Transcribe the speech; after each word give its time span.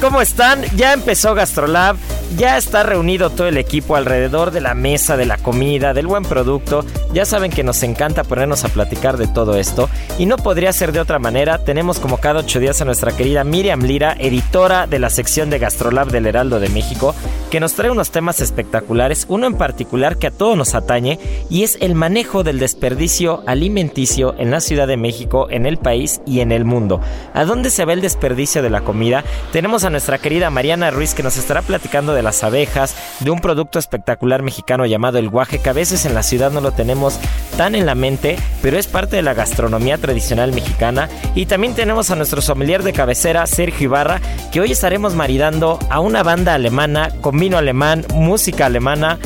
¿Cómo 0.00 0.20
están? 0.20 0.64
Ya 0.74 0.92
empezó 0.92 1.32
GastroLab, 1.36 1.96
ya 2.36 2.56
está 2.56 2.82
reunido 2.82 3.30
todo 3.30 3.46
el 3.46 3.56
equipo 3.56 3.96
alrededor 3.96 4.50
de 4.50 4.60
la 4.60 4.74
mesa, 4.74 5.16
de 5.16 5.26
la 5.26 5.38
comida, 5.38 5.94
del 5.94 6.06
buen 6.06 6.24
producto. 6.24 6.84
Ya 7.12 7.24
saben 7.24 7.50
que 7.50 7.62
nos 7.62 7.82
encanta 7.82 8.24
ponernos 8.24 8.64
a 8.64 8.68
platicar 8.68 9.16
de 9.16 9.28
todo 9.28 9.56
esto 9.56 9.88
y 10.18 10.26
no 10.26 10.36
podría 10.36 10.72
ser 10.72 10.92
de 10.92 11.00
otra 11.00 11.18
manera. 11.18 11.58
Tenemos 11.58 11.98
como 11.98 12.18
cada 12.18 12.40
ocho 12.40 12.58
días 12.58 12.80
a 12.80 12.84
nuestra 12.84 13.16
querida 13.16 13.44
Miriam 13.44 13.82
Lira, 13.82 14.16
editora 14.18 14.86
de 14.86 14.98
la 14.98 15.10
sección 15.10 15.50
de 15.50 15.58
GastroLab 15.58 16.08
del 16.08 16.26
Heraldo 16.26 16.58
de 16.58 16.68
México, 16.68 17.14
que 17.50 17.60
nos 17.60 17.74
trae 17.74 17.90
unos 17.90 18.10
temas 18.10 18.40
espectaculares, 18.40 19.26
uno 19.28 19.46
en 19.46 19.54
particular 19.54 20.18
que 20.18 20.26
a 20.26 20.30
todos 20.30 20.56
nos 20.56 20.74
atañe 20.74 21.18
y 21.48 21.62
es 21.62 21.78
el 21.80 21.94
manejo 21.94 22.42
del 22.42 22.58
desperdicio 22.58 23.44
alimenticio 23.46 24.34
en 24.38 24.50
la 24.50 24.60
Ciudad 24.60 24.88
de 24.88 24.96
México, 24.96 25.46
en 25.50 25.64
el 25.64 25.78
país 25.78 26.20
y 26.26 26.40
en 26.40 26.50
el 26.50 26.64
mundo. 26.64 27.00
¿A 27.34 27.44
dónde 27.44 27.70
se 27.70 27.84
ve 27.84 27.92
el 27.92 28.00
desperdicio 28.00 28.62
de 28.62 28.70
la 28.70 28.80
comida? 28.80 29.24
Tenemos 29.52 29.84
a 29.84 29.90
nuestra 29.90 30.18
querida 30.18 30.50
Mariana 30.50 30.90
Ruiz 30.90 31.14
que 31.14 31.22
nos 31.22 31.36
estará 31.36 31.62
platicando 31.62 32.15
de 32.16 32.22
las 32.22 32.42
abejas, 32.42 32.96
de 33.20 33.30
un 33.30 33.40
producto 33.40 33.78
espectacular 33.78 34.42
mexicano 34.42 34.86
llamado 34.86 35.18
el 35.18 35.28
guaje, 35.28 35.60
que 35.60 35.70
a 35.70 35.74
veces 35.74 36.04
en 36.04 36.14
la 36.14 36.22
ciudad 36.22 36.50
no 36.50 36.60
lo 36.60 36.72
tenemos 36.72 37.18
tan 37.56 37.74
en 37.74 37.86
la 37.86 37.94
mente, 37.94 38.36
pero 38.62 38.78
es 38.78 38.86
parte 38.86 39.16
de 39.16 39.22
la 39.22 39.34
gastronomía 39.34 39.98
tradicional 39.98 40.52
mexicana. 40.52 41.08
Y 41.34 41.46
también 41.46 41.74
tenemos 41.74 42.10
a 42.10 42.16
nuestro 42.16 42.42
sommelier 42.42 42.82
de 42.82 42.92
cabecera, 42.92 43.46
Sergio 43.46 43.84
Ibarra, 43.84 44.20
que 44.50 44.60
hoy 44.60 44.72
estaremos 44.72 45.14
maridando 45.14 45.78
a 45.90 46.00
una 46.00 46.22
banda 46.22 46.54
alemana 46.54 47.10
con 47.20 47.38
vino 47.38 47.58
alemán, 47.58 48.04
música 48.14 48.66
alemana 48.66 49.18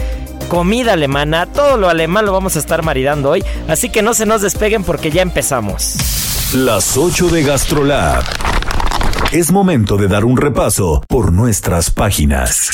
comida 0.48 0.94
alemana, 0.94 1.46
todo 1.46 1.76
lo 1.76 1.88
alemán 1.88 2.26
lo 2.26 2.32
vamos 2.32 2.56
a 2.56 2.58
estar 2.58 2.82
maridando 2.82 3.30
hoy, 3.30 3.44
así 3.68 3.88
que 3.88 4.02
no 4.02 4.14
se 4.14 4.26
nos 4.26 4.42
despeguen 4.42 4.82
porque 4.82 5.12
ya 5.12 5.22
empezamos. 5.22 5.94
Las 6.52 6.96
8 6.96 7.28
de 7.28 7.44
GastroLab. 7.44 8.24
Es 9.32 9.52
momento 9.52 9.96
de 9.96 10.08
dar 10.08 10.24
un 10.24 10.36
repaso 10.36 11.04
por 11.06 11.32
nuestras 11.32 11.92
páginas. 11.92 12.68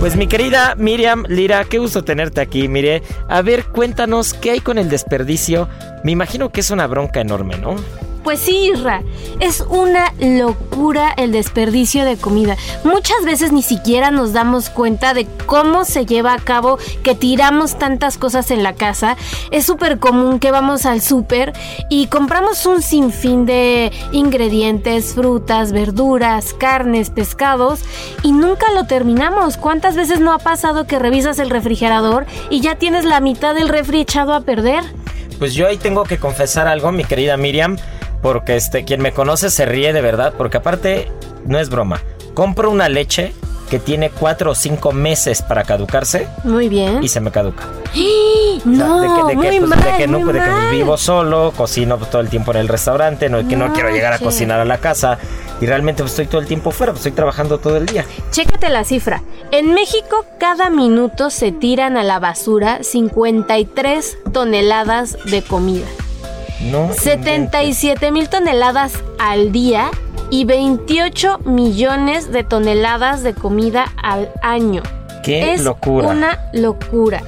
Pues 0.00 0.16
mi 0.16 0.26
querida 0.26 0.74
Miriam 0.74 1.24
Lira, 1.28 1.64
qué 1.64 1.78
gusto 1.78 2.02
tenerte 2.02 2.40
aquí. 2.40 2.66
Mire, 2.66 3.02
a 3.28 3.42
ver, 3.42 3.66
cuéntanos 3.66 4.32
qué 4.32 4.52
hay 4.52 4.60
con 4.60 4.78
el 4.78 4.88
desperdicio. 4.88 5.68
Me 6.02 6.12
imagino 6.12 6.48
que 6.48 6.60
es 6.60 6.70
una 6.70 6.86
bronca 6.86 7.20
enorme, 7.20 7.58
¿no? 7.58 7.76
Pues 8.24 8.40
sí, 8.40 8.70
Irra, 8.72 9.02
es 9.38 9.60
una 9.68 10.14
locura 10.18 11.12
el 11.18 11.30
desperdicio 11.30 12.06
de 12.06 12.16
comida. 12.16 12.56
Muchas 12.82 13.22
veces 13.26 13.52
ni 13.52 13.60
siquiera 13.62 14.10
nos 14.10 14.32
damos 14.32 14.70
cuenta 14.70 15.12
de 15.12 15.26
cómo 15.44 15.84
se 15.84 16.06
lleva 16.06 16.32
a 16.32 16.38
cabo 16.38 16.78
que 17.02 17.14
tiramos 17.14 17.78
tantas 17.78 18.16
cosas 18.16 18.50
en 18.50 18.62
la 18.62 18.72
casa. 18.72 19.18
Es 19.50 19.66
súper 19.66 19.98
común 19.98 20.38
que 20.38 20.50
vamos 20.50 20.86
al 20.86 21.02
súper 21.02 21.52
y 21.90 22.06
compramos 22.06 22.64
un 22.64 22.80
sinfín 22.80 23.44
de 23.44 23.92
ingredientes, 24.12 25.12
frutas, 25.12 25.72
verduras, 25.72 26.54
carnes, 26.54 27.10
pescados 27.10 27.80
y 28.22 28.32
nunca 28.32 28.72
lo 28.72 28.86
terminamos. 28.86 29.58
¿Cuántas 29.58 29.96
veces 29.96 30.20
no 30.20 30.32
ha 30.32 30.38
pasado 30.38 30.86
que 30.86 30.98
revisas 30.98 31.38
el 31.38 31.50
refrigerador 31.50 32.24
y 32.48 32.62
ya 32.62 32.76
tienes 32.76 33.04
la 33.04 33.20
mitad 33.20 33.54
del 33.54 33.68
refri 33.68 34.00
echado 34.00 34.32
a 34.32 34.40
perder? 34.40 34.82
Pues 35.38 35.52
yo 35.52 35.66
ahí 35.66 35.76
tengo 35.76 36.04
que 36.04 36.16
confesar 36.16 36.68
algo, 36.68 36.90
mi 36.90 37.04
querida 37.04 37.36
Miriam 37.36 37.76
porque 38.24 38.56
este, 38.56 38.86
quien 38.86 39.02
me 39.02 39.12
conoce 39.12 39.50
se 39.50 39.66
ríe 39.66 39.92
de 39.92 40.00
verdad, 40.00 40.32
porque 40.38 40.56
aparte, 40.56 41.12
no 41.44 41.58
es 41.58 41.68
broma, 41.68 42.00
compro 42.32 42.70
una 42.70 42.88
leche 42.88 43.34
que 43.68 43.78
tiene 43.78 44.08
cuatro 44.08 44.52
o 44.52 44.54
cinco 44.54 44.92
meses 44.92 45.42
para 45.42 45.64
caducarse. 45.64 46.26
Muy 46.42 46.70
bien. 46.70 47.04
Y 47.04 47.08
se 47.08 47.20
me 47.20 47.30
caduca. 47.30 47.64
No, 48.64 49.00
de 49.02 49.08
que, 49.08 49.34
muy 49.34 49.60
pues, 49.68 49.84
de 49.84 49.96
que 49.98 50.06
no, 50.06 50.20
muy 50.20 50.32
de 50.32 50.40
que 50.40 50.46
mal. 50.46 50.70
vivo 50.70 50.96
solo, 50.96 51.52
cocino 51.54 51.98
todo 51.98 52.22
el 52.22 52.30
tiempo 52.30 52.52
en 52.52 52.56
el 52.60 52.68
restaurante, 52.68 53.28
no, 53.28 53.46
que 53.46 53.56
no, 53.56 53.68
No, 53.68 53.74
quiero 53.74 53.90
llegar 53.90 54.14
a 54.14 54.18
cocinar 54.18 54.58
a 54.58 54.64
la 54.64 54.78
casa 54.78 55.18
y 55.60 55.66
realmente 55.66 56.02
pues, 56.02 56.12
estoy 56.12 56.26
todo 56.26 56.40
el 56.40 56.46
tiempo 56.46 56.70
fuera, 56.70 56.94
pues, 56.94 57.00
estoy 57.00 57.12
trabajando 57.12 57.58
todo 57.58 57.76
el 57.76 57.84
día. 57.84 58.06
Chécate 58.30 58.70
la 58.70 58.84
cifra. 58.84 59.22
En 59.50 59.74
México, 59.74 60.24
cada 60.40 60.70
minuto 60.70 61.28
se 61.28 61.52
tiran 61.52 61.98
a 61.98 62.02
la 62.02 62.20
basura 62.20 62.82
53 62.82 64.16
toneladas 64.32 65.18
de 65.26 65.42
comida. 65.42 65.84
No. 66.70 66.92
77 66.92 68.10
mil 68.10 68.28
toneladas 68.28 68.94
al 69.18 69.52
día 69.52 69.90
y 70.30 70.44
28 70.44 71.40
millones 71.44 72.32
de 72.32 72.42
toneladas 72.42 73.22
de 73.22 73.34
comida 73.34 73.92
al 74.02 74.30
año. 74.42 74.82
Qué 75.24 75.54
es 75.54 75.64
locura. 75.64 76.08
una 76.08 76.38
locura. 76.52 77.22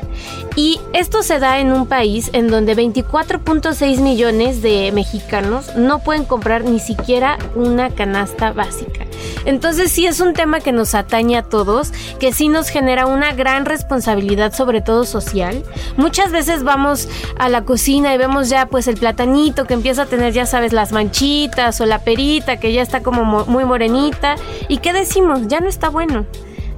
Y 0.55 0.81
esto 0.95 1.23
se 1.23 1.39
da 1.39 1.59
en 1.59 1.71
un 1.73 1.87
país 1.87 2.31
en 2.33 2.49
donde 2.49 2.75
24.6 2.75 3.99
millones 4.01 4.63
de 4.63 4.91
mexicanos 4.93 5.75
no 5.77 5.99
pueden 5.99 6.25
comprar 6.25 6.65
ni 6.65 6.81
siquiera 6.81 7.37
una 7.55 7.91
canasta 7.91 8.53
básica. 8.53 9.05
Entonces 9.45 9.93
sí 9.93 10.07
es 10.07 10.21
un 10.21 10.33
tema 10.33 10.61
que 10.61 10.73
nos 10.73 10.95
atañe 10.95 11.37
a 11.37 11.43
todos, 11.43 11.93
que 12.19 12.33
sí 12.33 12.49
nos 12.49 12.69
genera 12.69 13.07
una 13.07 13.33
gran 13.33 13.65
responsabilidad, 13.67 14.53
sobre 14.55 14.81
todo 14.81 15.05
social. 15.05 15.63
Muchas 15.97 16.33
veces 16.33 16.63
vamos 16.65 17.09
a 17.39 17.49
la 17.51 17.63
cocina 17.63 18.15
y 18.15 18.19
vemos 18.19 18.49
ya 18.49 18.67
pues 18.67 18.89
el 18.89 18.97
platanito 18.97 19.67
que 19.67 19.75
empieza 19.75 20.03
a 20.03 20.07
tener, 20.07 20.33
ya 20.33 20.47
sabes, 20.47 20.73
las 20.73 20.91
manchitas 20.93 21.81
o 21.81 21.87
la 21.87 21.99
perita 22.01 22.57
que 22.59 22.73
ya 22.73 22.83
está 22.83 23.03
como 23.03 23.25
mo- 23.25 23.45
muy 23.47 23.65
morenita. 23.65 24.37
¿Y 24.69 24.79
qué 24.79 24.93
decimos? 24.95 25.43
Ya 25.49 25.61
no 25.61 25.69
está 25.69 25.91
bueno 25.91 26.25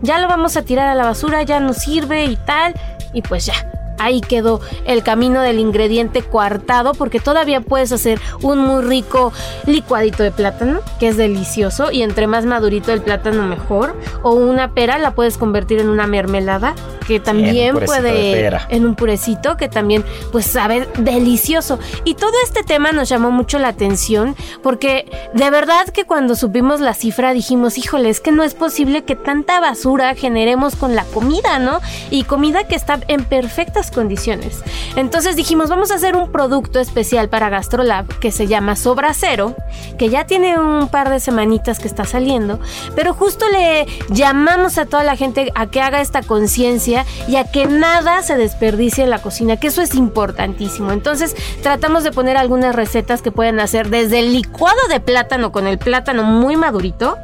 ya 0.03 0.19
lo 0.19 0.29
vamos 0.29 0.57
a 0.57 0.63
tirar 0.63 0.89
a 0.89 0.95
la 0.95 1.05
basura, 1.05 1.43
ya 1.43 1.61
no 1.61 1.73
sirve 1.73 2.25
y 2.25 2.37
tal, 2.37 2.75
y 3.13 3.23
pues 3.23 3.47
ya. 3.47 3.55
Ahí 3.99 4.21
quedó 4.21 4.61
el 4.85 5.03
camino 5.03 5.43
del 5.43 5.59
ingrediente 5.59 6.23
coartado 6.23 6.95
porque 6.95 7.21
todavía 7.21 7.61
puedes 7.61 7.93
hacer 7.93 8.21
un 8.43 8.59
muy 8.59 8.83
rico 8.83 9.33
licuadito 9.67 10.23
de 10.23 10.31
plátano, 10.31 10.81
que 10.99 11.09
es 11.09 11.17
delicioso 11.17 11.91
y 11.91 12.03
entre 12.03 12.27
más 12.27 12.47
madurito 12.47 12.93
el 12.93 13.03
plátano 13.03 13.45
mejor, 13.45 13.97
o 14.23 14.33
una 14.33 14.73
pera 14.73 14.99
la 14.99 15.15
puedes 15.15 15.39
convertir 15.39 15.81
en 15.81 15.89
una 15.89 16.07
mermelada 16.07 16.75
que 17.07 17.21
también 17.21 17.73
purecito 17.73 18.03
de 18.03 18.11
puede 18.11 18.59
en 18.69 18.87
un 18.87 18.95
purecito 18.95 19.57
que 19.57 19.69
también 19.69 20.05
pues 20.31 20.47
sabe 20.47 20.87
delicioso. 20.99 21.79
Y 22.05 22.15
todo 22.15 22.33
este 22.45 22.63
tema 22.63 22.93
nos 22.93 23.09
llamó 23.09 23.31
mucho 23.31 23.59
la 23.59 23.69
atención 23.69 24.37
porque 24.63 25.11
de 25.33 25.51
verdad 25.51 25.89
que 25.89 26.05
cuando 26.05 26.37
supimos 26.37 26.81
la 26.81 26.95
cifra 26.95 27.33
dijimos, 27.33 27.79
híjole, 27.79 28.11
es 28.11 28.21
que 28.21 28.31
no 28.31 28.43
es 28.43 28.55
posible 28.55 29.05
que 29.05 29.17
tanta 29.17 29.59
basura 29.61 30.15
generemos 30.15 30.77
con 30.77 30.95
la 30.95 31.05
comida, 31.05 31.59
¿no? 31.59 31.81
Y 32.11 32.25
comida 32.25 32.65
que 32.65 32.75
está 32.75 33.01
en 33.09 33.25
perfectas 33.25 33.88
condiciones. 33.91 34.63
Entonces 34.97 35.37
dijimos, 35.37 35.69
vamos 35.69 35.91
a 35.91 35.95
hacer 35.95 36.17
un 36.17 36.31
producto 36.31 36.81
especial 36.81 37.29
para 37.29 37.49
GastroLab 37.49 38.19
que 38.19 38.33
se 38.33 38.47
llama 38.47 38.77
Sobra 38.77 39.15
Cero, 39.15 39.55
que 39.99 40.09
ya 40.09 40.27
tiene 40.27 40.59
un 40.59 40.89
par 40.89 41.11
de 41.11 41.21
semanitas 41.21 41.79
que 41.79 41.89
está 41.89 42.05
saliendo, 42.05 42.59
pero 42.95 43.15
justo 43.15 43.47
le 43.51 43.87
llamamos 44.11 44.79
a 44.79 44.87
toda 44.87 45.05
la 45.05 45.17
gente 45.17 45.53
a 45.55 45.67
que 45.67 45.81
haga 45.81 46.01
esta 46.01 46.23
conciencia 46.23 47.05
y 47.27 47.37
a 47.37 47.45
que 47.45 47.67
nada 47.67 48.23
se 48.23 48.37
desperdicie 48.37 49.05
en 49.05 49.11
la 49.11 49.21
cocina, 49.21 49.57
que 49.57 49.69
eso 49.69 49.83
es 49.83 49.95
importantísimo. 49.95 50.93
Entonces 50.93 51.37
tratamos 51.63 52.05
de 52.05 52.13
poner 52.13 52.37
algunas 52.37 52.75
recetas 52.75 53.23
que 53.23 53.31
pueden 53.31 53.61
hacer 53.61 53.91
desde 53.91 54.21
el 54.21 54.33
licuado 54.33 54.81
de 54.89 55.01
plátano 55.01 55.53
con 55.53 55.67
el 55.67 55.79
plátano 55.79 56.25
muy 56.25 56.57
madurito 56.57 57.17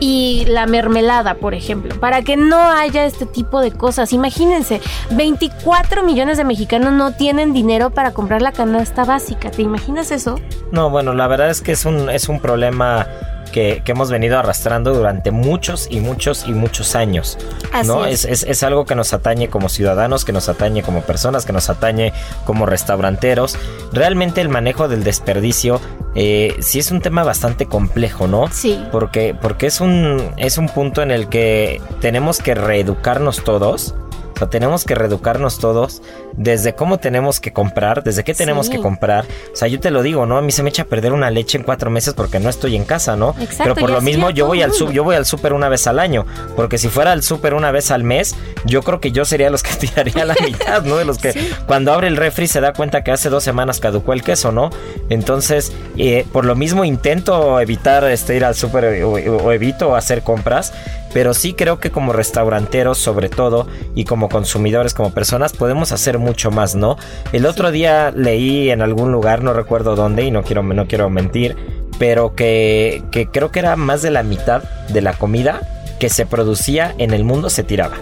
y 0.00 0.44
la 0.46 0.66
mermelada, 0.66 1.34
por 1.34 1.54
ejemplo, 1.54 1.98
para 2.00 2.22
que 2.22 2.36
no 2.36 2.58
haya 2.58 3.04
este 3.04 3.26
tipo 3.26 3.60
de 3.60 3.70
cosas. 3.70 4.12
Imagínense, 4.12 4.80
24 5.10 5.93
millones 6.02 6.36
de 6.38 6.44
mexicanos 6.44 6.92
no 6.92 7.12
tienen 7.12 7.52
dinero 7.52 7.90
para 7.90 8.12
comprar 8.12 8.42
la 8.42 8.52
canasta 8.52 9.04
básica. 9.04 9.50
¿Te 9.50 9.62
imaginas 9.62 10.10
eso? 10.10 10.38
No, 10.72 10.90
bueno, 10.90 11.14
la 11.14 11.26
verdad 11.26 11.50
es 11.50 11.60
que 11.60 11.72
es 11.72 11.84
un, 11.84 12.10
es 12.10 12.28
un 12.28 12.40
problema 12.40 13.06
que, 13.52 13.82
que 13.84 13.92
hemos 13.92 14.10
venido 14.10 14.36
arrastrando 14.36 14.92
durante 14.92 15.30
muchos 15.30 15.86
y 15.88 16.00
muchos 16.00 16.44
y 16.48 16.52
muchos 16.52 16.96
años. 16.96 17.38
Así 17.72 17.86
¿no? 17.86 18.04
es. 18.04 18.24
Es, 18.24 18.42
es- 18.42 18.50
es 18.50 18.62
algo 18.64 18.84
que 18.84 18.96
nos 18.96 19.12
atañe 19.14 19.48
como 19.48 19.68
ciudadanos, 19.68 20.24
que 20.24 20.32
nos 20.32 20.48
atañe 20.48 20.82
como 20.82 21.02
personas, 21.02 21.46
que 21.46 21.52
nos 21.52 21.70
atañe 21.70 22.12
como 22.44 22.66
restauranteros. 22.66 23.56
Realmente 23.92 24.40
el 24.40 24.48
manejo 24.48 24.88
del 24.88 25.04
desperdicio 25.04 25.80
eh, 26.16 26.56
sí 26.60 26.80
es 26.80 26.90
un 26.90 27.00
tema 27.00 27.22
bastante 27.22 27.66
complejo, 27.66 28.26
¿no? 28.26 28.48
Sí. 28.50 28.84
Porque, 28.90 29.36
porque 29.40 29.66
es, 29.66 29.80
un, 29.80 30.30
es 30.36 30.58
un 30.58 30.68
punto 30.68 31.02
en 31.02 31.12
el 31.12 31.28
que 31.28 31.80
tenemos 32.00 32.38
que 32.38 32.54
reeducarnos 32.56 33.44
todos. 33.44 33.94
O 34.34 34.38
sea, 34.38 34.48
tenemos 34.50 34.84
que 34.84 34.94
reeducarnos 34.94 35.58
todos 35.58 36.02
desde 36.32 36.74
cómo 36.74 36.98
tenemos 36.98 37.38
que 37.40 37.52
comprar, 37.52 38.02
desde 38.02 38.24
qué 38.24 38.34
tenemos 38.34 38.66
Sí. 38.66 38.72
que 38.72 38.80
comprar. 38.80 39.24
O 39.52 39.56
sea, 39.56 39.68
yo 39.68 39.78
te 39.80 39.90
lo 39.90 40.02
digo, 40.02 40.26
¿no? 40.26 40.36
A 40.38 40.42
mí 40.42 40.50
se 40.52 40.62
me 40.62 40.70
echa 40.70 40.82
a 40.82 40.86
perder 40.86 41.12
una 41.12 41.30
leche 41.30 41.56
en 41.58 41.64
cuatro 41.64 41.90
meses 41.90 42.14
porque 42.14 42.40
no 42.40 42.48
estoy 42.50 42.74
en 42.76 42.84
casa, 42.84 43.14
¿no? 43.16 43.30
Exacto, 43.40 43.62
Pero 43.62 43.74
por 43.76 43.90
lo 43.90 44.00
mismo 44.00 44.30
yo 44.30 44.46
voy 44.46 44.62
al 44.62 44.72
sub, 44.72 44.90
yo 44.90 45.04
voy 45.04 45.16
al 45.16 45.24
súper 45.26 45.52
una 45.52 45.68
vez 45.68 45.86
al 45.86 45.98
año. 45.98 46.26
Porque 46.56 46.78
si 46.78 46.88
fuera 46.88 47.12
al 47.12 47.22
súper 47.22 47.54
una 47.54 47.70
vez 47.70 47.90
al 47.90 48.02
mes, 48.04 48.34
yo 48.64 48.82
creo 48.82 49.00
que 49.00 49.12
yo 49.12 49.24
sería 49.24 49.50
los 49.50 49.62
que 49.62 49.72
tiraría 49.80 50.24
la 50.24 50.34
mitad, 50.44 50.82
¿no? 50.82 50.96
De 50.96 51.04
los 51.04 51.18
que 51.18 51.32
Sí. 51.32 51.50
cuando 51.66 51.92
abre 51.92 52.08
el 52.08 52.16
refri 52.16 52.46
se 52.48 52.60
da 52.60 52.72
cuenta 52.72 53.04
que 53.04 53.12
hace 53.12 53.28
dos 53.30 53.44
semanas 53.44 53.78
caducó 53.80 54.12
el 54.12 54.22
queso, 54.22 54.50
¿no? 54.52 54.70
Entonces, 55.10 55.72
eh, 55.96 56.26
por 56.32 56.44
lo 56.44 56.54
mismo 56.56 56.84
intento 56.84 57.60
evitar 57.60 58.04
este, 58.04 58.36
ir 58.36 58.44
al 58.44 58.54
súper 58.54 59.02
o, 59.04 59.12
o 59.12 59.52
evito 59.52 59.94
hacer 59.94 60.22
compras. 60.22 60.72
Pero 61.14 61.32
sí 61.32 61.54
creo 61.54 61.80
que 61.80 61.90
como 61.90 62.12
restauranteros, 62.12 62.98
sobre 62.98 63.30
todo, 63.30 63.66
y 63.94 64.04
como 64.04 64.28
consumidores, 64.28 64.92
como 64.92 65.14
personas, 65.14 65.54
podemos 65.54 65.92
hacer 65.92 66.18
mucho 66.18 66.50
más, 66.50 66.74
¿no? 66.74 66.98
El 67.32 67.46
otro 67.46 67.70
día 67.70 68.10
leí 68.10 68.70
en 68.70 68.82
algún 68.82 69.12
lugar, 69.12 69.42
no 69.42 69.54
recuerdo 69.54 69.96
dónde, 69.96 70.24
y 70.24 70.30
no 70.30 70.42
quiero, 70.42 70.62
no 70.62 70.86
quiero 70.86 71.08
mentir, 71.08 71.56
pero 71.98 72.34
que, 72.34 73.02
que 73.10 73.28
creo 73.28 73.50
que 73.50 73.60
era 73.60 73.76
más 73.76 74.02
de 74.02 74.10
la 74.10 74.22
mitad 74.22 74.62
de 74.88 75.00
la 75.00 75.14
comida 75.14 75.60
que 75.98 76.08
se 76.08 76.26
producía 76.26 76.94
en 76.98 77.14
el 77.14 77.24
mundo 77.24 77.48
se 77.48 77.62
tiraba. 77.62 77.96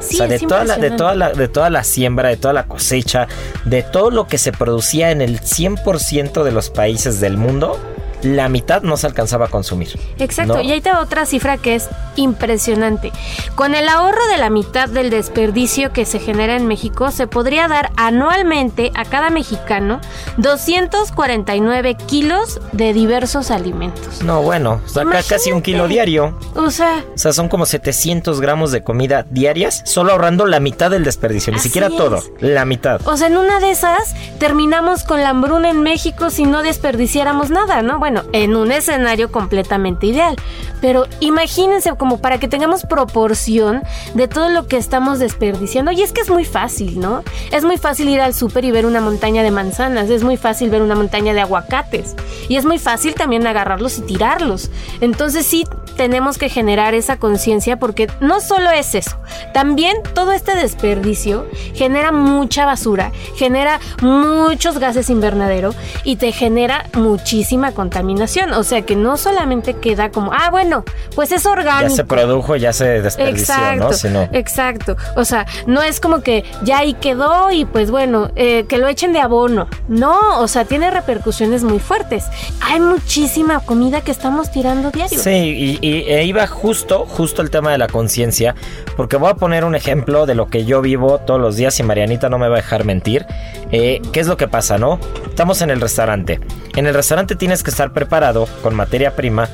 Sí, 0.00 0.14
o 0.14 0.18
sea, 0.18 0.26
de 0.28 0.38
toda, 0.38 0.64
la, 0.64 0.76
de, 0.76 0.90
toda 0.90 1.14
la, 1.14 1.32
de 1.32 1.48
toda 1.48 1.70
la 1.70 1.82
siembra, 1.82 2.28
de 2.28 2.36
toda 2.36 2.54
la 2.54 2.66
cosecha, 2.66 3.26
de 3.64 3.82
todo 3.82 4.10
lo 4.10 4.26
que 4.26 4.38
se 4.38 4.52
producía 4.52 5.10
en 5.10 5.20
el 5.20 5.40
100% 5.40 6.44
de 6.44 6.52
los 6.52 6.70
países 6.70 7.20
del 7.20 7.36
mundo, 7.36 7.78
la 8.22 8.48
mitad 8.48 8.82
no 8.82 8.96
se 8.96 9.06
alcanzaba 9.06 9.46
a 9.46 9.48
consumir. 9.48 9.98
Exacto, 10.18 10.54
¿no? 10.56 10.62
y 10.62 10.72
ahí 10.72 10.80
te 10.80 10.92
otra 10.92 11.26
cifra 11.26 11.56
que 11.58 11.74
es 11.76 11.88
impresionante. 12.16 13.12
Con 13.54 13.74
el 13.74 13.88
ahorro 13.88 14.26
de 14.26 14.38
la 14.38 14.50
mitad 14.50 14.88
del 14.88 15.10
desperdicio 15.10 15.92
que 15.92 16.04
se 16.04 16.18
genera 16.18 16.56
en 16.56 16.66
México, 16.66 17.10
se 17.10 17.26
podría 17.26 17.68
dar 17.68 17.90
anualmente 17.96 18.90
a 18.94 19.04
cada 19.04 19.30
mexicano 19.30 20.00
249 20.38 21.94
kilos 22.06 22.60
de 22.72 22.92
diversos 22.92 23.50
alimentos. 23.50 24.22
No, 24.22 24.42
bueno, 24.42 24.80
o 24.84 24.88
sea, 24.88 25.04
ca- 25.04 25.22
casi 25.22 25.52
un 25.52 25.62
kilo 25.62 25.86
diario. 25.86 26.36
O 26.54 26.70
sea, 26.70 27.04
O 27.14 27.18
sea, 27.18 27.32
son 27.32 27.48
como 27.48 27.66
700 27.66 28.40
gramos 28.40 28.72
de 28.72 28.82
comida 28.82 29.24
diarias, 29.30 29.82
solo 29.84 30.12
ahorrando 30.12 30.46
la 30.46 30.58
mitad 30.60 30.90
del 30.90 31.04
desperdicio, 31.04 31.52
ni 31.52 31.58
siquiera 31.60 31.88
es. 31.88 31.96
todo, 31.96 32.22
la 32.40 32.64
mitad. 32.64 33.00
o 33.06 33.16
sea, 33.16 33.28
en 33.28 33.36
una 33.36 33.60
de 33.60 33.70
esas 33.70 34.14
terminamos 34.38 35.04
con 35.04 35.22
la 35.22 35.30
hambruna 35.30 35.70
en 35.70 35.82
México 35.82 36.30
si 36.30 36.44
no 36.44 36.62
desperdiciáramos 36.62 37.50
nada, 37.50 37.82
¿no? 37.82 37.98
Bueno, 37.98 38.07
en 38.32 38.56
un 38.56 38.72
escenario 38.72 39.30
completamente 39.30 40.06
ideal. 40.06 40.36
Pero 40.80 41.06
imagínense 41.20 41.92
como 41.96 42.18
para 42.20 42.38
que 42.38 42.48
tengamos 42.48 42.84
proporción 42.84 43.82
de 44.14 44.28
todo 44.28 44.48
lo 44.48 44.66
que 44.66 44.76
estamos 44.76 45.18
desperdiciando. 45.18 45.92
Y 45.92 46.02
es 46.02 46.12
que 46.12 46.20
es 46.20 46.30
muy 46.30 46.44
fácil, 46.44 47.00
¿no? 47.00 47.22
Es 47.52 47.64
muy 47.64 47.78
fácil 47.78 48.08
ir 48.08 48.20
al 48.20 48.34
súper 48.34 48.64
y 48.64 48.70
ver 48.70 48.86
una 48.86 49.00
montaña 49.00 49.42
de 49.42 49.50
manzanas, 49.50 50.10
es 50.10 50.22
muy 50.22 50.36
fácil 50.36 50.70
ver 50.70 50.82
una 50.82 50.94
montaña 50.94 51.34
de 51.34 51.40
aguacates. 51.40 52.14
Y 52.48 52.56
es 52.56 52.64
muy 52.64 52.78
fácil 52.78 53.14
también 53.14 53.46
agarrarlos 53.46 53.98
y 53.98 54.02
tirarlos. 54.02 54.70
Entonces 55.00 55.46
sí 55.46 55.64
tenemos 55.96 56.38
que 56.38 56.48
generar 56.48 56.94
esa 56.94 57.16
conciencia 57.16 57.78
porque 57.78 58.08
no 58.20 58.40
solo 58.40 58.70
es 58.70 58.94
eso, 58.94 59.18
también 59.52 59.96
todo 60.14 60.30
este 60.30 60.54
desperdicio 60.54 61.46
genera 61.74 62.12
mucha 62.12 62.64
basura, 62.64 63.10
genera 63.34 63.80
muchos 64.00 64.78
gases 64.78 65.10
invernadero 65.10 65.74
y 66.04 66.16
te 66.16 66.30
genera 66.30 66.86
muchísima 66.94 67.72
contaminación. 67.72 67.97
O 68.02 68.62
sea 68.64 68.82
que 68.82 68.96
no 68.96 69.16
solamente 69.16 69.74
queda 69.74 70.10
como, 70.10 70.32
ah, 70.32 70.50
bueno, 70.50 70.84
pues 71.14 71.32
es 71.32 71.46
orgánico. 71.46 71.88
Ya 71.90 71.96
se 71.96 72.04
produjo, 72.04 72.56
ya 72.56 72.72
se 72.72 73.00
desperdició, 73.02 73.54
Exacto, 73.54 73.84
¿no? 73.84 73.92
Si 73.92 74.08
no. 74.08 74.28
exacto. 74.32 74.96
O 75.16 75.24
sea, 75.24 75.46
no 75.66 75.82
es 75.82 76.00
como 76.00 76.20
que 76.20 76.44
ya 76.62 76.78
ahí 76.78 76.94
quedó 76.94 77.50
y 77.50 77.64
pues 77.64 77.90
bueno, 77.90 78.30
eh, 78.36 78.64
que 78.68 78.78
lo 78.78 78.88
echen 78.88 79.12
de 79.12 79.20
abono. 79.20 79.68
No, 79.88 80.40
o 80.40 80.48
sea, 80.48 80.64
tiene 80.64 80.90
repercusiones 80.90 81.64
muy 81.64 81.78
fuertes. 81.78 82.24
Hay 82.60 82.80
muchísima 82.80 83.60
comida 83.60 84.00
que 84.00 84.10
estamos 84.10 84.50
tirando 84.50 84.90
diario. 84.90 85.18
Sí, 85.18 85.78
y, 85.80 85.86
y- 85.86 86.04
e 86.12 86.24
iba 86.24 86.46
justo, 86.46 87.06
justo 87.06 87.42
el 87.42 87.50
tema 87.50 87.72
de 87.72 87.78
la 87.78 87.88
conciencia, 87.88 88.54
porque 88.96 89.16
voy 89.16 89.30
a 89.30 89.34
poner 89.34 89.64
un 89.64 89.74
ejemplo 89.74 90.26
de 90.26 90.34
lo 90.34 90.46
que 90.48 90.64
yo 90.64 90.80
vivo 90.80 91.18
todos 91.18 91.40
los 91.40 91.56
días 91.56 91.78
y 91.80 91.82
Marianita 91.82 92.28
no 92.28 92.38
me 92.38 92.48
va 92.48 92.54
a 92.56 92.60
dejar 92.60 92.84
mentir. 92.84 93.26
Eh, 93.70 94.00
¿Qué 94.12 94.20
es 94.20 94.26
lo 94.26 94.36
que 94.36 94.48
pasa, 94.48 94.78
no? 94.78 94.98
Estamos 95.28 95.60
en 95.62 95.70
el 95.70 95.80
restaurante. 95.80 96.40
En 96.76 96.86
el 96.86 96.94
restaurante 96.94 97.34
tienes 97.36 97.62
que 97.62 97.70
estar 97.70 97.87
preparado 97.92 98.46
con 98.62 98.74
materia 98.74 99.14
prima. 99.16 99.48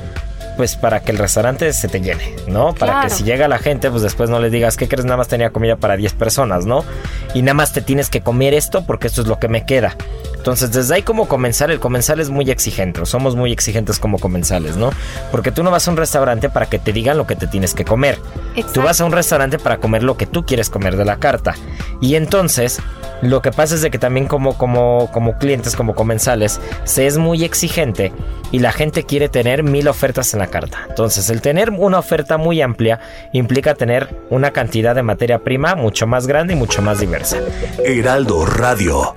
Pues 0.57 0.77
para 0.77 1.01
que 1.01 1.11
el 1.11 1.17
restaurante 1.17 1.73
se 1.73 1.89
te 1.89 1.99
llene, 1.99 2.33
¿no? 2.47 2.73
Para 2.73 2.93
Claro. 2.93 3.07
que 3.09 3.13
si 3.13 3.23
llega 3.25 3.49
la 3.49 3.57
gente, 3.57 3.89
pues 3.91 4.01
después 4.03 4.29
no 4.29 4.39
le 4.39 4.49
digas, 4.49 4.77
¿qué 4.77 4.87
crees? 4.87 5.03
Nada 5.03 5.17
más 5.17 5.27
tenía 5.27 5.49
comida 5.49 5.75
para 5.75 5.97
10 5.97 6.13
personas, 6.13 6.65
¿no? 6.65 6.85
Y 7.33 7.41
nada 7.41 7.55
más 7.55 7.73
te 7.73 7.81
tienes 7.81 8.09
que 8.09 8.21
comer 8.21 8.53
esto 8.53 8.85
porque 8.85 9.07
esto 9.07 9.21
es 9.21 9.27
lo 9.27 9.37
que 9.37 9.49
me 9.49 9.65
queda. 9.65 9.95
Entonces, 10.45 10.71
desde 10.71 10.93
ahí 10.93 11.01
como 11.01 11.27
comensal, 11.27 11.71
el 11.71 11.79
comensal 11.79 12.19
es 12.19 12.29
muy 12.29 12.51
exigente, 12.51 13.03
somos 13.07 13.35
muy 13.35 13.51
exigentes 13.51 13.97
como 13.97 14.19
comensales, 14.19 14.77
¿no? 14.77 14.91
Porque 15.31 15.51
tú 15.51 15.63
no 15.63 15.71
vas 15.71 15.87
a 15.87 15.91
un 15.91 15.97
restaurante 15.97 16.51
para 16.51 16.67
que 16.67 16.77
te 16.77 16.93
digan 16.93 17.17
lo 17.17 17.25
que 17.25 17.35
te 17.35 17.47
tienes 17.47 17.73
que 17.73 17.83
comer. 17.83 18.19
Exacto. 18.49 18.73
Tú 18.73 18.81
vas 18.83 19.01
a 19.01 19.05
un 19.05 19.11
restaurante 19.11 19.57
para 19.57 19.77
comer 19.77 20.03
lo 20.03 20.17
que 20.17 20.27
tú 20.27 20.45
quieres 20.45 20.69
comer 20.69 20.97
de 20.97 21.05
la 21.05 21.17
carta. 21.17 21.55
Y 21.99 22.13
entonces, 22.13 22.79
lo 23.23 23.41
que 23.41 23.49
pasa 23.49 23.73
es 23.73 23.81
de 23.81 23.89
que 23.89 23.97
también 23.97 24.27
como, 24.27 24.55
como, 24.55 25.09
como 25.11 25.39
clientes, 25.39 25.75
como 25.75 25.95
comensales, 25.95 26.61
se 26.83 27.07
es 27.07 27.17
muy 27.17 27.43
exigente 27.43 28.13
y 28.51 28.59
la 28.59 28.71
gente 28.71 29.03
quiere 29.03 29.29
tener 29.29 29.63
mil 29.63 29.87
ofertas 29.87 30.31
en 30.35 30.41
la 30.41 30.47
carta. 30.47 30.85
Entonces, 30.87 31.27
el 31.31 31.41
tener 31.41 31.71
una 31.71 31.97
oferta 31.97 32.37
muy 32.37 32.61
amplia 32.61 32.99
implica 33.33 33.73
tener 33.73 34.15
una 34.29 34.51
cantidad 34.51 34.93
de 34.93 35.01
materia 35.01 35.39
prima 35.39 35.73
mucho 35.73 36.05
más 36.05 36.27
grande 36.27 36.53
y 36.53 36.55
mucho 36.55 36.83
más 36.83 36.99
diversa. 36.99 37.39
Heraldo 37.83 38.45
Radio. 38.45 39.15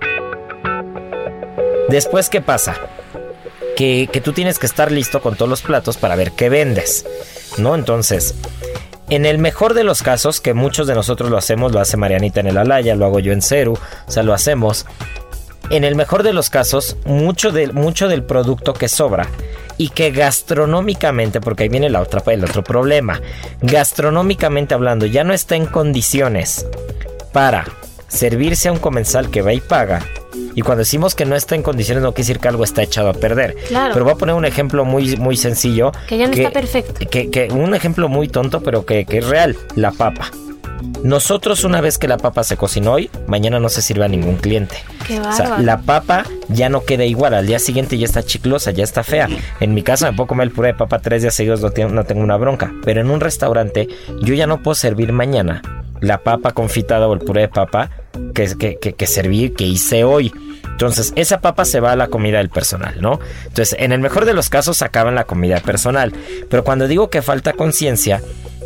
Después, 1.89 2.29
¿qué 2.29 2.41
pasa? 2.41 2.77
Que, 3.77 4.09
que 4.13 4.21
tú 4.21 4.33
tienes 4.33 4.59
que 4.59 4.67
estar 4.67 4.93
listo 4.93 5.21
con 5.23 5.37
todos 5.37 5.49
los 5.49 5.63
platos 5.63 5.97
para 5.97 6.17
ver 6.17 6.33
qué 6.33 6.49
vendes, 6.49 7.07
¿no? 7.59 7.75
Entonces, 7.75 8.35
en 9.11 9.25
el 9.25 9.39
mejor 9.39 9.73
de 9.73 9.85
los 9.85 10.03
casos, 10.03 10.41
que 10.41 10.53
muchos 10.53 10.87
de 10.87 10.95
nosotros 10.95 11.31
lo 11.31 11.39
hacemos, 11.39 11.73
lo 11.73 11.81
hace 11.81 11.97
Marianita 11.97 12.41
en 12.41 12.49
el 12.49 12.59
Alaya, 12.59 12.95
lo 12.95 13.07
hago 13.07 13.21
yo 13.21 13.33
en 13.33 13.41
Ceru, 13.41 13.73
o 13.73 14.11
sea, 14.11 14.23
lo 14.23 14.35
hacemos. 14.35 14.85
En 15.71 15.85
el 15.85 15.95
mejor 15.95 16.23
de 16.23 16.35
los 16.35 16.51
casos, 16.51 16.97
mucho, 17.07 17.51
de, 17.51 17.69
mucho 17.69 18.09
del 18.09 18.23
producto 18.23 18.75
que 18.75 18.89
sobra 18.89 19.27
y 19.79 19.91
que 19.91 20.11
gastronómicamente, 20.11 21.41
porque 21.41 21.63
ahí 21.63 21.69
viene 21.71 21.89
la 21.89 22.03
otra, 22.03 22.23
el 22.33 22.45
otro 22.45 22.63
problema, 22.63 23.23
gastronómicamente 23.63 24.75
hablando, 24.75 25.07
ya 25.07 25.25
no 25.25 25.33
está 25.33 25.57
en 25.57 25.67
condiciones 25.67 26.67
para 27.33 27.65
servirse 28.09 28.69
a 28.69 28.73
un 28.73 28.79
comensal 28.79 29.31
que 29.31 29.41
va 29.41 29.55
y 29.55 29.61
paga. 29.61 30.05
Y 30.59 30.63
cuando 30.63 30.81
decimos 30.81 31.15
que 31.15 31.25
no 31.25 31.37
está 31.37 31.55
en 31.55 31.63
condiciones, 31.63 32.03
no 32.03 32.11
quiere 32.13 32.27
decir 32.27 32.41
que 32.41 32.49
algo 32.49 32.65
está 32.65 32.83
echado 32.83 33.11
a 33.11 33.13
perder. 33.13 33.55
Claro. 33.69 33.93
Pero 33.93 34.05
voy 34.05 34.15
a 34.15 34.17
poner 34.17 34.35
un 34.35 34.45
ejemplo 34.45 34.85
muy, 34.85 35.17
muy 35.17 35.37
sencillo. 35.37 35.93
Que 36.09 36.19
ya 36.19 36.27
no 36.27 36.33
está 36.33 36.51
perfecto. 36.51 37.07
Que, 37.09 37.31
que 37.31 37.47
un 37.53 37.77
ejemplo 37.77 38.09
muy 38.09 38.27
tonto, 38.27 38.61
pero 38.61 38.85
que, 38.85 39.05
que 39.05 39.19
es 39.19 39.27
real. 39.29 39.57
La 39.77 39.93
papa. 39.93 40.33
Nosotros 41.05 41.63
una 41.63 41.81
vez 41.81 41.97
que 41.97 42.09
la 42.09 42.17
papa 42.17 42.43
se 42.43 42.57
cocinó 42.57 42.95
hoy, 42.95 43.09
mañana 43.29 43.61
no 43.61 43.69
se 43.69 43.83
sirve 43.83 44.05
a 44.05 44.09
ningún 44.09 44.35
cliente. 44.35 44.77
Qué 45.07 45.21
O 45.21 45.31
sea, 45.33 45.61
la 45.61 45.79
papa 45.83 46.25
ya 46.49 46.69
no 46.69 46.85
queda 46.85 47.05
igual, 47.05 47.35
al 47.35 47.47
día 47.47 47.61
siguiente 47.61 47.97
ya 47.97 48.05
está 48.07 48.25
chiclosa, 48.25 48.73
ya 48.73 48.83
está 48.83 49.05
fea. 49.05 49.29
En 49.61 49.75
mi 49.75 49.83
casa 49.85 50.11
me 50.11 50.17
puedo 50.17 50.27
comer 50.27 50.49
el 50.49 50.53
puré 50.53 50.69
de 50.69 50.75
papa 50.75 50.99
tres 50.99 51.23
días 51.23 51.35
seguidos, 51.35 51.61
no, 51.61 51.71
tengo- 51.71 51.91
no 51.91 52.03
tengo 52.05 52.23
una 52.23 52.37
bronca. 52.37 52.73
Pero 52.85 53.01
en 53.01 53.11
un 53.13 53.21
restaurante 53.21 53.87
yo 54.23 54.35
ya 54.35 54.49
no 54.49 54.61
puedo 54.61 54.75
servir 54.75 55.13
mañana 55.13 55.63
la 56.01 56.19
papa 56.19 56.51
confitada 56.53 57.07
o 57.07 57.13
el 57.15 57.21
puré 57.21 57.43
de 57.43 57.49
papa 57.49 57.91
que, 58.35 58.57
que, 58.59 58.79
que, 58.81 58.95
que 58.95 59.07
serví, 59.07 59.51
que 59.51 59.65
hice 59.65 60.03
hoy. 60.03 60.33
Entonces, 60.79 61.13
esa 61.17 61.41
papa 61.41 61.65
se 61.65 61.81
va 61.81 61.91
a 61.91 61.97
la 61.97 62.07
comida 62.07 62.39
del 62.39 62.51
personal, 62.51 63.01
¿no? 63.01 63.19
Entonces, 63.43 63.75
en 63.81 63.91
el 63.91 63.99
mejor 63.99 64.27
de 64.27 64.33
los 64.33 64.49
casos, 64.49 64.81
acaban 64.83 65.17
la 65.17 65.25
comida 65.25 65.59
personal. 65.59 66.13
Pero 66.49 66.63
cuando 66.63 66.87
digo 66.87 67.11
que 67.11 67.21
falta 67.21 67.53
conciencia, 67.53 68.23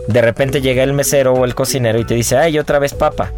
de 0.08 0.20
repente 0.20 0.60
llega 0.60 0.82
el 0.82 0.92
mesero 0.92 1.32
o 1.32 1.46
el 1.46 1.54
cocinero 1.54 1.98
y 1.98 2.04
te 2.04 2.12
dice, 2.12 2.36
ay, 2.36 2.58
otra 2.58 2.78
vez 2.78 2.92
papa, 2.92 3.32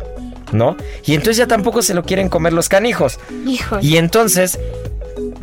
¿no? 0.51 0.77
Y 1.05 1.15
entonces 1.15 1.37
ya 1.37 1.47
tampoco 1.47 1.83
se 1.83 1.95
lo 1.95 2.03
quieren 2.03 2.29
comer 2.29 2.53
los 2.53 2.69
canijos. 2.69 3.21
Híjole. 3.47 3.87
Y 3.87 3.97
entonces, 3.97 4.59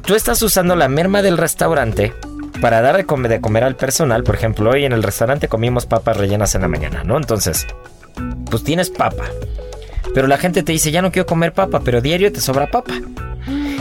tú 0.03 0.13
estás 0.13 0.41
usando 0.41 0.75
la 0.75 0.89
merma 0.89 1.21
del 1.21 1.37
restaurante 1.37 2.13
para 2.59 2.81
dar 2.81 2.97
de 2.97 3.05
comer, 3.05 3.31
de 3.31 3.39
comer 3.39 3.63
al 3.63 3.77
personal. 3.77 4.25
Por 4.25 4.35
ejemplo, 4.35 4.71
hoy 4.71 4.83
en 4.83 4.91
el 4.91 5.03
restaurante 5.03 5.47
comimos 5.47 5.85
papas 5.85 6.17
rellenas 6.17 6.53
en 6.55 6.63
la 6.63 6.67
mañana, 6.67 7.05
¿no? 7.05 7.15
Entonces, 7.15 7.65
pues 8.49 8.61
tienes 8.65 8.89
papa. 8.89 9.23
Pero 10.13 10.27
la 10.27 10.37
gente 10.37 10.63
te 10.63 10.71
dice, 10.71 10.91
ya 10.91 11.01
no 11.01 11.11
quiero 11.11 11.25
comer 11.25 11.53
papa, 11.53 11.81
pero 11.83 12.01
diario 12.01 12.31
te 12.31 12.41
sobra 12.41 12.69
papa. 12.69 12.93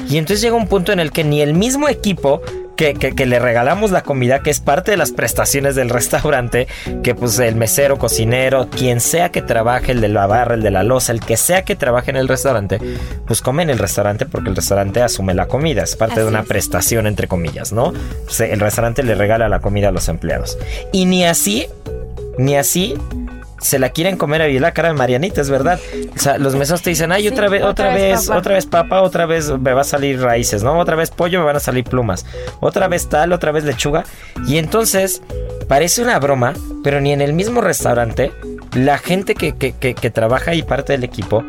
Y 0.09 0.17
entonces 0.19 0.41
llega 0.43 0.57
un 0.57 0.67
punto 0.69 0.93
en 0.93 1.01
el 1.01 1.13
que 1.13 1.23
ni 1.25 1.41
el 1.41 1.55
mismo 1.55 1.89
equipo 1.89 2.41
que, 2.77 2.95
que- 2.95 3.15
que 3.15 3.27
le 3.27 3.39
regalamos 3.39 3.91
la 3.91 4.03
comida, 4.03 4.41
que 4.43 4.49
es 4.51 4.59
parte 4.59 4.91
de 4.91 4.97
las 4.97 5.13
prestaciones 5.13 5.75
del 5.77 5.91
restaurante, 5.91 6.67
que 7.03 7.15
pues 7.15 7.39
el 7.39 7.55
mesero, 7.55 7.99
cocinero, 7.99 8.69
quien 8.71 9.01
sea 9.01 9.31
que 9.31 9.43
trabaje, 9.43 9.93
el 9.93 10.01
de 10.01 10.09
la 10.09 10.27
barra, 10.27 10.55
el 10.55 10.63
de 10.63 10.71
la 10.71 10.83
loza, 10.83 11.13
el 11.13 11.21
que 11.21 11.37
sea 11.37 11.63
que 11.63 11.77
trabaje 11.77 12.11
en 12.11 12.17
el 12.17 12.27
restaurante, 12.27 12.81
pues 13.27 13.43
come 13.43 13.63
en 13.63 13.71
el 13.71 13.79
restaurante 13.79 14.25
porque 14.25 14.49
el 14.49 14.57
restaurante 14.57 15.03
asume 15.03 15.35
la 15.35 15.47
comida, 15.47 15.83
es 15.83 15.95
parte 15.95 16.21
de 16.21 16.27
una 16.27 16.41
es. 16.41 16.47
prestación 16.47 17.07
entre 17.07 17.29
comillas, 17.29 17.73
¿no? 17.73 17.93
El 18.41 18.61
restaurante 18.61 19.03
le 19.03 19.15
regala 19.15 19.49
la 19.51 19.61
comida 19.61 19.89
a 19.89 19.93
los 19.93 20.09
empleados. 20.09 20.57
Y 20.91 21.05
ni 21.05 21.25
así, 21.25 21.67
ni 22.39 22.57
así 22.57 22.95
se 23.61 23.79
la 23.79 23.90
quieren 23.90 24.17
comer 24.17 24.43
ahí 24.43 24.59
la 24.59 24.73
cara 24.73 24.88
de 24.88 24.95
Marianita, 24.95 25.40
es 25.40 25.50
verdad. 25.50 25.79
O 26.17 26.19
sea, 26.19 26.38
los 26.38 26.55
meseros 26.57 26.83
te 26.83 26.90
dicen, 26.90 27.12
ay, 27.12 27.23
Sí, 27.23 27.29
otra 27.29 27.49
vez, 27.49 27.62
otra, 27.62 27.71
otra 27.71 27.95
vez 27.95 28.02
vez, 28.19 28.26
papa". 28.26 28.38
otra 28.38 28.55
vez 28.55 28.67
papa, 28.67 29.02
otra 29.02 29.26
vez 29.26 29.50
me 29.59 29.73
va 29.73 29.83
a 29.83 29.85
salir 29.85 30.21
raíces, 30.21 30.62
¿no? 30.62 30.79
Otra 30.79 30.97
vez 30.97 31.11
pollo, 31.11 31.38
me 31.40 31.45
van 31.47 31.57
a 31.57 31.61
salir 31.61 31.85
plumas. 31.85 32.25
Otra 32.61 32.88
vez 32.88 33.09
tal, 33.09 33.33
otra 33.33 33.52
vez 33.52 33.64
lechuga. 33.64 34.05
Y 34.47 34.59
entonces, 34.59 35.23
parece 35.69 36.02
una 36.02 36.19
broma, 36.19 36.55
pero 36.83 37.00
ni 37.00 37.12
en 37.12 37.21
el 37.21 37.33
mismo 37.33 37.61
restaurante, 37.61 38.33
la 38.75 38.99
gente 38.99 39.35
que, 39.35 39.57
que, 39.57 39.73
que, 39.73 39.95
que 39.95 40.11
trabaja 40.11 40.55
y 40.55 40.62
parte 40.62 40.93
del 40.93 41.05
equipo 41.05 41.45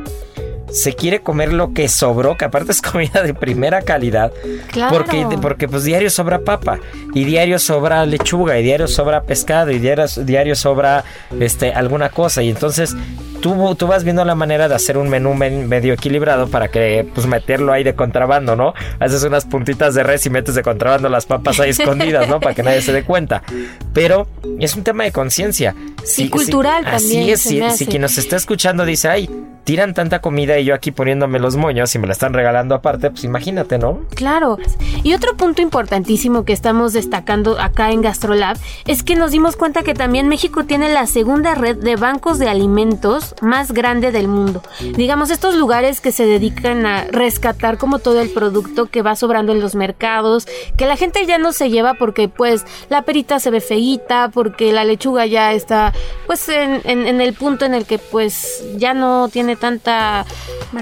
se 0.71 0.93
quiere 0.93 1.21
comer 1.21 1.53
lo 1.53 1.73
que 1.73 1.87
sobró, 1.87 2.37
que 2.37 2.45
aparte 2.45 2.71
es 2.71 2.81
comida 2.81 3.23
de 3.23 3.33
primera 3.33 3.81
calidad. 3.81 4.31
Claro. 4.71 4.95
Porque, 4.95 5.25
porque 5.41 5.67
pues 5.67 5.83
diario 5.83 6.09
sobra 6.09 6.39
papa, 6.39 6.79
y 7.13 7.23
diario 7.23 7.59
sobra 7.59 8.05
lechuga, 8.05 8.59
y 8.59 8.63
diario 8.63 8.87
sobra 8.87 9.23
pescado, 9.23 9.71
y 9.71 9.79
diario, 9.79 10.05
diario 10.23 10.55
sobra 10.55 11.03
este, 11.39 11.73
alguna 11.73 12.09
cosa. 12.09 12.41
Y 12.41 12.49
entonces 12.49 12.95
tú, 13.41 13.75
tú 13.75 13.87
vas 13.87 14.03
viendo 14.03 14.23
la 14.23 14.35
manera 14.35 14.67
de 14.67 14.75
hacer 14.75 14.97
un 14.97 15.09
menú 15.09 15.33
men- 15.33 15.67
medio 15.67 15.93
equilibrado 15.93 16.47
para 16.47 16.69
que 16.69 17.07
pues 17.13 17.27
meterlo 17.27 17.73
ahí 17.73 17.83
de 17.83 17.95
contrabando, 17.95 18.55
¿no? 18.55 18.73
Haces 18.99 19.23
unas 19.23 19.45
puntitas 19.45 19.93
de 19.95 20.03
res 20.03 20.25
y 20.25 20.29
metes 20.29 20.55
de 20.55 20.61
contrabando 20.61 21.09
las 21.09 21.25
papas 21.25 21.59
ahí 21.59 21.71
escondidas, 21.71 22.27
¿no? 22.29 22.39
Para 22.39 22.55
que 22.55 22.63
nadie 22.63 22.81
se 22.81 22.93
dé 22.93 23.03
cuenta. 23.03 23.43
Pero 23.93 24.27
es 24.59 24.75
un 24.75 24.83
tema 24.83 25.03
de 25.03 25.11
conciencia. 25.11 25.75
Y 26.17 26.29
cultural 26.29 26.85
Así 26.85 27.15
también, 27.15 27.29
es, 27.29 27.41
se 27.41 27.49
si, 27.49 27.77
si 27.77 27.85
quien 27.87 28.01
nos 28.01 28.17
está 28.17 28.35
escuchando 28.35 28.85
dice, 28.85 29.07
ay, 29.09 29.29
tiran 29.63 29.93
tanta 29.93 30.19
comida 30.19 30.57
yo 30.63 30.73
aquí 30.73 30.91
poniéndome 30.91 31.39
los 31.39 31.55
moños 31.55 31.93
y 31.95 31.99
me 31.99 32.07
la 32.07 32.13
están 32.13 32.33
regalando 32.33 32.75
aparte, 32.75 33.09
pues 33.11 33.23
imagínate, 33.23 33.77
¿no? 33.77 33.99
Claro. 34.15 34.57
Y 35.03 35.13
otro 35.13 35.35
punto 35.35 35.61
importantísimo 35.61 36.45
que 36.45 36.53
estamos 36.53 36.93
destacando 36.93 37.59
acá 37.59 37.91
en 37.91 38.01
GastroLab 38.01 38.57
es 38.87 39.03
que 39.03 39.15
nos 39.15 39.31
dimos 39.31 39.55
cuenta 39.55 39.83
que 39.83 39.93
también 39.93 40.27
México 40.27 40.63
tiene 40.65 40.93
la 40.93 41.07
segunda 41.07 41.55
red 41.55 41.77
de 41.77 41.95
bancos 41.95 42.39
de 42.39 42.49
alimentos 42.49 43.35
más 43.41 43.71
grande 43.71 44.11
del 44.11 44.27
mundo. 44.27 44.61
Digamos, 44.95 45.29
estos 45.31 45.55
lugares 45.55 46.01
que 46.01 46.11
se 46.11 46.25
dedican 46.25 46.85
a 46.85 47.05
rescatar 47.11 47.77
como 47.77 47.99
todo 47.99 48.21
el 48.21 48.29
producto 48.29 48.85
que 48.87 49.01
va 49.01 49.15
sobrando 49.15 49.51
en 49.51 49.59
los 49.61 49.75
mercados, 49.75 50.47
que 50.77 50.85
la 50.85 50.95
gente 50.97 51.25
ya 51.25 51.37
no 51.37 51.51
se 51.51 51.69
lleva 51.69 51.93
porque 51.95 52.27
pues 52.29 52.65
la 52.89 53.01
perita 53.03 53.39
se 53.39 53.51
ve 53.51 53.61
feíta, 53.61 54.29
porque 54.33 54.71
la 54.73 54.83
lechuga 54.85 55.25
ya 55.25 55.53
está 55.53 55.93
pues 56.27 56.47
en, 56.49 56.81
en- 56.85 57.07
en 57.07 57.21
el 57.21 57.33
punto 57.33 57.65
en 57.65 57.73
el 57.73 57.85
que 57.85 57.97
pues 57.99 58.63
ya 58.77 58.93
no 58.93 59.29
tiene 59.29 59.55
tanta 59.55 60.25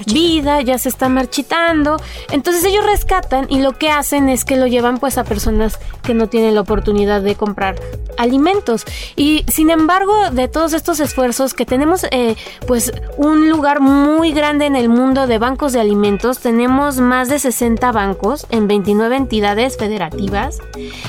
vida, 0.05 0.61
ya 0.61 0.77
se 0.77 0.89
está 0.89 1.09
marchitando. 1.09 1.97
Entonces 2.31 2.63
ellos 2.63 2.85
rescatan 2.85 3.47
y 3.49 3.61
lo 3.61 3.77
que 3.77 3.91
hacen 3.91 4.29
es 4.29 4.45
que 4.45 4.57
lo 4.57 4.67
llevan 4.67 4.99
pues 4.99 5.17
a 5.17 5.23
personas 5.23 5.79
que 6.03 6.13
no 6.13 6.27
tienen 6.27 6.55
la 6.55 6.61
oportunidad 6.61 7.21
de 7.21 7.35
comprar 7.35 7.75
alimentos. 8.17 8.85
Y 9.15 9.45
sin 9.47 9.69
embargo, 9.69 10.31
de 10.31 10.47
todos 10.47 10.73
estos 10.73 10.99
esfuerzos 10.99 11.53
que 11.53 11.65
tenemos 11.65 12.05
eh, 12.11 12.35
pues 12.67 12.91
un 13.17 13.49
lugar 13.49 13.79
muy 13.79 14.31
grande 14.31 14.65
en 14.65 14.75
el 14.75 14.89
mundo 14.89 15.27
de 15.27 15.37
bancos 15.37 15.73
de 15.73 15.79
alimentos, 15.79 16.39
tenemos 16.39 16.99
más 16.99 17.29
de 17.29 17.39
60 17.39 17.91
bancos 17.91 18.47
en 18.49 18.67
29 18.67 19.15
entidades 19.15 19.77
federativas 19.77 20.57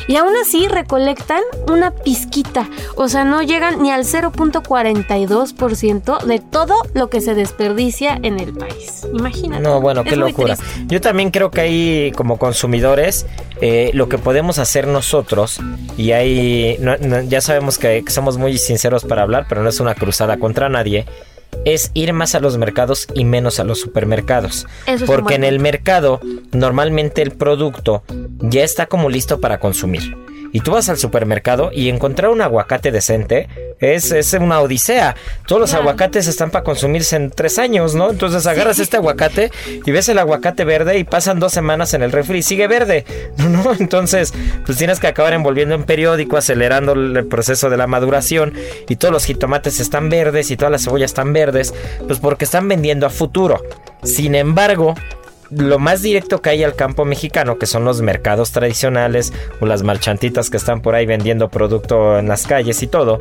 y 0.06 0.16
aún 0.16 0.36
así 0.36 0.68
recolectan 0.68 1.40
una 1.68 1.90
pizquita, 1.90 2.68
o 2.96 3.08
sea, 3.08 3.24
no 3.24 3.42
llegan 3.42 3.82
ni 3.82 3.90
al 3.90 4.04
0.42% 4.04 6.24
de 6.24 6.38
todo 6.38 6.74
lo 6.94 7.10
que 7.10 7.20
se 7.20 7.34
desperdicia 7.34 8.18
en 8.22 8.40
el 8.40 8.49
país. 8.52 9.06
Imagínate. 9.12 9.62
No, 9.62 9.80
bueno, 9.80 10.04
qué 10.04 10.16
locura. 10.16 10.56
triste. 10.56 10.84
Yo 10.88 11.00
también 11.00 11.30
creo 11.30 11.50
que 11.50 11.60
ahí, 11.60 12.12
como 12.16 12.38
consumidores, 12.38 13.26
eh, 13.60 13.90
lo 13.94 14.08
que 14.08 14.18
podemos 14.18 14.58
hacer 14.58 14.86
nosotros, 14.86 15.60
y 15.96 16.12
ahí 16.12 16.76
no- 16.80 16.96
no- 16.98 17.22
ya 17.22 17.40
sabemos 17.40 17.78
que, 17.78 18.02
que 18.04 18.10
somos 18.12 18.36
muy 18.38 18.58
sinceros 18.58 19.04
para 19.04 19.22
hablar, 19.22 19.46
pero 19.48 19.62
no 19.62 19.68
es 19.68 19.80
una 19.80 19.94
cruzada 19.94 20.38
contra 20.38 20.68
nadie, 20.68 21.06
es 21.64 21.90
ir 21.94 22.12
más 22.12 22.34
a 22.34 22.40
los 22.40 22.56
mercados 22.58 23.06
y 23.14 23.24
menos 23.24 23.58
a 23.60 23.64
los 23.64 23.80
supermercados. 23.80 24.66
Eso 24.86 25.04
Porque 25.04 25.34
en 25.34 25.44
el 25.44 25.58
mercado, 25.58 26.20
normalmente 26.52 27.22
el 27.22 27.32
producto 27.32 28.02
ya 28.40 28.62
está 28.62 28.86
como 28.86 29.10
listo 29.10 29.40
para 29.40 29.58
consumir. 29.60 30.16
Y 30.52 30.60
tú 30.60 30.72
vas 30.72 30.88
al 30.88 30.98
supermercado 30.98 31.70
y 31.72 31.88
encontrar 31.88 32.30
un 32.30 32.40
aguacate 32.40 32.90
decente 32.90 33.48
es, 33.80 34.10
es 34.12 34.32
una 34.34 34.60
odisea. 34.60 35.16
Todos 35.46 35.60
los 35.60 35.74
aguacates 35.74 36.26
están 36.26 36.50
para 36.50 36.64
consumirse 36.64 37.16
en 37.16 37.30
tres 37.30 37.58
años, 37.58 37.94
¿no? 37.94 38.10
Entonces 38.10 38.46
agarras 38.46 38.78
este 38.78 38.96
aguacate 38.96 39.50
y 39.84 39.90
ves 39.90 40.08
el 40.08 40.18
aguacate 40.18 40.64
verde 40.64 40.98
y 40.98 41.04
pasan 41.04 41.40
dos 41.40 41.52
semanas 41.52 41.94
en 41.94 42.02
el 42.02 42.12
refri 42.12 42.38
y 42.38 42.42
sigue 42.42 42.66
verde, 42.66 43.04
¿no? 43.36 43.72
Entonces, 43.78 44.34
pues 44.66 44.76
tienes 44.76 45.00
que 45.00 45.06
acabar 45.06 45.32
envolviendo 45.32 45.74
en 45.74 45.84
periódico, 45.84 46.36
acelerando 46.36 46.92
el 46.92 47.26
proceso 47.26 47.70
de 47.70 47.76
la 47.76 47.86
maduración 47.86 48.52
y 48.88 48.96
todos 48.96 49.12
los 49.12 49.24
jitomates 49.24 49.80
están 49.80 50.08
verdes 50.08 50.50
y 50.50 50.56
todas 50.56 50.72
las 50.72 50.84
cebollas 50.84 51.10
están 51.10 51.32
verdes, 51.32 51.74
pues 52.06 52.18
porque 52.18 52.44
están 52.44 52.68
vendiendo 52.68 53.06
a 53.06 53.10
futuro. 53.10 53.62
Sin 54.02 54.34
embargo, 54.34 54.94
lo 55.50 55.78
más 55.78 56.02
directo 56.02 56.40
que 56.40 56.50
hay 56.50 56.64
al 56.64 56.74
campo 56.74 57.04
mexicano, 57.04 57.58
que 57.58 57.66
son 57.66 57.84
los 57.84 58.02
mercados 58.02 58.52
tradicionales 58.52 59.32
o 59.60 59.66
las 59.66 59.82
marchantitas 59.82 60.50
que 60.50 60.56
están 60.56 60.80
por 60.80 60.94
ahí 60.94 61.06
vendiendo 61.06 61.48
producto 61.48 62.18
en 62.18 62.28
las 62.28 62.46
calles 62.46 62.82
y 62.82 62.86
todo, 62.86 63.20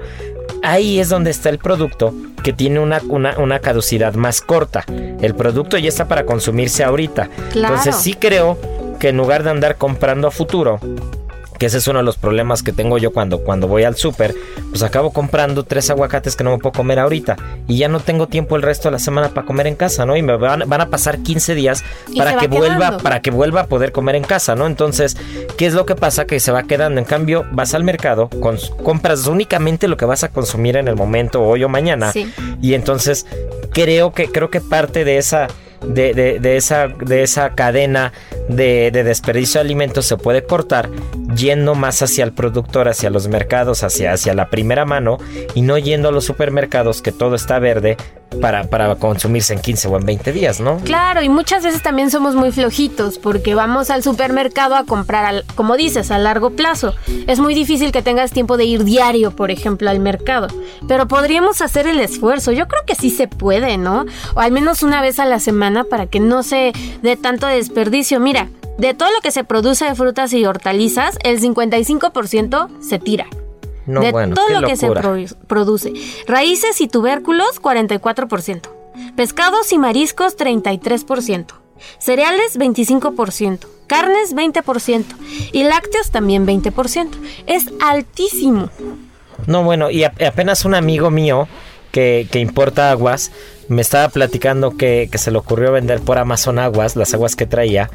ahí 0.63 0.99
es 0.99 1.09
donde 1.09 1.31
está 1.31 1.49
el 1.49 1.59
producto 1.59 2.13
que 2.43 2.53
tiene 2.53 2.79
una, 2.79 3.01
una, 3.09 3.37
una 3.37 3.59
caducidad 3.59 4.13
más 4.13 4.41
corta. 4.41 4.85
El 5.21 5.35
producto 5.35 5.77
ya 5.77 5.89
está 5.89 6.07
para 6.07 6.25
consumirse 6.25 6.83
ahorita. 6.83 7.29
Claro. 7.51 7.75
Entonces 7.75 8.01
sí 8.01 8.13
creo 8.13 8.57
que 8.99 9.09
en 9.09 9.17
lugar 9.17 9.43
de 9.43 9.49
andar 9.49 9.77
comprando 9.77 10.27
a 10.27 10.31
futuro, 10.31 10.79
que 11.59 11.65
ese 11.65 11.77
es 11.77 11.87
uno 11.87 11.99
de 11.99 12.05
los 12.05 12.17
problemas 12.17 12.63
que 12.63 12.71
tengo 12.71 12.97
yo 12.97 13.11
cuando, 13.11 13.43
cuando 13.43 13.67
voy 13.67 13.83
al 13.83 13.95
súper, 13.95 14.33
pues 14.69 14.81
acabo 14.81 15.11
comprando 15.11 15.63
tres 15.63 15.89
aguacates 15.89 16.35
que 16.35 16.43
no 16.43 16.51
me 16.51 16.57
puedo 16.57 16.71
comer 16.71 16.99
ahorita 16.99 17.35
y 17.67 17.77
ya 17.77 17.89
no 17.89 17.99
tengo 17.99 18.27
tiempo 18.27 18.55
el 18.55 18.61
resto 18.61 18.87
de 18.87 18.93
la 18.93 18.99
semana 18.99 19.29
para 19.29 19.45
comer 19.45 19.67
en 19.67 19.75
casa, 19.75 20.05
¿no? 20.05 20.15
Y 20.15 20.21
me 20.21 20.37
van, 20.37 20.63
van 20.67 20.81
a 20.81 20.89
pasar 20.89 21.19
15 21.19 21.55
días 21.55 21.83
para 22.17 22.37
que 22.37 22.47
vuelva 22.47 22.77
quedando. 22.77 23.03
para 23.03 23.21
que 23.21 23.31
vuelva 23.31 23.61
a 23.61 23.67
poder 23.67 23.91
comer 23.91 24.15
en 24.15 24.23
casa, 24.23 24.55
¿no? 24.55 24.65
Entonces, 24.65 25.17
¿qué 25.57 25.65
es 25.65 25.73
lo 25.73 25.85
que 25.85 25.95
pasa? 25.95 26.25
Que 26.25 26.39
se 26.39 26.51
va 26.51 26.63
quedando. 26.63 26.99
En 26.99 27.05
cambio, 27.05 27.45
vas 27.51 27.73
al 27.73 27.83
mercado, 27.83 28.29
compras 28.83 29.27
únicamente 29.27 29.87
lo 29.87 29.97
que 29.97 30.05
vas 30.05 30.23
a 30.23 30.29
consumir 30.29 30.77
en 30.77 30.87
el 30.87 30.95
momento, 30.95 31.43
hoy 31.43 31.63
o 31.63 31.69
mañana. 31.69 32.13
Sí. 32.13 32.31
Y 32.61 32.73
entonces, 32.73 33.25
creo 33.73 34.13
que, 34.13 34.31
creo 34.31 34.49
que 34.49 34.61
parte 34.61 35.03
de 35.03 35.17
esa. 35.17 35.47
De, 35.81 36.13
de- 36.13 36.39
de 36.39 36.57
esa, 36.57 36.87
de 36.87 37.23
esa 37.23 37.51
cadena 37.55 38.11
de, 38.49 38.89
de 38.91 39.03
desperdicio 39.03 39.59
de 39.59 39.65
alimentos 39.65 40.05
se 40.05 40.17
puede 40.17 40.43
cortar 40.43 40.89
yendo 41.35 41.73
más 41.75 42.01
hacia 42.01 42.23
el 42.25 42.33
productor, 42.33 42.87
hacia 42.89 43.09
los 43.09 43.27
mercados, 43.27 43.83
hacia, 43.83 44.11
hacia 44.13 44.33
la 44.33 44.49
primera 44.49 44.83
mano 44.85 45.17
y 45.55 45.61
no 45.61 45.77
yendo 45.77 46.09
a 46.09 46.11
los 46.11 46.25
supermercados 46.25 47.01
que 47.01 47.11
todo 47.11 47.35
está 47.35 47.59
verde 47.59 47.95
para, 48.41 48.65
para 48.65 48.93
consumirse 48.95 49.53
en 49.53 49.59
15 49.59 49.87
o 49.87 49.97
en 49.97 50.05
20 50.05 50.31
días, 50.33 50.59
¿no? 50.59 50.77
Claro, 50.79 51.21
y 51.23 51.29
muchas 51.29 51.63
veces 51.63 51.81
también 51.81 52.11
somos 52.11 52.35
muy 52.35 52.51
flojitos 52.51 53.17
porque 53.17 53.55
vamos 53.55 53.89
al 53.89 54.03
supermercado 54.03 54.75
a 54.75 54.83
comprar, 54.85 55.43
como 55.55 55.77
dices, 55.77 56.11
a 56.11 56.17
largo 56.19 56.51
plazo. 56.51 56.93
Es 57.27 57.39
muy 57.39 57.55
difícil 57.55 57.91
que 57.91 58.01
tengas 58.03 58.31
tiempo 58.31 58.57
de 58.57 58.65
ir 58.65 58.83
diario, 58.83 59.31
por 59.31 59.49
ejemplo, 59.49 59.89
al 59.89 59.99
mercado. 59.99 60.47
Pero 60.87 61.07
podríamos 61.07 61.61
hacer 61.61 61.87
el 61.87 61.99
esfuerzo. 61.99 62.51
Yo 62.51 62.67
creo 62.67 62.83
que 62.85 62.93
sí 62.95 63.09
se 63.09 63.27
puede, 63.27 63.77
¿no? 63.77 64.05
O 64.35 64.39
al 64.41 64.51
menos 64.51 64.83
una 64.83 65.01
vez 65.01 65.19
a 65.19 65.25
la 65.25 65.39
semana 65.39 65.68
para 65.89 66.07
que 66.07 66.19
no 66.19 66.43
se 66.43 66.71
dé 67.01 67.15
tanto 67.17 67.47
desperdicio. 67.47 68.19
Mira, 68.19 68.49
de 68.77 68.93
todo 68.93 69.09
lo 69.11 69.19
que 69.21 69.31
se 69.31 69.43
produce 69.43 69.85
de 69.85 69.95
frutas 69.95 70.31
y 70.33 70.45
hortalizas, 70.45 71.17
el 71.23 71.39
55% 71.41 72.69
se 72.81 72.99
tira. 72.99 73.27
No, 73.85 74.01
de 74.01 74.11
bueno, 74.11 74.35
todo 74.35 74.49
lo 74.49 74.67
que 74.67 74.75
se 74.75 74.87
pro- 74.91 75.15
produce. 75.47 75.93
Raíces 76.27 76.79
y 76.81 76.87
tubérculos, 76.87 77.59
44%. 77.61 78.69
Pescados 79.15 79.71
y 79.73 79.77
mariscos, 79.77 80.37
33%. 80.37 81.45
Cereales, 81.97 82.57
25%. 82.59 83.59
Carnes, 83.87 84.35
20%. 84.35 85.03
Y 85.53 85.63
lácteos, 85.63 86.11
también 86.11 86.45
20%. 86.45 87.09
Es 87.47 87.65
altísimo. 87.81 88.69
No, 89.47 89.63
bueno, 89.63 89.89
y 89.89 90.03
apenas 90.03 90.65
un 90.65 90.75
amigo 90.75 91.09
mío 91.09 91.47
que, 91.91 92.27
que 92.31 92.39
importa 92.39 92.91
aguas 92.91 93.31
me 93.67 93.81
estaba 93.81 94.09
platicando 94.09 94.77
que, 94.77 95.09
que 95.11 95.17
se 95.17 95.31
le 95.31 95.37
ocurrió 95.37 95.71
vender 95.71 95.99
por 96.01 96.17
Amazon 96.17 96.57
aguas, 96.59 96.95
las 96.95 97.13
aguas 97.13 97.35
que 97.35 97.45
traía. 97.45 97.89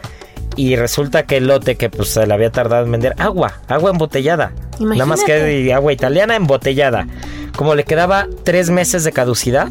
Y 0.57 0.77
resulta 0.77 1.25
que 1.25 1.39
el 1.39 1.49
lote 1.49 1.75
que 1.77 1.91
pues 1.91 2.11
se 2.11 2.27
le 2.27 2.33
había 2.33 2.51
tardado 2.53 2.85
en 2.85 2.93
vender 2.93 3.15
agua, 3.19 3.61
agua 3.67 3.91
embotellada. 3.91 4.53
Nada 4.79 5.07
más 5.07 5.25
que 5.25 5.73
agua 5.75 5.93
italiana 5.93 6.37
embotellada. 6.37 7.09
Como 7.57 7.75
le 7.75 7.83
quedaba 7.85 8.29
tres 8.45 8.71
meses 8.71 9.03
de 9.03 9.11
caducidad, 9.13 9.69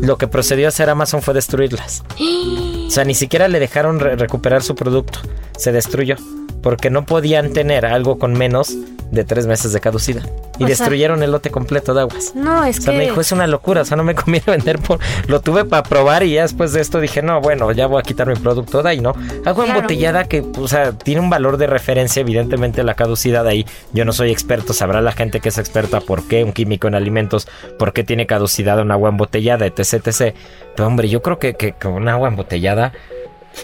lo 0.00 0.18
que 0.18 0.26
procedió 0.26 0.66
a 0.66 0.70
hacer 0.70 0.90
Amazon 0.90 1.22
fue 1.22 1.34
destruirlas. 1.34 2.02
O 2.90 2.92
sea, 2.92 3.04
ni 3.04 3.14
siquiera 3.14 3.46
le 3.46 3.60
dejaron 3.60 4.00
re- 4.00 4.16
recuperar 4.16 4.64
su 4.64 4.74
producto. 4.74 5.20
Se 5.60 5.72
destruyó. 5.72 6.16
Porque 6.62 6.90
no 6.90 7.06
podían 7.06 7.52
tener 7.54 7.86
algo 7.86 8.18
con 8.18 8.34
menos 8.34 8.76
de 9.10 9.24
tres 9.24 9.46
meses 9.46 9.72
de 9.72 9.80
caducidad. 9.80 10.22
Y 10.58 10.64
O 10.64 10.66
sea- 10.66 10.68
destruyeron 10.68 11.22
el 11.22 11.32
lote 11.32 11.50
completo 11.50 11.94
de 11.94 12.02
aguas. 12.02 12.32
No, 12.34 12.64
es 12.64 12.78
O 12.78 12.82
sea, 12.82 12.92
que... 12.92 12.98
me 12.98 13.04
dijo, 13.06 13.18
es 13.22 13.32
una 13.32 13.46
locura, 13.46 13.80
o 13.80 13.84
sea, 13.86 13.96
no 13.96 14.04
me 14.04 14.14
conviene 14.14 14.44
vender 14.58 14.78
por... 14.78 14.98
Lo 15.26 15.40
tuve 15.40 15.64
para 15.64 15.82
probar 15.82 16.22
y 16.22 16.34
ya 16.34 16.42
después 16.42 16.74
de 16.74 16.82
esto 16.82 17.00
dije, 17.00 17.22
no, 17.22 17.40
bueno, 17.40 17.72
ya 17.72 17.86
voy 17.86 17.98
a 17.98 18.02
quitar 18.02 18.26
mi 18.28 18.34
producto 18.34 18.82
de 18.82 18.90
ahí, 18.90 19.00
¿no? 19.00 19.14
Agua 19.46 19.64
Claro. 19.64 19.78
embotellada 19.80 20.24
que, 20.24 20.44
o 20.58 20.68
sea, 20.68 20.92
tiene 20.92 21.22
un 21.22 21.30
valor 21.30 21.56
de 21.56 21.66
referencia, 21.66 22.20
evidentemente 22.20 22.82
la 22.84 22.92
caducidad 22.94 23.46
ahí. 23.46 23.64
Yo 23.94 24.04
no 24.04 24.12
soy 24.12 24.30
experto, 24.30 24.74
sabrá 24.74 25.00
la 25.00 25.12
gente 25.12 25.40
que 25.40 25.48
es 25.48 25.56
experta 25.56 26.00
por 26.02 26.28
qué 26.28 26.44
un 26.44 26.52
químico 26.52 26.88
en 26.88 26.94
alimentos, 26.94 27.48
por 27.78 27.94
qué 27.94 28.04
tiene 28.04 28.26
caducidad 28.26 28.80
un 28.80 28.90
agua 28.90 29.08
embotellada, 29.08 29.64
etc, 29.64 29.94
etc. 30.06 30.34
Pero 30.76 30.86
hombre, 30.86 31.08
yo 31.08 31.22
creo 31.22 31.38
que, 31.38 31.54
que 31.54 31.72
con 31.72 32.06
agua 32.06 32.28
embotellada... 32.28 32.92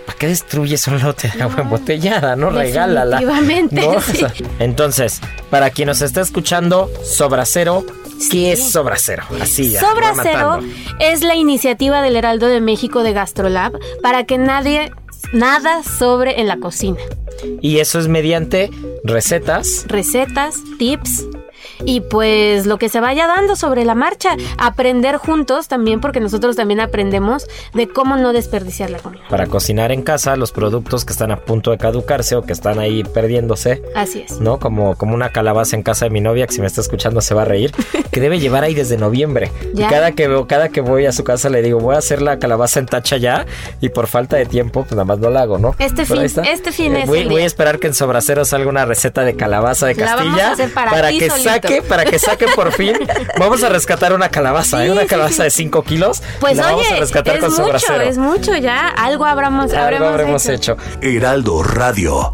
¿Para 0.04 0.18
qué 0.18 0.28
destruyes 0.28 0.86
un 0.88 1.00
lote 1.00 1.30
de 1.34 1.42
agua 1.42 1.62
embotellada? 1.62 2.36
No 2.36 2.50
regálala. 2.50 3.20
¿no? 3.20 3.88
O 3.90 4.00
sí. 4.00 4.16
sea, 4.18 4.32
entonces, 4.58 5.20
para 5.50 5.70
quien 5.70 5.88
nos 5.88 6.02
está 6.02 6.20
escuchando, 6.20 6.90
Sobracero, 7.04 7.84
¿qué 8.30 8.52
es 8.52 8.70
Sobracero? 8.70 9.24
Así 9.40 9.70
ya. 9.70 9.80
Sobra 9.80 10.12
Cero 10.22 10.60
es 11.00 11.22
la 11.22 11.34
iniciativa 11.34 12.02
del 12.02 12.16
Heraldo 12.16 12.48
de 12.48 12.60
México 12.60 13.02
de 13.02 13.12
Gastrolab 13.12 13.72
para 14.02 14.24
que 14.24 14.38
nadie 14.38 14.90
nada 15.32 15.82
sobre 15.82 16.40
en 16.40 16.48
la 16.48 16.58
cocina. 16.58 16.98
Y 17.60 17.78
eso 17.78 17.98
es 17.98 18.08
mediante 18.08 18.70
recetas. 19.04 19.84
Recetas, 19.88 20.56
tips 20.78 21.26
y 21.84 22.00
pues 22.00 22.66
lo 22.66 22.78
que 22.78 22.88
se 22.88 23.00
vaya 23.00 23.26
dando 23.26 23.56
sobre 23.56 23.84
la 23.84 23.94
marcha. 23.94 24.36
Aprender 24.58 25.16
juntos 25.16 25.68
también 25.68 26.00
porque 26.00 26.20
nosotros 26.20 26.56
también 26.56 26.80
aprendemos 26.80 27.46
de 27.74 27.88
cómo 27.88 28.16
no 28.16 28.32
desperdiciar 28.32 28.90
la 28.90 28.98
comida. 28.98 29.22
Para 29.28 29.46
cocinar 29.46 29.92
en 29.92 30.02
casa 30.02 30.36
los 30.36 30.52
productos 30.52 31.04
que 31.04 31.12
están 31.12 31.30
a 31.30 31.36
punto 31.40 31.70
de 31.70 31.78
caducarse 31.78 32.36
o 32.36 32.42
que 32.42 32.52
están 32.52 32.78
ahí 32.78 33.04
perdiéndose, 33.04 33.82
Así 33.94 34.24
es. 34.28 34.40
¿no? 34.40 34.58
Como, 34.58 34.96
como 34.96 35.14
una 35.14 35.30
calabaza 35.30 35.76
en 35.76 35.82
casa 35.82 36.06
de 36.06 36.10
mi 36.10 36.20
novia, 36.20 36.46
que 36.46 36.54
si 36.54 36.60
me 36.60 36.66
está 36.66 36.80
escuchando 36.80 37.20
se 37.20 37.34
va 37.34 37.42
a 37.42 37.44
reír, 37.44 37.72
que 38.10 38.20
debe 38.20 38.38
llevar 38.40 38.64
ahí 38.64 38.74
desde 38.74 38.96
noviembre. 38.96 39.50
Y 39.74 39.82
cada 39.82 40.12
que 40.12 40.28
veo, 40.28 40.46
cada 40.46 40.68
que 40.68 40.80
voy 40.80 41.06
a 41.06 41.12
su 41.12 41.24
casa 41.24 41.48
le 41.50 41.62
digo, 41.62 41.78
voy 41.80 41.94
a 41.94 41.98
hacer 41.98 42.22
la 42.22 42.38
calabaza 42.38 42.80
en 42.80 42.86
tacha 42.86 43.16
ya, 43.16 43.46
y 43.80 43.88
por 43.90 44.06
falta 44.06 44.36
de 44.36 44.46
tiempo, 44.46 44.82
pues 44.82 44.92
nada 44.92 45.04
más 45.04 45.18
no 45.18 45.30
la 45.30 45.42
hago, 45.42 45.58
¿no? 45.58 45.74
Este 45.78 46.04
Pero 46.06 46.22
fin- 46.28 46.42
este 46.44 46.72
fin 46.72 46.96
Eh, 46.96 47.02
es 47.02 47.06
voy, 47.08 47.20
el 47.20 47.28
voy 47.28 47.42
a 47.42 47.46
esperar 47.46 47.78
que 47.78 47.86
en 47.88 47.94
Sobracero 47.94 48.44
salga 48.44 48.68
una 48.68 48.84
receta 48.84 49.22
de 49.22 49.34
calabaza 49.36 49.86
de 49.86 49.94
Castilla 49.94 50.54
para 50.74 51.10
que 51.10 51.28
solito. 51.30 51.50
saque, 51.50 51.65
para 51.88 52.04
que 52.04 52.18
saque 52.18 52.46
por 52.54 52.72
fin. 52.72 52.96
Vamos 53.38 53.62
a 53.62 53.68
rescatar 53.68 54.12
una 54.12 54.28
calabaza, 54.28 54.82
¿eh? 54.84 54.86
Sí, 54.86 54.92
Una 54.92 55.02
sí, 55.02 55.06
calabaza 55.08 55.34
sí. 55.36 55.42
de 55.42 55.50
5 55.50 55.82
kilos. 55.84 56.22
Pues 56.40 56.56
la 56.56 56.64
vamos 56.64 56.86
a 56.86 56.90
oye, 56.90 57.00
rescatar 57.00 57.36
es 57.36 57.40
con 57.42 57.50
mucho, 57.50 57.62
Sobracero. 57.64 58.00
es 58.02 58.18
mucho 58.18 58.56
ya. 58.56 58.88
Algo 58.88 59.24
habremos, 59.24 59.72
Algo 59.72 59.78
habremos 59.84 60.08
habremos 60.08 60.46
hecho. 60.48 60.72
hecho. 60.72 60.98
Heraldo 61.02 61.62
Radio. 61.62 62.32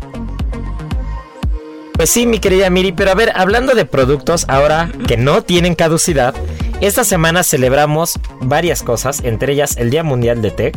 Pues 1.94 2.10
sí, 2.10 2.26
mi 2.26 2.38
querida 2.40 2.68
Miri, 2.70 2.92
pero 2.92 3.10
a 3.10 3.14
ver, 3.14 3.32
hablando 3.34 3.74
de 3.74 3.84
productos 3.84 4.46
ahora 4.48 4.90
que 5.06 5.16
no 5.16 5.42
tienen 5.42 5.74
caducidad, 5.74 6.34
esta 6.80 7.04
semana 7.04 7.42
celebramos 7.44 8.18
varias 8.40 8.82
cosas, 8.82 9.20
entre 9.24 9.52
ellas 9.52 9.76
el 9.76 9.90
Día 9.90 10.02
Mundial 10.02 10.42
de 10.42 10.50
Té, 10.50 10.72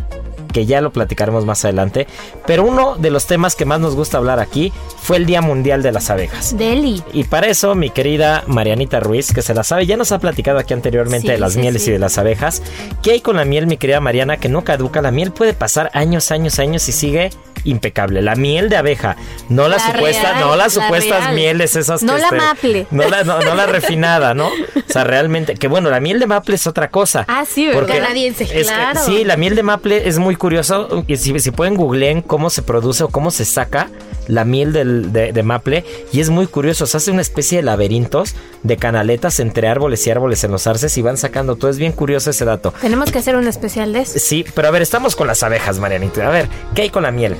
que 0.56 0.64
ya 0.64 0.80
lo 0.80 0.90
platicaremos 0.90 1.44
más 1.44 1.66
adelante, 1.66 2.06
pero 2.46 2.64
uno 2.64 2.96
de 2.96 3.10
los 3.10 3.26
temas 3.26 3.54
que 3.54 3.66
más 3.66 3.78
nos 3.78 3.94
gusta 3.94 4.16
hablar 4.16 4.40
aquí 4.40 4.72
fue 5.02 5.18
el 5.18 5.26
Día 5.26 5.42
Mundial 5.42 5.82
de 5.82 5.92
las 5.92 6.08
Abejas. 6.08 6.56
Deli. 6.56 7.02
Y 7.12 7.24
para 7.24 7.48
eso, 7.48 7.74
mi 7.74 7.90
querida 7.90 8.42
Marianita 8.46 8.98
Ruiz, 9.00 9.34
que 9.34 9.42
se 9.42 9.52
la 9.52 9.64
sabe, 9.64 9.84
ya 9.84 9.98
nos 9.98 10.12
ha 10.12 10.18
platicado 10.18 10.58
aquí 10.58 10.72
anteriormente 10.72 11.26
Sí, 11.26 11.32
de 11.34 11.38
las 11.38 11.52
sí, 11.52 11.58
mieles 11.58 11.82
sí. 11.82 11.90
y 11.90 11.92
de 11.92 11.98
las 11.98 12.16
abejas. 12.16 12.62
¿Qué 13.02 13.10
hay 13.10 13.20
con 13.20 13.36
la 13.36 13.44
miel, 13.44 13.66
mi 13.66 13.76
querida 13.76 14.00
Mariana, 14.00 14.38
que 14.38 14.48
no 14.48 14.64
caduca? 14.64 15.02
La 15.02 15.10
miel 15.10 15.30
puede 15.30 15.52
pasar 15.52 15.90
años, 15.92 16.30
años, 16.30 16.58
años 16.58 16.88
y 16.88 16.92
sigue 16.92 17.28
impecable. 17.64 18.22
La 18.22 18.34
miel 18.36 18.68
de 18.70 18.76
abeja, 18.76 19.16
no 19.50 19.68
la, 19.68 19.76
La 19.76 19.92
supuesta, 19.92 20.32
real, 20.32 20.40
no 20.40 20.56
las 20.56 20.74
la 20.76 20.84
supuestas 20.84 21.20
real. 21.24 21.34
mieles 21.34 21.76
esas 21.76 22.02
No 22.02 22.14
que, 22.14 22.20
la 22.20 22.26
este, 22.28 22.36
maple. 22.38 22.86
No 22.92 23.08
la, 23.08 23.24
no, 23.24 23.40
no 23.40 23.54
la 23.54 23.66
refinada, 23.66 24.34
¿no? 24.34 24.46
O 24.46 24.92
sea, 24.92 25.04
realmente, 25.04 25.54
que 25.54 25.66
bueno, 25.68 25.90
la 25.90 25.98
miel 26.00 26.18
de 26.20 26.26
maple 26.26 26.54
es 26.54 26.66
otra 26.66 26.90
cosa. 26.90 27.24
Ah, 27.28 27.44
sí. 27.46 27.68
Porque 27.72 27.94
Canadiense, 27.98 28.44
es 28.44 28.68
claro. 28.68 29.00
sí, 29.04 29.24
la 29.24 29.36
miel 29.36 29.56
de 29.56 29.62
maple 29.64 30.06
es 30.08 30.18
muy 30.18 30.36
curioso. 30.46 31.04
Si, 31.16 31.40
si 31.40 31.50
pueden 31.50 31.74
googleen 31.74 32.22
cómo 32.22 32.50
se 32.50 32.62
produce 32.62 33.02
o 33.02 33.08
cómo 33.08 33.32
se 33.32 33.44
saca 33.44 33.88
la 34.28 34.44
miel 34.44 34.72
del- 34.72 35.12
de, 35.12 35.32
de 35.32 35.42
maple. 35.42 35.84
Y 36.12 36.20
es 36.20 36.30
muy 36.30 36.46
curioso. 36.46 36.86
Se 36.86 36.96
hace 36.98 37.10
una 37.10 37.20
especie 37.22 37.58
de 37.58 37.62
laberintos 37.64 38.36
de 38.62 38.76
canaletas 38.76 39.40
entre 39.40 39.66
árboles 39.66 40.06
y 40.06 40.10
árboles 40.10 40.44
en 40.44 40.52
los 40.52 40.68
arces 40.68 40.96
y 40.98 41.02
van 41.02 41.16
sacando 41.16 41.56
todo. 41.56 41.68
Es 41.70 41.78
bien 41.78 41.90
curioso 41.90 42.30
ese 42.30 42.44
dato. 42.44 42.72
Tenemos 42.80 43.10
que 43.10 43.18
hacer 43.18 43.34
un 43.34 43.48
especial 43.48 43.92
de 43.92 44.00
eso. 44.02 44.18
Sí, 44.20 44.44
pero 44.54 44.68
a 44.68 44.70
ver, 44.70 44.82
estamos 44.82 45.16
con 45.16 45.26
las 45.26 45.42
abejas, 45.42 45.80
Marianita. 45.80 46.26
A 46.28 46.30
ver, 46.30 46.48
¿qué 46.76 46.82
hay 46.82 46.90
con 46.90 47.02
la 47.02 47.10
miel? 47.10 47.34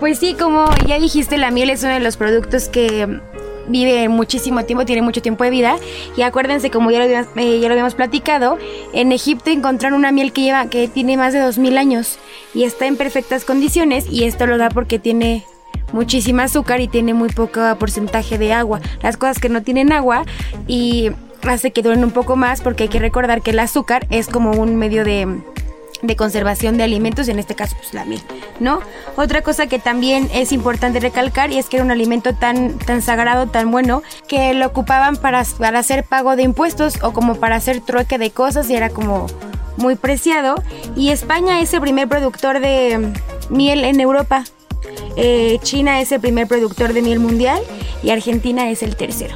Pues 0.00 0.18
sí, 0.18 0.34
como 0.38 0.66
ya 0.86 0.98
dijiste, 0.98 1.38
la 1.38 1.50
miel 1.50 1.70
es 1.70 1.82
uno 1.82 1.94
de 1.94 2.00
los 2.00 2.16
productos 2.18 2.68
que 2.68 3.20
vive 3.70 4.08
muchísimo 4.08 4.64
tiempo, 4.64 4.84
tiene 4.84 5.02
mucho 5.02 5.22
tiempo 5.22 5.44
de 5.44 5.50
vida. 5.50 5.76
Y 6.16 6.22
acuérdense, 6.22 6.70
como 6.70 6.90
ya 6.90 6.98
lo, 6.98 7.04
habíamos- 7.04 7.28
eh, 7.36 7.58
ya 7.60 7.68
lo 7.68 7.72
habíamos 7.72 7.94
platicado, 7.94 8.58
en 8.92 9.12
Egipto 9.12 9.50
encontraron 9.50 9.98
una 9.98 10.12
miel 10.12 10.32
que 10.32 10.42
lleva, 10.42 10.66
que 10.66 10.88
tiene 10.88 11.16
más 11.16 11.32
de 11.32 11.40
2000 11.40 11.78
años 11.78 12.18
y 12.54 12.64
está 12.64 12.86
en 12.86 12.96
perfectas 12.96 13.44
condiciones. 13.44 14.06
Y 14.10 14.24
esto 14.24 14.46
lo 14.46 14.58
da 14.58 14.68
porque 14.68 14.98
tiene 14.98 15.44
muchísima 15.92 16.44
azúcar 16.44 16.80
y 16.80 16.88
tiene 16.88 17.14
muy 17.14 17.28
poco 17.30 17.60
porcentaje 17.78 18.38
de 18.38 18.52
agua. 18.52 18.80
Las 19.02 19.16
cosas 19.16 19.38
que 19.38 19.48
no 19.48 19.62
tienen 19.62 19.92
agua 19.92 20.24
y 20.66 21.10
hace 21.42 21.70
que 21.72 21.82
duren 21.82 22.04
un 22.04 22.10
poco 22.10 22.36
más 22.36 22.60
porque 22.60 22.84
hay 22.84 22.88
que 22.88 22.98
recordar 22.98 23.42
que 23.42 23.50
el 23.50 23.58
azúcar 23.58 24.06
es 24.10 24.28
como 24.28 24.52
un 24.52 24.76
medio 24.76 25.04
de 25.04 25.26
de 26.02 26.16
conservación 26.16 26.76
de 26.76 26.84
alimentos, 26.84 27.28
en 27.28 27.38
este 27.38 27.54
caso 27.54 27.76
pues 27.76 27.94
la 27.94 28.04
miel, 28.04 28.22
¿no? 28.58 28.80
Otra 29.16 29.42
cosa 29.42 29.66
que 29.66 29.78
también 29.78 30.28
es 30.32 30.52
importante 30.52 31.00
recalcar 31.00 31.50
y 31.50 31.58
es 31.58 31.66
que 31.66 31.76
era 31.76 31.84
un 31.84 31.90
alimento 31.90 32.34
tan, 32.34 32.78
tan 32.78 33.02
sagrado, 33.02 33.46
tan 33.46 33.70
bueno, 33.70 34.02
que 34.28 34.54
lo 34.54 34.66
ocupaban 34.66 35.16
para, 35.16 35.44
para 35.58 35.78
hacer 35.78 36.04
pago 36.04 36.36
de 36.36 36.42
impuestos 36.42 37.02
o 37.02 37.12
como 37.12 37.36
para 37.36 37.56
hacer 37.56 37.80
trueque 37.80 38.18
de 38.18 38.30
cosas 38.30 38.68
y 38.70 38.74
era 38.74 38.90
como 38.90 39.26
muy 39.76 39.96
preciado. 39.96 40.62
Y 40.96 41.10
España 41.10 41.60
es 41.60 41.72
el 41.74 41.80
primer 41.80 42.08
productor 42.08 42.60
de 42.60 43.12
miel 43.48 43.84
en 43.84 44.00
Europa. 44.00 44.44
Eh, 45.16 45.58
China 45.62 46.00
es 46.00 46.12
el 46.12 46.20
primer 46.20 46.46
productor 46.46 46.92
de 46.92 47.02
miel 47.02 47.20
mundial 47.20 47.60
y 48.02 48.10
Argentina 48.10 48.70
es 48.70 48.82
el 48.82 48.96
tercero. 48.96 49.34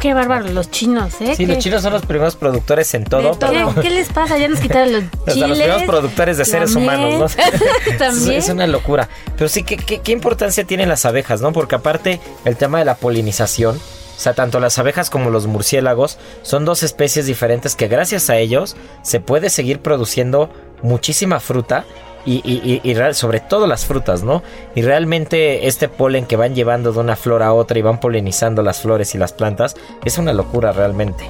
Qué 0.00 0.14
bárbaro 0.14 0.48
los 0.48 0.70
chinos, 0.70 1.14
¿eh? 1.20 1.34
Sí, 1.36 1.44
Qué- 1.44 1.52
los 1.54 1.58
chinos 1.58 1.82
son 1.82 1.92
los 1.92 2.06
primeros 2.06 2.36
productores 2.36 2.92
en 2.94 3.04
todo. 3.04 3.22
De 3.22 3.28
todo. 3.36 3.50
pero- 3.50 3.74
¿Qué, 3.74 3.90
les 3.90 4.08
pasa? 4.08 4.38
Ya 4.38 4.48
nos 4.48 4.60
quitaron 4.60 4.92
los 4.92 5.02
Hasta 5.26 5.32
chiles. 5.32 5.48
los 5.48 5.58
primeros 5.58 5.82
productores 5.84 6.38
de 6.38 6.44
seres 6.44 6.74
humanos, 6.74 7.14
¿no? 7.14 7.26
Es, 7.92 7.98
También. 7.98 8.38
es 8.38 8.48
una 8.48 8.66
locura. 8.66 9.08
Pero 9.36 9.48
sí, 9.48 9.62
¿qué, 9.64 9.76
qué, 9.76 10.00
qué 10.00 10.12
importancia 10.12 10.64
tienen 10.64 10.88
las 10.88 11.04
abejas, 11.04 11.40
no? 11.40 11.52
Porque 11.52 11.74
aparte, 11.74 12.20
el 12.44 12.56
tema 12.56 12.78
de 12.78 12.84
la 12.84 12.94
polinización, 12.96 13.76
o 13.76 14.20
sea, 14.20 14.34
tanto 14.34 14.60
las 14.60 14.78
abejas 14.78 15.10
como 15.10 15.30
los 15.30 15.46
murciélagos 15.46 16.18
son 16.42 16.64
dos 16.64 16.82
especies 16.82 17.26
diferentes 17.26 17.74
que 17.76 17.88
gracias 17.88 18.30
a 18.30 18.36
ellos 18.36 18.76
se 19.02 19.20
puede 19.20 19.48
seguir 19.50 19.80
produciendo 19.80 20.50
muchísima 20.82 21.40
fruta. 21.40 21.84
Y, 22.30 22.80
y- 22.84 23.14
sobre 23.14 23.40
todo 23.40 23.66
las 23.66 23.86
frutas, 23.86 24.22
¿no? 24.22 24.42
Y 24.74 24.82
realmente 24.82 25.66
este 25.66 25.88
polen 25.88 26.26
que 26.26 26.36
van 26.36 26.54
llevando 26.54 26.92
de 26.92 26.98
una 27.00 27.16
flor 27.16 27.42
a 27.42 27.54
otra 27.54 27.78
y 27.78 27.82
van 27.82 28.00
polinizando 28.00 28.62
las 28.62 28.82
flores 28.82 29.14
y 29.14 29.18
las 29.18 29.32
plantas 29.32 29.76
es 30.04 30.18
una 30.18 30.32
locura 30.34 30.72
realmente. 30.72 31.24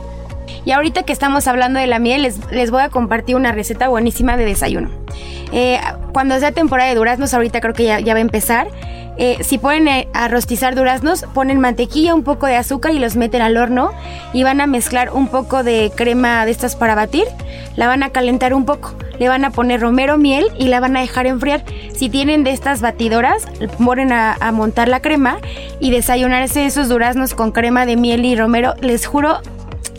Y 0.64 0.72
ahorita 0.72 1.04
que 1.04 1.12
estamos 1.12 1.46
hablando 1.46 1.78
de 1.78 1.86
la 1.86 1.98
miel, 2.00 2.22
les, 2.22 2.38
les 2.50 2.70
voy 2.70 2.82
a 2.82 2.88
compartir 2.88 3.36
una 3.36 3.52
receta 3.52 3.88
buenísima 3.88 4.36
de 4.36 4.44
desayuno. 4.44 4.90
Eh, 5.52 5.78
cuando 6.12 6.38
sea 6.40 6.50
temporada 6.52 6.88
de 6.90 6.96
duraznos, 6.96 7.32
ahorita 7.32 7.60
creo 7.60 7.74
que 7.74 7.84
ya, 7.84 8.00
ya 8.00 8.12
va 8.14 8.18
a 8.18 8.22
empezar. 8.22 8.68
Eh, 9.18 9.38
si 9.42 9.58
ponen 9.58 9.88
eh, 9.88 10.08
a 10.14 10.28
duraznos, 10.28 11.24
ponen 11.34 11.58
mantequilla, 11.58 12.14
un 12.14 12.22
poco 12.22 12.46
de 12.46 12.54
azúcar 12.54 12.92
y 12.92 13.00
los 13.00 13.16
meten 13.16 13.42
al 13.42 13.56
horno 13.56 13.90
y 14.32 14.44
van 14.44 14.60
a 14.60 14.68
mezclar 14.68 15.10
un 15.12 15.26
poco 15.26 15.64
de 15.64 15.90
crema 15.94 16.44
de 16.44 16.52
estas 16.52 16.76
para 16.76 16.94
batir. 16.94 17.24
La 17.74 17.88
van 17.88 18.04
a 18.04 18.10
calentar 18.10 18.54
un 18.54 18.64
poco. 18.64 18.94
Le 19.18 19.28
van 19.28 19.44
a 19.44 19.50
poner 19.50 19.80
romero 19.80 20.16
miel 20.18 20.46
y 20.56 20.68
la 20.68 20.78
van 20.78 20.96
a 20.96 21.00
dejar 21.00 21.26
enfriar. 21.26 21.64
Si 21.92 22.08
tienen 22.08 22.44
de 22.44 22.52
estas 22.52 22.80
batidoras, 22.80 23.46
ponen 23.84 24.12
a, 24.12 24.36
a 24.38 24.52
montar 24.52 24.88
la 24.88 25.00
crema 25.00 25.38
y 25.80 25.90
desayunarse 25.90 26.66
esos 26.66 26.88
duraznos 26.88 27.34
con 27.34 27.50
crema 27.50 27.86
de 27.86 27.96
miel 27.96 28.24
y 28.24 28.36
romero. 28.36 28.74
Les 28.80 29.06
juro, 29.06 29.40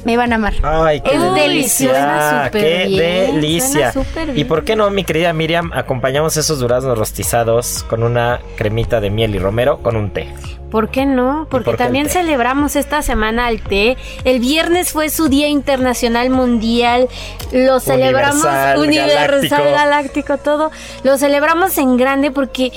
me 0.06 0.18
van 0.18 0.32
a 0.34 0.36
amar. 0.36 0.54
Ay, 0.64 1.02
qué 1.02 1.14
Es 1.16 1.22
delicia. 1.22 1.42
delicioso, 1.44 1.94
suena 1.96 2.46
súper 2.46 2.62
qué 2.64 2.86
bien, 2.88 3.36
delicia. 3.36 3.92
suena 3.92 3.94
súper 3.94 4.30
¿Y 4.30 4.32
bien. 4.34 4.48
por 4.48 4.64
qué 4.64 4.76
no, 4.76 4.90
mi 4.90 5.04
querida 5.04 5.34
Miriam, 5.34 5.72
acompañamos 5.74 6.38
esos 6.38 6.60
duraznos 6.60 6.98
rostizados 6.98 7.84
con 7.90 8.04
una 8.04 8.40
cremita 8.56 9.00
de 9.02 9.10
miel 9.10 9.36
y 9.36 9.40
romero 9.40 9.80
con 9.80 9.96
un 9.96 10.12
té? 10.12 10.28
¿Por 10.72 10.90
qué 10.90 11.06
no? 11.08 11.48
Porque 11.50 11.66
por 11.66 11.78
qué 11.78 11.84
el 11.84 11.88
también 11.88 12.10
celebramos 12.10 12.76
esta 12.76 13.02
semana 13.02 13.48
al 13.48 13.60
té. 13.60 13.98
El 14.24 14.40
viernes 14.40 14.92
fue 14.92 15.10
su 15.10 15.28
Día 15.28 15.48
Internacional 15.48 16.30
Mundial. 16.30 17.08
Lo 17.52 17.80
celebramos 17.80 18.44
Universal, 18.44 18.78
universal, 18.80 19.50
galáctico. 19.50 19.72
galáctico, 19.76 20.38
todo. 20.38 20.72
Lo 21.04 21.18
celebramos 21.18 21.76
en 21.80 21.98
grande 21.98 22.30
porque 22.30 22.72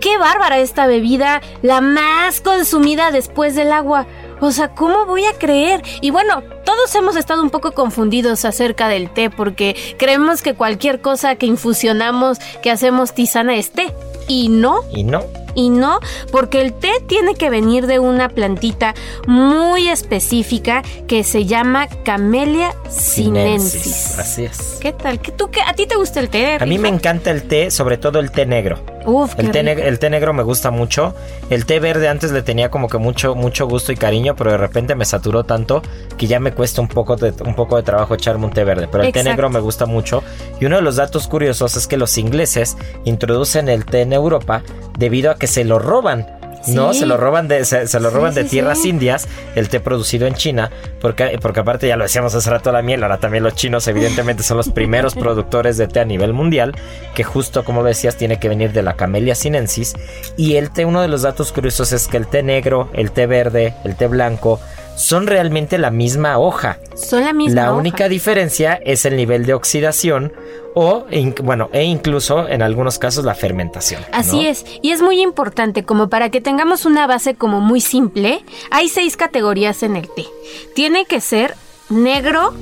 qué 0.00 0.16
bárbara 0.18 0.58
esta 0.58 0.86
bebida, 0.86 1.40
la 1.62 1.80
más 1.80 2.40
consumida 2.40 3.10
después 3.10 3.56
del 3.56 3.72
agua. 3.72 4.06
O 4.40 4.50
sea, 4.50 4.74
¿cómo 4.74 5.06
voy 5.06 5.24
a 5.24 5.32
creer? 5.38 5.82
Y 6.00 6.10
bueno, 6.10 6.42
todos 6.64 6.94
hemos 6.94 7.16
estado 7.16 7.42
un 7.42 7.50
poco 7.50 7.72
confundidos 7.72 8.44
acerca 8.44 8.88
del 8.88 9.10
té 9.10 9.30
porque 9.30 9.76
creemos 9.98 10.42
que 10.42 10.54
cualquier 10.54 11.00
cosa 11.00 11.36
que 11.36 11.46
infusionamos, 11.46 12.38
que 12.62 12.70
hacemos 12.70 13.14
tisana 13.14 13.56
es 13.56 13.70
té. 13.70 13.94
Y 14.26 14.48
no, 14.48 14.80
Y 14.92 15.04
no, 15.04 15.22
y 15.54 15.70
no, 15.70 16.00
porque 16.30 16.60
el 16.60 16.72
té 16.72 16.92
tiene 17.06 17.34
que 17.34 17.50
venir 17.50 17.86
de 17.86 17.98
una 17.98 18.28
plantita 18.28 18.94
muy 19.26 19.88
específica 19.88 20.82
que 21.06 21.24
se 21.24 21.44
llama 21.46 21.88
Camellia 22.04 22.74
sinensis. 22.88 24.18
Así 24.18 24.44
es. 24.44 24.78
¿Qué 24.80 24.92
tal? 24.92 25.20
¿Qué, 25.20 25.32
tú, 25.32 25.50
qué, 25.50 25.60
¿A 25.62 25.74
ti 25.74 25.86
te 25.86 25.96
gusta 25.96 26.20
el 26.20 26.28
té? 26.28 26.58
A 26.60 26.66
mí 26.66 26.78
me 26.78 26.88
encanta 26.88 27.30
el 27.30 27.44
té, 27.44 27.70
sobre 27.70 27.96
todo 27.96 28.20
el 28.20 28.30
té 28.30 28.46
negro. 28.46 28.78
Uf, 29.06 29.34
El 29.38 29.50
té, 29.50 29.60
el 29.60 29.98
té 29.98 30.08
negro 30.08 30.32
me 30.32 30.42
gusta 30.42 30.70
mucho. 30.70 31.14
El 31.50 31.66
té 31.66 31.78
verde 31.78 32.08
antes 32.08 32.32
le 32.32 32.40
tenía 32.40 32.70
como 32.70 32.88
que 32.88 32.96
mucho, 32.96 33.34
mucho 33.34 33.66
gusto 33.66 33.92
y 33.92 33.96
cariño, 33.96 34.34
pero 34.34 34.52
de 34.52 34.56
repente 34.56 34.94
me 34.94 35.04
saturó 35.04 35.44
tanto 35.44 35.82
que 36.16 36.26
ya 36.26 36.40
me 36.40 36.52
cuesta 36.52 36.80
un 36.80 36.88
poco 36.88 37.16
de, 37.16 37.34
un 37.44 37.54
poco 37.54 37.76
de 37.76 37.82
trabajo 37.82 38.14
echarme 38.14 38.46
un 38.46 38.52
té 38.52 38.64
verde. 38.64 38.88
Pero 38.90 39.04
el 39.04 39.12
té 39.12 39.22
negro 39.22 39.50
me 39.50 39.60
gusta 39.60 39.84
mucho. 39.84 40.22
Y 40.58 40.64
uno 40.64 40.76
de 40.76 40.82
los 40.82 40.96
datos 40.96 41.28
curiosos 41.28 41.76
es 41.76 41.86
que 41.86 41.98
los 41.98 42.16
ingleses 42.16 42.78
introducen 43.04 43.68
el 43.68 43.84
té 43.84 44.02
en 44.02 44.14
Europa 44.14 44.62
debido 44.98 45.30
a 45.30 45.36
que 45.36 45.43
se 45.46 45.64
lo 45.64 45.78
roban. 45.78 46.26
No, 46.66 46.94
Sí. 46.94 47.00
se 47.00 47.06
lo 47.06 47.18
roban 47.18 47.46
de, 47.46 47.62
se, 47.66 47.86
se 47.86 48.00
lo 48.00 48.08
Sí, 48.08 48.14
roban 48.16 48.32
de 48.32 48.44
sí, 48.44 48.48
tierras 48.48 48.86
indias, 48.86 49.28
el 49.54 49.68
té 49.68 49.80
producido 49.80 50.26
en 50.26 50.32
China, 50.32 50.70
porque, 50.98 51.38
porque 51.42 51.60
aparte 51.60 51.86
ya 51.86 51.96
lo 51.98 52.04
decíamos 52.04 52.34
hace 52.34 52.48
rato 52.48 52.72
la 52.72 52.80
miel, 52.80 53.02
ahora 53.02 53.18
también 53.18 53.44
los 53.44 53.54
chinos 53.54 53.86
evidentemente 53.86 54.42
son 54.42 54.56
los 54.56 54.70
primeros 54.70 55.14
productores 55.14 55.76
de 55.76 55.88
té 55.88 56.00
a 56.00 56.06
nivel 56.06 56.32
mundial, 56.32 56.74
que 57.14 57.22
justo 57.22 57.64
como 57.66 57.84
decías 57.84 58.16
tiene 58.16 58.38
que 58.38 58.48
venir 58.48 58.72
de 58.72 58.82
la 58.82 58.94
Camellia 58.94 59.34
sinensis, 59.34 59.92
y 60.38 60.56
el 60.56 60.70
té, 60.70 60.86
uno 60.86 61.02
de 61.02 61.08
los 61.08 61.20
datos 61.20 61.52
curiosos 61.52 61.92
es 61.92 62.08
que 62.08 62.16
el 62.16 62.28
té 62.28 62.42
negro, 62.42 62.88
el 62.94 63.10
té 63.10 63.26
verde, 63.26 63.74
el 63.84 63.94
té 63.94 64.06
blanco, 64.06 64.58
son 64.96 65.26
realmente 65.26 65.78
la 65.78 65.90
misma 65.90 66.38
hoja. 66.38 66.78
Son 66.94 67.24
la 67.24 67.32
misma 67.32 67.62
La 67.62 67.70
hoja. 67.70 67.80
única 67.80 68.08
diferencia 68.08 68.74
es 68.84 69.04
el 69.04 69.16
nivel 69.16 69.46
de 69.46 69.54
oxidación 69.54 70.32
o, 70.74 71.06
bueno, 71.42 71.70
e 71.72 71.84
incluso 71.84 72.48
en 72.48 72.62
algunos 72.62 72.98
casos 72.98 73.24
la 73.24 73.34
fermentación. 73.34 74.02
Así 74.12 74.42
¿no? 74.42 74.48
es, 74.48 74.64
y 74.82 74.90
es 74.90 75.02
muy 75.02 75.20
importante 75.20 75.84
como 75.84 76.08
para 76.08 76.30
que 76.30 76.40
tengamos 76.40 76.84
una 76.84 77.06
base 77.06 77.34
como 77.34 77.60
muy 77.60 77.80
simple, 77.80 78.44
hay 78.70 78.88
seis 78.88 79.16
categorías 79.16 79.82
en 79.82 79.96
el 79.96 80.08
té. 80.08 80.26
Tiene 80.74 81.04
que 81.04 81.20
ser 81.20 81.54
negro, 81.90 82.54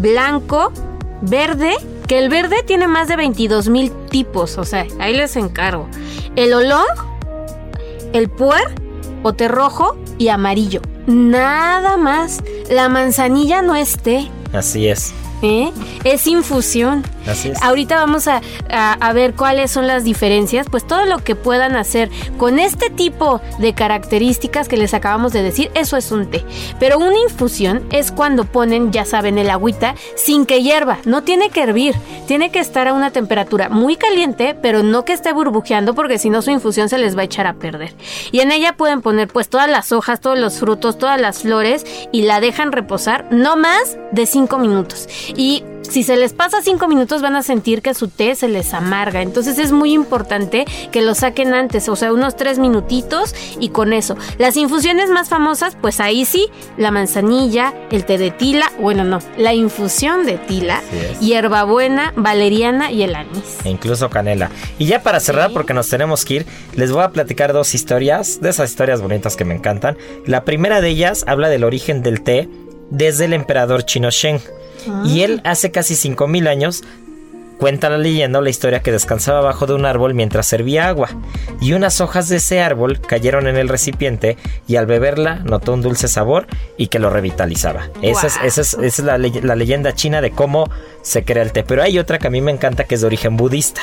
blanco, 0.00 0.72
verde, 1.22 1.74
que 2.08 2.18
el 2.18 2.28
verde 2.28 2.56
tiene 2.66 2.88
más 2.88 3.08
de 3.08 3.16
22 3.16 3.68
mil 3.68 3.92
tipos, 4.10 4.58
o 4.58 4.64
sea, 4.64 4.86
ahí 4.98 5.14
les 5.14 5.36
encargo. 5.36 5.88
El 6.34 6.52
olor, 6.54 6.86
el 8.12 8.28
puer, 8.28 8.83
pote 9.24 9.48
rojo 9.48 9.96
y 10.18 10.28
amarillo. 10.28 10.82
Nada 11.06 11.96
más. 11.96 12.40
La 12.68 12.90
manzanilla 12.90 13.62
no 13.62 13.74
es 13.74 13.96
té, 13.96 14.30
Así 14.52 14.86
es, 14.86 15.12
¿eh? 15.44 15.72
es 16.04 16.26
infusión. 16.26 17.04
así 17.28 17.48
es. 17.50 17.62
Ahorita 17.62 17.96
vamos 17.96 18.28
a, 18.28 18.40
a- 18.70 18.92
a 18.94 19.12
ver 19.12 19.34
cuáles 19.34 19.70
son 19.70 19.86
las 19.86 20.04
diferencias, 20.04 20.66
pues 20.70 20.86
todo 20.86 21.04
lo 21.06 21.18
que 21.18 21.34
puedan 21.36 21.76
hacer 21.76 22.10
con 22.38 22.58
este 22.58 22.90
tipo 22.90 23.40
de 23.58 23.72
características 23.74 24.68
que 24.68 24.76
les 24.76 24.94
acabamos 24.94 25.32
de 25.32 25.42
decir, 25.42 25.70
eso 25.74 25.96
es 25.96 26.10
un 26.10 26.30
té. 26.30 26.44
Pero 26.78 26.98
una 26.98 27.18
infusión 27.18 27.82
es 27.90 28.10
cuando 28.12 28.44
ponen, 28.44 28.92
ya 28.92 29.04
saben, 29.04 29.38
el 29.38 29.50
agüita 29.50 29.94
sin 30.16 30.46
que 30.46 30.62
hierva, 30.62 30.98
no 31.04 31.22
tiene 31.22 31.50
que 31.50 31.62
hervir, 31.62 31.94
tiene 32.26 32.50
que 32.50 32.58
estar 32.58 32.88
a 32.88 32.92
una 32.92 33.10
temperatura 33.10 33.68
muy 33.68 33.96
caliente, 33.96 34.56
pero 34.60 34.82
no 34.82 35.04
que 35.04 35.12
esté 35.12 35.32
burbujeando 35.32 35.94
porque 35.94 36.18
si 36.18 36.30
no 36.30 36.42
su 36.42 36.50
infusión 36.50 36.88
se 36.88 36.98
les 36.98 37.16
va 37.16 37.22
a 37.22 37.24
echar 37.24 37.46
a 37.46 37.54
perder. 37.54 37.94
Y 38.32 38.40
en 38.40 38.52
ella 38.52 38.76
pueden 38.76 39.00
poner 39.02 39.28
pues 39.28 39.48
todas 39.48 39.68
las 39.70 39.92
hojas, 39.92 40.20
todos 40.20 40.38
los 40.38 40.58
frutos, 40.58 40.98
todas 40.98 41.20
las 41.20 41.40
flores 41.42 41.84
y 42.12 42.22
la 42.22 42.40
dejan 42.40 42.72
reposar 42.72 43.26
no 43.30 43.56
más 43.56 43.96
de 44.12 44.26
5 44.26 44.58
minutos. 44.58 45.08
Y 45.36 45.64
si 45.88 46.02
se 46.02 46.16
les 46.16 46.32
pasa 46.32 46.62
5 46.62 46.88
minutos 46.88 47.22
van 47.22 47.36
a 47.36 47.42
sentir 47.42 47.82
que 47.82 47.94
su 47.94 48.08
té 48.08 48.34
se 48.34 48.48
les 48.48 48.74
amarga. 48.74 49.22
Entonces 49.22 49.58
es 49.58 49.72
muy 49.72 49.92
importante 49.92 50.64
que 50.90 51.02
lo 51.02 51.14
saquen 51.14 51.54
antes, 51.54 51.88
o 51.88 51.96
sea, 51.96 52.12
unos 52.12 52.36
3 52.36 52.58
minutitos 52.58 53.34
y 53.60 53.68
con 53.68 53.92
eso. 53.92 54.16
Las 54.38 54.56
infusiones 54.56 55.10
más 55.10 55.28
famosas, 55.28 55.76
pues 55.80 56.00
ahí 56.00 56.24
sí, 56.24 56.48
la 56.76 56.90
manzanilla, 56.90 57.74
el 57.90 58.04
té 58.04 58.18
de 58.18 58.30
tila, 58.30 58.72
bueno, 58.80 59.04
no, 59.04 59.20
la 59.36 59.54
infusión 59.54 60.26
de 60.26 60.38
tila, 60.38 60.80
hierbabuena, 61.20 62.12
valeriana 62.16 62.90
y 62.90 63.02
el 63.02 63.14
anís. 63.14 63.58
E 63.64 63.70
incluso 63.70 64.10
canela. 64.10 64.50
Y 64.78 64.86
ya 64.86 65.02
para 65.02 65.20
cerrar, 65.20 65.52
porque 65.52 65.74
nos 65.74 65.88
tenemos 65.88 66.24
que 66.24 66.34
ir, 66.34 66.46
les 66.74 66.92
voy 66.92 67.02
a 67.02 67.10
platicar 67.10 67.52
dos 67.52 67.74
historias, 67.74 68.40
de 68.40 68.50
esas 68.50 68.70
historias 68.70 69.00
bonitas 69.00 69.36
que 69.36 69.44
me 69.44 69.54
encantan. 69.54 69.96
La 70.26 70.44
primera 70.44 70.80
de 70.80 70.88
ellas 70.88 71.24
habla 71.26 71.48
del 71.48 71.64
origen 71.64 72.02
del 72.02 72.22
té 72.22 72.48
desde 72.90 73.26
el 73.26 73.32
emperador 73.32 73.84
chino 73.84 74.10
Sheng. 74.10 74.40
Y 75.04 75.22
él 75.22 75.40
hace 75.44 75.70
casi 75.70 75.94
5000 75.96 76.46
años 76.46 76.82
Cuenta 77.58 77.88
la 77.88 77.98
leyenda 77.98 78.40
o 78.40 78.42
la 78.42 78.50
historia 78.50 78.80
que 78.82 78.92
descansaba 78.92 79.38
abajo 79.38 79.66
de 79.66 79.74
un 79.74 79.86
árbol 79.86 80.12
mientras 80.12 80.46
servía 80.46 80.88
agua, 80.88 81.08
y 81.60 81.72
unas 81.72 82.00
hojas 82.00 82.28
de 82.28 82.36
ese 82.36 82.60
árbol 82.60 83.00
cayeron 83.00 83.46
en 83.46 83.56
el 83.56 83.68
recipiente 83.68 84.36
y 84.66 84.76
al 84.76 84.86
beberla 84.86 85.36
notó 85.44 85.72
un 85.72 85.80
dulce 85.80 86.08
sabor 86.08 86.46
y 86.76 86.88
que 86.88 86.98
lo 86.98 87.10
revitalizaba. 87.10 87.88
Esa 88.02 88.26
es, 88.26 88.36
esa 88.44 88.60
es- 88.60 88.74
esa 88.74 88.84
es 88.84 88.98
la, 89.00 89.18
la 89.18 89.56
leyenda 89.56 89.94
china 89.94 90.20
de 90.20 90.30
cómo 90.32 90.68
se 91.02 91.24
crea 91.24 91.42
el 91.42 91.52
té. 91.52 91.62
Pero 91.62 91.82
hay 91.82 91.98
otra 91.98 92.18
que 92.18 92.26
a 92.26 92.30
mí 92.30 92.40
me 92.40 92.50
encanta 92.50 92.84
que 92.84 92.96
es 92.96 93.00
de 93.02 93.06
origen 93.06 93.36
budista. 93.36 93.82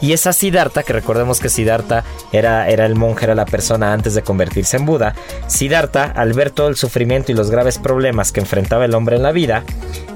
Y 0.00 0.12
esa 0.12 0.32
Siddhartha, 0.32 0.82
que 0.82 0.92
recordemos 0.92 1.38
que 1.40 1.48
Siddhartha 1.48 2.04
era, 2.32 2.68
era 2.68 2.86
el 2.86 2.94
monje, 2.94 3.24
era 3.26 3.34
la 3.34 3.44
persona 3.44 3.92
antes 3.92 4.14
de 4.14 4.22
convertirse 4.22 4.76
en 4.78 4.86
Buda. 4.86 5.14
Siddhartha, 5.48 6.04
al 6.04 6.32
ver 6.32 6.50
todo 6.50 6.68
el 6.68 6.76
sufrimiento 6.76 7.30
y 7.30 7.34
los 7.34 7.50
graves 7.50 7.78
problemas 7.78 8.32
que 8.32 8.40
enfrentaba 8.40 8.84
el 8.84 8.94
hombre 8.94 9.16
en 9.16 9.22
la 9.22 9.32
vida, 9.32 9.64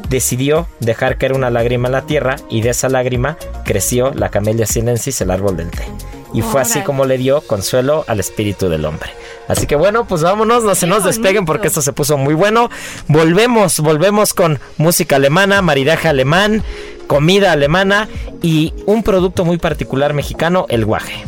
decidió 0.08 0.66
dejar 0.80 1.18
caer 1.18 1.32
una 1.32 1.50
lágrima 1.50 1.88
en 1.88 1.92
la 1.92 2.06
tierra 2.06 2.36
y 2.48 2.60
de 2.60 2.70
esa 2.70 2.88
lágrima 2.88 3.36
creció 3.64 4.12
la 4.14 4.28
Camellia 4.28 4.66
sinensis, 4.66 5.20
el 5.20 5.30
árbol 5.30 5.56
del 5.56 5.70
té. 5.70 5.84
Y 6.32 6.42
fue 6.42 6.60
así 6.60 6.80
como 6.80 7.04
le 7.04 7.18
dio 7.18 7.40
consuelo 7.40 8.04
al 8.08 8.20
espíritu 8.20 8.68
del 8.68 8.84
hombre. 8.84 9.10
Así 9.48 9.66
que 9.66 9.76
bueno, 9.76 10.06
pues 10.06 10.22
vámonos, 10.22 10.64
no 10.64 10.74
se 10.74 10.86
nos 10.86 11.04
despeguen 11.04 11.44
porque 11.44 11.68
esto 11.68 11.80
se 11.80 11.92
puso 11.92 12.16
muy 12.16 12.34
bueno. 12.34 12.68
Volvemos, 13.06 13.80
volvemos 13.80 14.34
con 14.34 14.58
música 14.76 15.16
alemana, 15.16 15.62
maridaje 15.62 16.08
alemán, 16.08 16.62
comida 17.06 17.52
alemana 17.52 18.08
y 18.42 18.74
un 18.86 19.02
producto 19.02 19.44
muy 19.44 19.58
particular 19.58 20.14
mexicano, 20.14 20.66
el 20.68 20.84
guaje. 20.84 21.24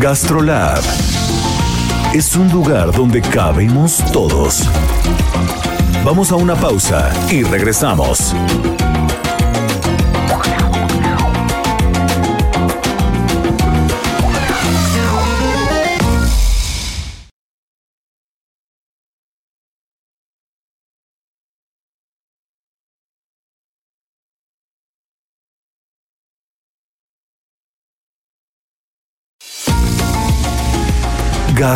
Gastrolab 0.00 0.82
es 2.16 2.34
un 2.34 2.50
lugar 2.50 2.92
donde 2.92 3.20
cabemos 3.20 4.02
todos. 4.10 4.66
Vamos 6.02 6.32
a 6.32 6.36
una 6.36 6.54
pausa 6.54 7.12
y 7.30 7.42
regresamos. 7.42 8.34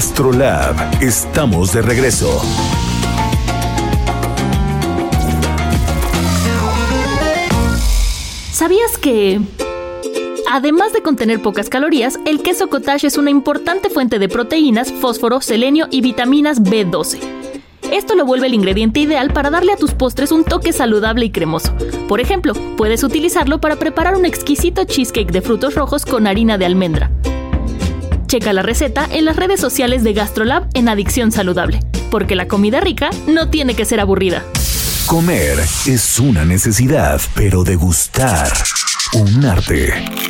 Astrolab, 0.00 1.02
estamos 1.02 1.74
de 1.74 1.82
regreso. 1.82 2.40
¿Sabías 8.50 8.96
que... 8.96 9.42
Además 10.50 10.94
de 10.94 11.02
contener 11.02 11.42
pocas 11.42 11.68
calorías, 11.68 12.18
el 12.24 12.40
queso 12.40 12.70
cottage 12.70 13.08
es 13.08 13.18
una 13.18 13.28
importante 13.28 13.90
fuente 13.90 14.18
de 14.18 14.30
proteínas, 14.30 14.90
fósforo, 14.90 15.42
selenio 15.42 15.86
y 15.90 16.00
vitaminas 16.00 16.62
B12. 16.62 17.18
Esto 17.92 18.14
lo 18.14 18.24
vuelve 18.24 18.46
el 18.46 18.54
ingrediente 18.54 19.00
ideal 19.00 19.34
para 19.34 19.50
darle 19.50 19.74
a 19.74 19.76
tus 19.76 19.92
postres 19.92 20.32
un 20.32 20.44
toque 20.44 20.72
saludable 20.72 21.26
y 21.26 21.30
cremoso. 21.30 21.74
Por 22.08 22.20
ejemplo, 22.22 22.54
puedes 22.78 23.04
utilizarlo 23.04 23.60
para 23.60 23.76
preparar 23.76 24.16
un 24.16 24.24
exquisito 24.24 24.84
cheesecake 24.84 25.30
de 25.30 25.42
frutos 25.42 25.74
rojos 25.74 26.06
con 26.06 26.26
harina 26.26 26.56
de 26.56 26.64
almendra. 26.64 27.10
Checa 28.30 28.52
la 28.52 28.62
receta 28.62 29.08
en 29.10 29.24
las 29.24 29.34
redes 29.34 29.58
sociales 29.58 30.04
de 30.04 30.12
GastroLab 30.12 30.68
en 30.74 30.88
Adicción 30.88 31.32
Saludable, 31.32 31.80
porque 32.12 32.36
la 32.36 32.46
comida 32.46 32.78
rica 32.78 33.10
no 33.26 33.50
tiene 33.50 33.74
que 33.74 33.84
ser 33.84 33.98
aburrida. 33.98 34.44
Comer 35.06 35.58
es 35.84 36.20
una 36.20 36.44
necesidad, 36.44 37.20
pero 37.34 37.64
degustar 37.64 38.52
un 39.14 39.44
arte. 39.44 40.29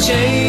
change. 0.00 0.39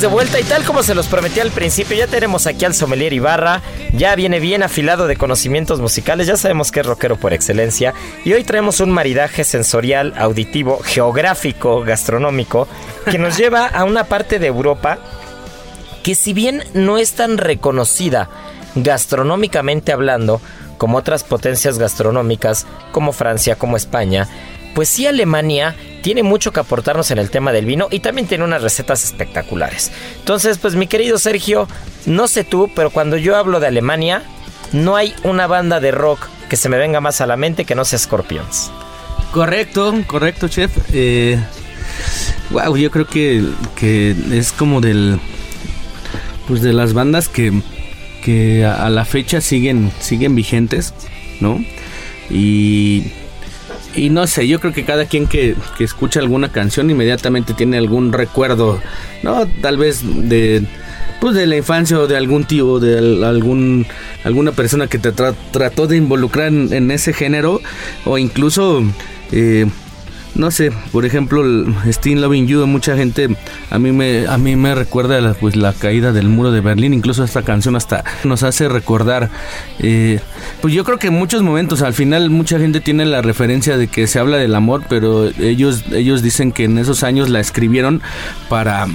Estamos 0.00 0.12
de 0.18 0.32
vuelta 0.32 0.40
y 0.40 0.44
tal 0.44 0.64
como 0.64 0.82
se 0.82 0.94
los 0.94 1.08
prometí 1.08 1.40
al 1.40 1.50
principio, 1.50 1.96
ya 1.96 2.06
tenemos 2.06 2.46
aquí 2.46 2.64
al 2.64 2.74
sommelier 2.74 3.12
Ibarra, 3.12 3.60
ya 3.92 4.14
viene 4.14 4.40
bien 4.40 4.62
afilado 4.62 5.06
de 5.06 5.16
conocimientos 5.16 5.80
musicales, 5.80 6.26
ya 6.26 6.36
sabemos 6.38 6.70
que 6.70 6.80
es 6.80 6.86
rockero 6.86 7.16
por 7.16 7.34
excelencia 7.34 7.92
y 8.24 8.32
hoy 8.32 8.44
traemos 8.44 8.80
un 8.80 8.92
maridaje 8.92 9.44
sensorial, 9.44 10.14
auditivo, 10.16 10.80
geográfico, 10.82 11.82
gastronómico, 11.82 12.66
que 13.10 13.18
nos 13.18 13.36
lleva 13.38 13.66
a 13.66 13.84
una 13.84 14.04
parte 14.04 14.38
de 14.38 14.46
Europa 14.46 14.98
que 16.02 16.14
si 16.14 16.32
bien 16.32 16.64
no 16.72 16.96
es 16.96 17.12
tan 17.12 17.36
reconocida 17.36 18.30
gastronómicamente 18.76 19.92
hablando 19.92 20.40
como 20.78 20.96
otras 20.96 21.24
potencias 21.24 21.78
gastronómicas 21.78 22.66
como 22.92 23.12
Francia, 23.12 23.56
como 23.56 23.76
España, 23.76 24.28
pues 24.74 24.88
sí 24.88 25.06
Alemania 25.06 25.76
tiene 26.02 26.22
mucho 26.22 26.52
que 26.52 26.60
aportarnos 26.60 27.10
en 27.10 27.18
el 27.18 27.30
tema 27.30 27.52
del 27.52 27.66
vino 27.66 27.88
y 27.90 28.00
también 28.00 28.26
tiene 28.26 28.44
unas 28.44 28.62
recetas 28.62 29.04
espectaculares. 29.04 29.92
Entonces, 30.18 30.58
pues 30.58 30.74
mi 30.74 30.86
querido 30.86 31.18
Sergio, 31.18 31.68
no 32.06 32.28
sé 32.28 32.44
tú, 32.44 32.70
pero 32.74 32.90
cuando 32.90 33.16
yo 33.16 33.36
hablo 33.36 33.60
de 33.60 33.66
Alemania, 33.66 34.22
no 34.72 34.96
hay 34.96 35.14
una 35.24 35.46
banda 35.46 35.80
de 35.80 35.90
rock 35.90 36.28
que 36.48 36.56
se 36.56 36.68
me 36.68 36.78
venga 36.78 37.00
más 37.00 37.20
a 37.20 37.26
la 37.26 37.36
mente 37.36 37.64
que 37.64 37.74
no 37.74 37.84
sea 37.84 37.98
Scorpions. 37.98 38.70
Correcto, 39.32 39.94
correcto, 40.06 40.48
chef. 40.48 40.72
Eh, 40.92 41.38
wow, 42.50 42.76
yo 42.76 42.90
creo 42.90 43.06
que, 43.06 43.44
que 43.76 44.14
es 44.32 44.52
como 44.52 44.80
del. 44.80 45.20
Pues 46.48 46.62
de 46.62 46.72
las 46.72 46.94
bandas 46.94 47.28
que, 47.28 47.62
que 48.24 48.64
a, 48.64 48.86
a 48.86 48.90
la 48.90 49.04
fecha 49.04 49.40
siguen, 49.40 49.92
siguen 50.00 50.34
vigentes, 50.34 50.94
¿no? 51.40 51.64
Y. 52.28 53.12
Y 53.94 54.08
no 54.10 54.26
sé, 54.26 54.46
yo 54.46 54.60
creo 54.60 54.72
que 54.72 54.84
cada 54.84 55.04
quien 55.06 55.26
que, 55.26 55.56
que 55.76 55.84
escucha 55.84 56.20
alguna 56.20 56.50
canción 56.50 56.90
inmediatamente 56.90 57.54
tiene 57.54 57.76
algún 57.78 58.12
recuerdo, 58.12 58.80
¿no? 59.22 59.46
Tal 59.60 59.76
vez 59.78 60.02
de. 60.04 60.64
Pues 61.20 61.34
de 61.34 61.46
la 61.46 61.56
infancia 61.56 61.98
o 61.98 62.06
de 62.06 62.16
algún 62.16 62.44
tío, 62.44 62.78
de 62.80 62.96
al- 62.96 63.24
algún 63.24 63.86
alguna 64.24 64.52
persona 64.52 64.86
que 64.86 64.98
te 64.98 65.12
tra- 65.12 65.34
trató 65.50 65.86
de 65.86 65.98
involucrar 65.98 66.48
en, 66.48 66.72
en 66.72 66.90
ese 66.90 67.12
género 67.12 67.60
o 68.06 68.16
incluso 68.16 68.82
eh, 69.30 69.66
no 70.40 70.50
sé, 70.50 70.72
por 70.90 71.04
ejemplo, 71.04 71.44
el 71.44 71.74
Loving 72.20 72.46
You, 72.46 72.66
mucha 72.66 72.96
gente 72.96 73.28
a 73.68 73.78
mí 73.78 73.92
me 73.92 74.26
a 74.26 74.38
mí 74.38 74.56
me 74.56 74.74
recuerda 74.74 75.20
la, 75.20 75.34
pues 75.34 75.54
la 75.54 75.74
caída 75.74 76.12
del 76.12 76.28
muro 76.28 76.50
de 76.50 76.62
Berlín, 76.62 76.94
incluso 76.94 77.22
esta 77.22 77.42
canción 77.42 77.76
hasta 77.76 78.04
nos 78.24 78.42
hace 78.42 78.68
recordar 78.68 79.28
eh, 79.78 80.18
pues 80.62 80.72
yo 80.72 80.82
creo 80.84 80.98
que 80.98 81.08
en 81.08 81.14
muchos 81.14 81.42
momentos 81.42 81.82
al 81.82 81.92
final 81.92 82.30
mucha 82.30 82.58
gente 82.58 82.80
tiene 82.80 83.04
la 83.04 83.20
referencia 83.20 83.76
de 83.76 83.88
que 83.88 84.06
se 84.06 84.18
habla 84.18 84.38
del 84.38 84.54
amor, 84.54 84.82
pero 84.88 85.28
ellos 85.38 85.84
ellos 85.92 86.22
dicen 86.22 86.52
que 86.52 86.64
en 86.64 86.78
esos 86.78 87.02
años 87.02 87.28
la 87.28 87.40
escribieron 87.40 88.00
para 88.48 88.86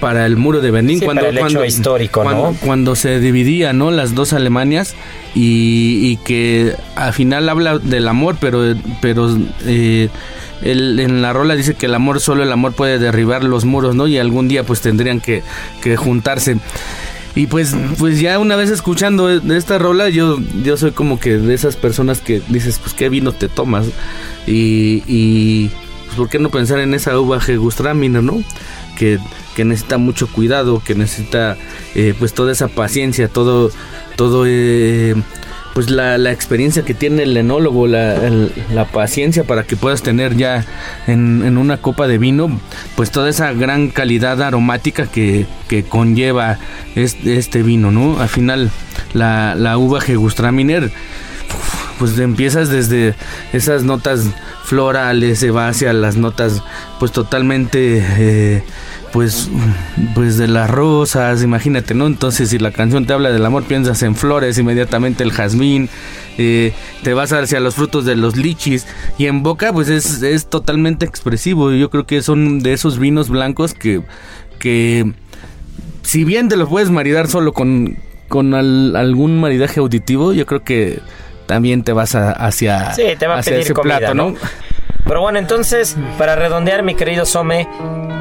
para 0.00 0.26
el 0.26 0.36
muro 0.36 0.60
de 0.60 0.70
Berlín 0.70 1.00
Sí, 1.00 1.04
cuando 1.04 1.22
para 1.22 1.30
el 1.30 1.36
hecho 1.38 1.44
cuando, 1.44 1.64
histórico, 1.64 2.22
cuando, 2.22 2.52
¿no? 2.52 2.56
cuando 2.60 2.94
se 2.94 3.18
dividía 3.18 3.72
no 3.72 3.90
las 3.90 4.14
dos 4.14 4.32
Alemanias 4.32 4.94
y, 5.34 6.00
y 6.02 6.16
que 6.18 6.74
al 6.94 7.12
final 7.12 7.48
habla 7.48 7.78
del 7.78 8.06
amor 8.06 8.36
pero 8.40 8.74
pero 9.00 9.28
eh, 9.64 10.08
él 10.62 10.98
en 11.00 11.22
la 11.22 11.32
rola 11.32 11.56
dice 11.56 11.74
que 11.74 11.86
el 11.86 11.94
amor 11.94 12.20
solo 12.20 12.42
el 12.42 12.52
amor 12.52 12.72
puede 12.72 12.98
derribar 12.98 13.44
los 13.44 13.64
muros 13.64 13.94
no 13.94 14.06
y 14.06 14.18
algún 14.18 14.48
día 14.48 14.64
pues 14.64 14.80
tendrían 14.80 15.20
que, 15.20 15.42
que 15.82 15.96
juntarse. 15.96 16.58
Y 17.34 17.46
pues 17.46 17.74
pues 17.98 18.20
ya 18.20 18.38
una 18.38 18.56
vez 18.56 18.70
escuchando 18.70 19.28
de 19.28 19.56
esta 19.56 19.78
rola 19.78 20.10
yo 20.10 20.38
yo 20.62 20.76
soy 20.76 20.92
como 20.92 21.18
que 21.18 21.38
de 21.38 21.54
esas 21.54 21.76
personas 21.76 22.20
que 22.20 22.42
dices 22.48 22.78
pues 22.78 22.92
qué 22.92 23.08
vino 23.08 23.32
te 23.32 23.48
tomas 23.48 23.86
y, 24.46 25.02
y 25.06 25.70
pues 26.04 26.16
por 26.16 26.28
qué 26.28 26.38
no 26.38 26.50
pensar 26.50 26.78
en 26.80 26.92
esa 26.92 27.18
uva 27.18 27.40
Gewürztraminer, 27.40 28.22
no 28.22 28.42
que, 28.96 29.18
que 29.56 29.64
necesita 29.64 29.98
mucho 29.98 30.28
cuidado, 30.28 30.82
que 30.84 30.94
necesita 30.94 31.56
eh, 31.94 32.14
pues 32.18 32.34
toda 32.34 32.52
esa 32.52 32.68
paciencia, 32.68 33.28
todo, 33.28 33.70
todo 34.16 34.44
eh, 34.46 35.14
pues 35.74 35.90
la, 35.90 36.18
la 36.18 36.32
experiencia 36.32 36.84
que 36.84 36.94
tiene 36.94 37.22
el 37.22 37.36
enólogo, 37.36 37.86
la, 37.86 38.16
la 38.72 38.84
paciencia 38.84 39.44
para 39.44 39.64
que 39.64 39.76
puedas 39.76 40.02
tener 40.02 40.36
ya 40.36 40.64
en, 41.06 41.42
en 41.44 41.56
una 41.56 41.78
copa 41.78 42.06
de 42.06 42.18
vino, 42.18 42.60
pues 42.94 43.10
toda 43.10 43.30
esa 43.30 43.52
gran 43.52 43.88
calidad 43.88 44.42
aromática 44.42 45.06
que, 45.06 45.46
que 45.68 45.84
conlleva 45.84 46.58
este, 46.94 47.38
este 47.38 47.62
vino, 47.62 47.90
¿no? 47.90 48.20
Al 48.20 48.28
final 48.28 48.70
la, 49.14 49.54
la 49.54 49.78
uva 49.78 50.00
Gewürztraminer 50.00 50.90
pues 52.02 52.18
empiezas 52.18 52.68
desde 52.68 53.14
esas 53.52 53.84
notas 53.84 54.24
florales, 54.64 55.38
se 55.38 55.52
va 55.52 55.68
hacia 55.68 55.92
las 55.92 56.16
notas 56.16 56.60
pues 56.98 57.12
totalmente 57.12 58.04
eh, 58.18 58.64
pues 59.12 59.48
pues 60.16 60.36
de 60.36 60.48
las 60.48 60.68
rosas, 60.68 61.44
imagínate, 61.44 61.94
¿no? 61.94 62.08
Entonces 62.08 62.48
si 62.48 62.58
la 62.58 62.72
canción 62.72 63.06
te 63.06 63.12
habla 63.12 63.30
del 63.30 63.46
amor 63.46 63.62
piensas 63.62 64.02
en 64.02 64.16
flores, 64.16 64.58
inmediatamente 64.58 65.22
el 65.22 65.30
jazmín, 65.30 65.88
eh, 66.38 66.72
te 67.04 67.14
vas 67.14 67.32
hacia 67.32 67.60
los 67.60 67.76
frutos 67.76 68.04
de 68.04 68.16
los 68.16 68.36
lichis 68.36 68.84
y 69.16 69.26
en 69.26 69.44
boca 69.44 69.72
pues 69.72 69.88
es, 69.88 70.22
es 70.24 70.50
totalmente 70.50 71.06
expresivo. 71.06 71.70
Yo 71.70 71.88
creo 71.88 72.04
que 72.04 72.20
son 72.20 72.58
de 72.64 72.72
esos 72.72 72.98
vinos 72.98 73.28
blancos 73.28 73.74
que, 73.74 74.02
que 74.58 75.12
si 76.02 76.24
bien 76.24 76.48
te 76.48 76.56
los 76.56 76.68
puedes 76.68 76.90
maridar 76.90 77.28
solo 77.28 77.52
con, 77.52 77.96
con 78.26 78.54
al- 78.54 78.96
algún 78.96 79.38
maridaje 79.38 79.78
auditivo, 79.78 80.32
yo 80.32 80.46
creo 80.46 80.64
que 80.64 80.98
también 81.52 81.82
te 81.82 81.92
vas 81.92 82.14
a- 82.14 82.32
hacia, 82.32 82.92
Sí, 82.94 83.02
te 83.18 83.26
va 83.26 83.34
a 83.34 83.38
hacia 83.38 83.50
pedir 83.52 83.64
ese 83.64 83.74
comida, 83.74 83.98
plato, 83.98 84.14
¿no? 84.14 84.30
¿no? 84.30 84.36
Pero 85.04 85.20
bueno, 85.20 85.38
entonces, 85.38 85.96
para 86.16 86.34
redondear, 86.36 86.82
mi 86.82 86.94
querido 86.94 87.26
Some, 87.26 87.68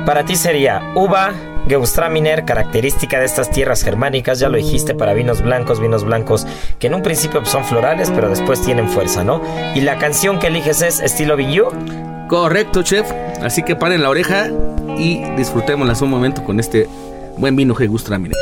para 0.05 0.25
ti 0.25 0.35
sería 0.35 0.81
uva, 0.95 1.31
Gewürztraminer, 1.67 2.43
característica 2.43 3.19
de 3.19 3.25
estas 3.25 3.49
tierras 3.51 3.83
germánicas, 3.83 4.39
ya 4.39 4.49
lo 4.49 4.57
dijiste, 4.57 4.95
para 4.95 5.13
vinos 5.13 5.41
blancos, 5.41 5.79
vinos 5.79 6.03
blancos 6.03 6.45
que 6.79 6.87
en 6.87 6.95
un 6.95 7.03
principio 7.03 7.45
son 7.45 7.63
florales, 7.63 8.11
pero 8.13 8.29
después 8.29 8.61
tienen 8.63 8.89
fuerza, 8.89 9.23
¿no? 9.23 9.41
Y 9.75 9.81
la 9.81 9.97
canción 9.97 10.39
que 10.39 10.47
eliges 10.47 10.81
es 10.81 10.99
estilo 10.99 11.37
Viyu. 11.37 11.67
Correcto, 12.27 12.81
chef. 12.83 13.09
Así 13.41 13.63
que 13.63 13.75
paren 13.75 14.01
la 14.01 14.09
oreja 14.09 14.49
y 14.97 15.23
disfrutémoslas 15.37 16.01
un 16.01 16.09
momento 16.09 16.43
con 16.43 16.59
este 16.59 16.89
buen 17.37 17.55
vino 17.55 17.75
Gewürztraminer. 17.75 18.35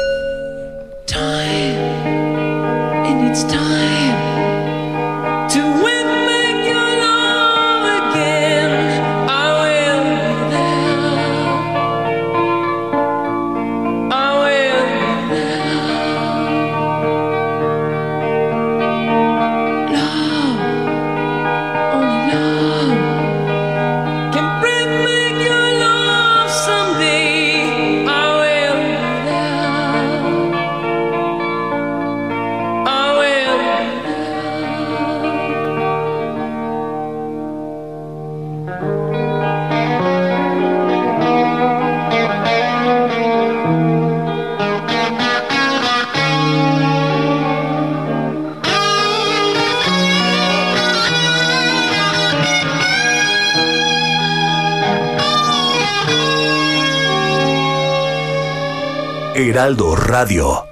Heraldo 59.40 59.96
Radio. 59.96 60.69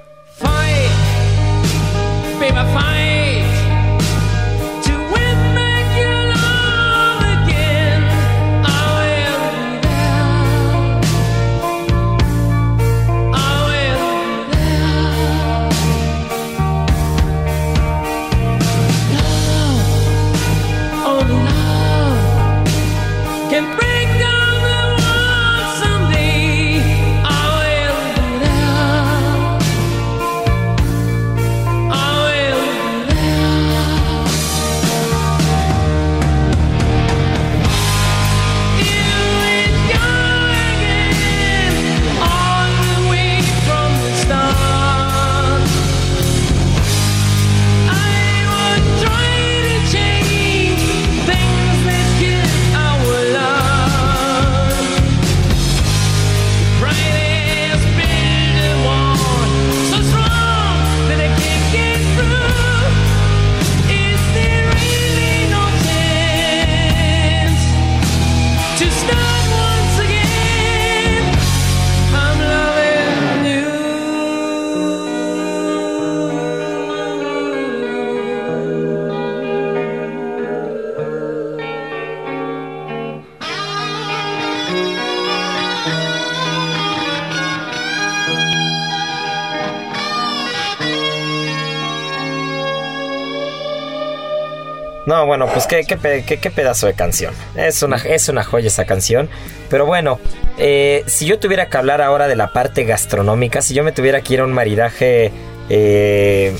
No, 95.07 95.25
bueno, 95.25 95.47
pues 95.51 95.65
qué, 95.67 95.83
qué, 95.85 95.97
qué 96.37 96.51
pedazo 96.51 96.85
de 96.85 96.93
canción. 96.93 97.33
Es 97.55 97.81
una, 97.81 97.95
es 97.95 98.27
una 98.29 98.43
joya 98.43 98.67
esa 98.67 98.85
canción. 98.85 99.29
Pero 99.69 99.85
bueno, 99.85 100.19
eh, 100.57 101.03
si 101.07 101.25
yo 101.25 101.39
tuviera 101.39 101.69
que 101.69 101.77
hablar 101.77 102.01
ahora 102.01 102.27
de 102.27 102.35
la 102.35 102.51
parte 102.51 102.83
gastronómica, 102.83 103.61
si 103.61 103.73
yo 103.73 103.83
me 103.85 103.93
tuviera 103.93 104.19
que 104.21 104.33
ir 104.35 104.41
a 104.41 104.43
un 104.43 104.51
maridaje 104.51 105.31
eh, 105.69 106.55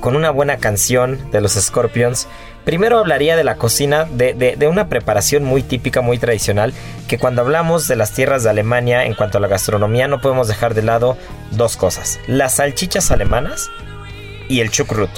con 0.00 0.14
una 0.14 0.30
buena 0.30 0.58
canción 0.58 1.28
de 1.32 1.40
los 1.40 1.54
Scorpions, 1.54 2.28
primero 2.64 3.00
hablaría 3.00 3.34
de 3.36 3.42
la 3.42 3.56
cocina, 3.56 4.04
de, 4.04 4.32
de- 4.32 4.54
de 4.54 4.68
una 4.68 4.88
preparación 4.88 5.42
muy 5.42 5.64
típica, 5.64 6.00
muy 6.00 6.18
tradicional, 6.18 6.72
que 7.08 7.18
cuando 7.18 7.42
hablamos 7.42 7.88
de 7.88 7.96
las 7.96 8.12
tierras 8.12 8.44
de 8.44 8.50
Alemania 8.50 9.06
en 9.06 9.14
cuanto 9.14 9.38
a 9.38 9.40
la 9.40 9.48
gastronomía 9.48 10.06
no 10.06 10.20
podemos 10.20 10.46
dejar 10.46 10.74
de 10.74 10.82
lado 10.82 11.16
dos 11.50 11.76
cosas. 11.76 12.20
Las 12.28 12.54
salchichas 12.54 13.10
alemanas 13.10 13.68
y 14.48 14.60
el 14.60 14.70
chucrut. 14.70 15.10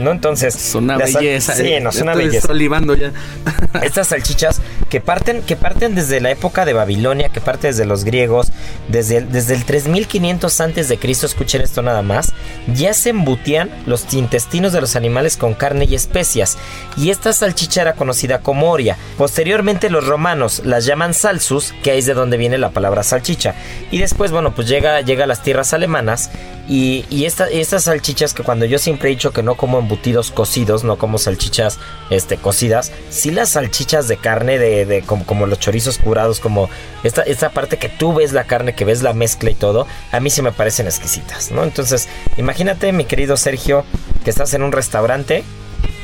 ¿No? 0.00 0.10
Entonces, 0.12 0.54
Es 0.56 0.74
una 0.74 0.96
belleza. 0.96 1.54
Sí, 1.54 1.62
eh. 1.74 1.80
no, 1.80 1.90
es 1.90 1.96
una 2.00 2.12
Estoy 2.12 2.26
belleza 2.26 2.46
salivando 2.48 2.94
ya. 2.94 3.12
estas 3.82 4.08
salchichas 4.08 4.60
que 4.88 5.00
parten, 5.00 5.42
que 5.42 5.56
parten 5.56 5.94
desde 5.94 6.20
la 6.20 6.30
época 6.30 6.64
de 6.64 6.72
Babilonia, 6.72 7.28
que 7.28 7.40
parte 7.40 7.68
desde 7.68 7.84
los 7.84 8.04
griegos, 8.04 8.48
desde 8.88 9.18
el, 9.18 9.30
desde 9.30 9.54
el 9.54 9.64
3500 9.64 10.60
antes 10.60 10.88
de 10.88 10.98
Cristo, 10.98 11.26
escuchen 11.26 11.60
esto 11.60 11.82
nada 11.82 12.02
más, 12.02 12.32
ya 12.74 12.92
se 12.94 13.10
embutían 13.10 13.70
los 13.86 14.12
intestinos 14.14 14.72
de 14.72 14.80
los 14.80 14.96
animales 14.96 15.36
con 15.36 15.54
carne 15.54 15.84
y 15.84 15.94
especias, 15.94 16.58
y 16.96 17.10
esta 17.10 17.32
salchicha 17.32 17.82
era 17.82 17.92
conocida 17.94 18.40
como 18.40 18.70
oria. 18.70 18.96
Posteriormente 19.18 19.90
los 19.90 20.06
romanos 20.06 20.62
las 20.64 20.86
llaman 20.86 21.14
salsus, 21.14 21.72
que 21.82 21.96
es 21.98 22.06
de 22.06 22.14
donde 22.14 22.36
viene 22.36 22.58
la 22.58 22.70
palabra 22.70 23.02
salchicha, 23.02 23.54
y 23.90 23.98
después, 23.98 24.32
bueno, 24.32 24.54
pues 24.54 24.66
llega, 24.66 25.00
llega 25.02 25.24
a 25.24 25.28
las 25.28 25.42
tierras 25.42 25.72
alemanas, 25.72 26.30
y, 26.68 27.04
y 27.10 27.24
esta- 27.24 27.48
estas 27.48 27.84
salchichas 27.84 28.32
que 28.32 28.42
cuando 28.44 28.64
yo 28.64 28.78
siempre 28.78 29.08
he 29.08 29.12
dicho 29.12 29.32
que 29.32 29.42
no 29.42 29.56
como 29.56 29.82
embutidos 29.90 30.30
cocidos, 30.30 30.84
no 30.84 30.96
como 30.96 31.18
salchichas 31.18 31.78
este, 32.10 32.36
cocidas, 32.36 32.92
sí 33.10 33.32
las 33.32 33.50
salchichas 33.50 34.06
de 34.06 34.16
carne, 34.18 34.56
de, 34.58 34.86
de- 34.86 35.02
como, 35.02 35.26
como 35.26 35.46
los 35.46 35.58
chorizos 35.58 35.98
curados, 35.98 36.38
como 36.38 36.70
esta, 37.02 37.22
esta 37.22 37.50
parte 37.50 37.76
que 37.76 37.88
tú 37.88 38.14
ves 38.14 38.32
la 38.32 38.44
carne, 38.44 38.74
que 38.74 38.84
ves 38.84 39.02
la 39.02 39.12
mezcla 39.14 39.50
y 39.50 39.54
todo, 39.54 39.88
a 40.12 40.20
mí 40.20 40.30
sí 40.30 40.42
me 40.42 40.52
parecen 40.52 40.86
exquisitas, 40.86 41.50
¿no? 41.50 41.64
Entonces, 41.64 42.08
imagínate, 42.36 42.92
mi 42.92 43.04
querido 43.04 43.36
Sergio, 43.36 43.84
que 44.22 44.30
estás 44.30 44.54
en 44.54 44.62
un 44.62 44.70
restaurante, 44.70 45.42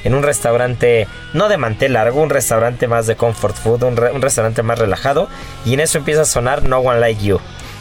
en 0.03 0.15
un 0.15 0.25
restaurante 0.25 1.07
no 1.33 1.49
de 1.49 1.57
mantel 1.59 1.93
largo, 1.93 2.21
un 2.23 2.31
restaurante 2.31 2.89
más 2.89 3.07
de 3.07 3.15
comfort 3.15 3.55
food, 3.57 3.85
un, 3.85 3.97
re- 3.97 4.11
un 4.13 4.23
restaurante 4.23 4.65
más 4.65 4.81
relajado, 4.81 5.29
y 5.65 5.75
en 5.75 5.81
eso 5.81 5.99
empieza 5.99 6.23
a 6.23 6.27
sonar 6.27 6.65
No 6.65 6.79
One 6.81 6.99
Like 6.99 7.25
You. 7.25 7.39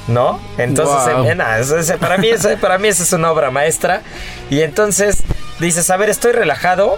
¿No? 0.07 0.39
Entonces, 0.57 1.13
Wow. 1.15 1.25
eh, 1.25 1.35
nada, 1.35 1.59
eso- 1.59 1.77
eso- 1.79 1.97
para, 1.97 2.17
mí, 2.17 2.29
eso- 2.29 2.55
para 2.61 2.77
mí 2.77 2.87
esa 2.87 3.03
es 3.03 3.13
una 3.13 3.31
obra 3.31 3.49
maestra. 3.51 4.01
Y 4.49 4.61
entonces 4.61 5.23
dices, 5.59 5.89
a 5.89 5.97
ver, 5.97 6.09
estoy 6.09 6.31
relajado, 6.31 6.97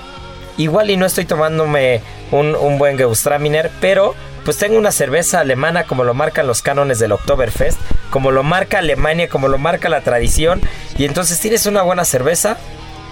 igual 0.58 0.90
y 0.90 0.98
no 0.98 1.06
estoy 1.06 1.26
tomándome 1.26 2.02
un, 2.32 2.56
un 2.56 2.78
buen 2.78 2.98
Gewürztraminer, 2.98 3.72
pero 3.80 4.14
pues 4.44 4.58
tengo 4.58 4.78
una 4.78 4.92
cerveza 4.92 5.40
alemana 5.42 5.84
como 5.86 6.04
lo 6.04 6.14
marcan 6.14 6.48
los 6.48 6.62
cánones 6.62 7.00
del 7.00 7.12
Oktoberfest, 7.12 7.78
como 8.10 8.32
lo 8.32 8.44
marca 8.44 8.80
Alemania, 8.80 9.28
como 9.30 9.48
lo 9.50 9.58
marca 9.58 9.90
la 9.90 10.02
tradición, 10.02 10.62
y 10.98 11.04
entonces 11.06 11.40
tienes 11.40 11.66
una 11.66 11.82
buena 11.82 12.06
cerveza, 12.06 12.58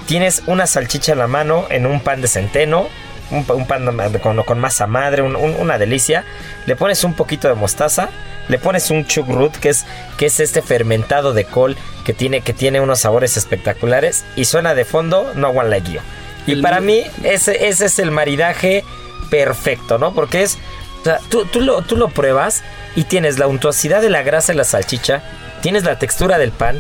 tienes 0.07 0.43
una 0.47 0.65
salchicha 0.67 1.11
en 1.13 1.19
la 1.19 1.27
mano 1.27 1.65
en 1.69 1.85
un 1.85 1.99
pan 1.99 2.21
de 2.21 2.27
centeno, 2.29 2.87
un, 3.31 3.45
un 3.47 3.65
pan 3.67 3.85
con, 4.21 4.41
con 4.43 4.59
masa 4.59 4.87
madre, 4.87 5.21
un- 5.21 5.35
un- 5.35 5.55
una 5.59 5.77
delicia, 5.77 6.23
le 6.65 6.75
pones 6.75 7.03
un 7.03 7.13
poquito 7.13 7.47
de 7.47 7.55
mostaza, 7.55 8.09
le 8.47 8.59
pones 8.59 8.91
un 8.91 9.05
chucrut, 9.07 9.55
que 9.57 9.69
es, 9.69 9.85
que 10.17 10.27
es 10.27 10.39
este 10.39 10.61
fermentado 10.61 11.33
de 11.33 11.45
col 11.45 11.75
que 12.05 12.13
tiene, 12.13 12.41
que 12.41 12.53
tiene 12.53 12.79
unos 12.81 12.99
sabores 12.99 13.37
espectaculares, 13.37 14.23
y 14.35 14.45
suena 14.45 14.75
de 14.75 14.85
fondo 14.85 15.31
No 15.35 15.49
One 15.49 15.69
Like 15.69 15.91
You. 15.91 15.99
Y 16.47 16.51
El- 16.53 16.61
para 16.61 16.79
mí 16.79 17.03
ese, 17.23 17.67
ese 17.67 17.85
es 17.87 17.97
el 17.99 18.11
maridaje 18.11 18.83
perfecto, 19.29 19.97
¿no? 19.97 20.13
Porque 20.13 20.43
es, 20.43 20.57
o 21.01 21.03
sea, 21.03 21.19
tú, 21.29 21.45
tú 21.45 21.61
lo, 21.61 21.81
tú 21.81 21.97
lo 21.97 22.09
pruebas 22.09 22.63
y 22.95 23.03
tienes 23.05 23.39
la 23.39 23.47
untuosidad 23.47 24.01
de 24.01 24.09
la 24.09 24.21
grasa 24.23 24.53
de 24.53 24.57
la 24.57 24.63
salchicha, 24.63 25.23
tienes 25.61 25.83
la 25.83 25.97
textura 25.97 26.37
del 26.37 26.51
pan, 26.51 26.79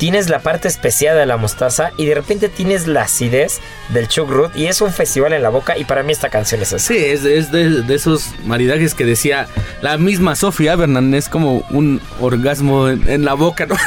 tienes 0.00 0.30
la 0.30 0.38
parte 0.38 0.66
especiada 0.66 1.20
de 1.20 1.26
la 1.26 1.36
mostaza 1.36 1.90
y 1.98 2.06
de 2.06 2.14
repente 2.14 2.48
tienes 2.48 2.86
la 2.86 3.02
acidez 3.02 3.60
del 3.90 4.08
chucrut 4.08 4.56
y 4.56 4.64
es 4.66 4.80
un 4.80 4.90
festival 4.94 5.34
en 5.34 5.42
la 5.42 5.50
boca 5.50 5.76
y 5.76 5.84
para 5.84 6.02
mí 6.02 6.10
esta 6.10 6.30
canción 6.30 6.62
es 6.62 6.72
así. 6.72 6.94
Sí, 6.94 7.04
es, 7.04 7.52
de, 7.52 7.84
esos 7.94 8.30
maridajes 8.46 8.94
que 8.94 9.04
decía 9.04 9.46
la 9.82 9.98
misma 9.98 10.36
Sofía 10.36 10.74
Bernan, 10.74 11.12
es 11.12 11.28
como 11.28 11.58
un 11.68 12.00
orgasmo 12.18 12.88
en, 12.88 13.26
la 13.26 13.34
boca, 13.34 13.66
¿no? 13.66 13.76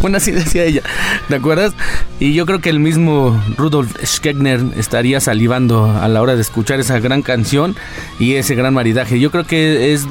Bueno, 0.00 0.18
así 0.18 0.30
decía 0.30 0.64
ella, 0.64 0.82
¿te 1.28 1.34
acuerdas? 1.34 1.72
Y 2.20 2.32
yo 2.34 2.46
creo 2.46 2.60
que 2.60 2.70
el 2.70 2.78
mismo 2.78 3.42
Rudolf 3.56 3.96
Schegner 4.04 4.60
estaría 4.76 5.20
salivando 5.20 5.90
a 5.90 6.06
la 6.08 6.22
hora 6.22 6.36
de 6.36 6.42
escuchar 6.42 6.80
esa 6.80 7.00
gran 7.00 7.22
canción 7.22 7.76
y 8.18 8.36
ese 8.36 8.54
gran 8.54 8.72
maridaje. 8.72 9.18
Yo 9.18 9.30
creo 9.30 9.44
que 9.44 9.92
es 9.92 10.06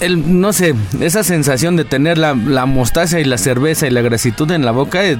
el, 0.00 0.40
no 0.40 0.52
sé, 0.52 0.74
esa 1.00 1.24
sensación 1.24 1.76
de 1.76 1.84
tener 1.84 2.18
la, 2.18 2.34
la 2.34 2.66
mostaza 2.66 3.20
y 3.20 3.24
la 3.24 3.38
cerveza 3.38 3.86
y 3.86 3.90
la 3.90 4.02
grasitud 4.02 4.50
en 4.50 4.64
la 4.64 4.72
boca 4.72 5.04
es, 5.04 5.18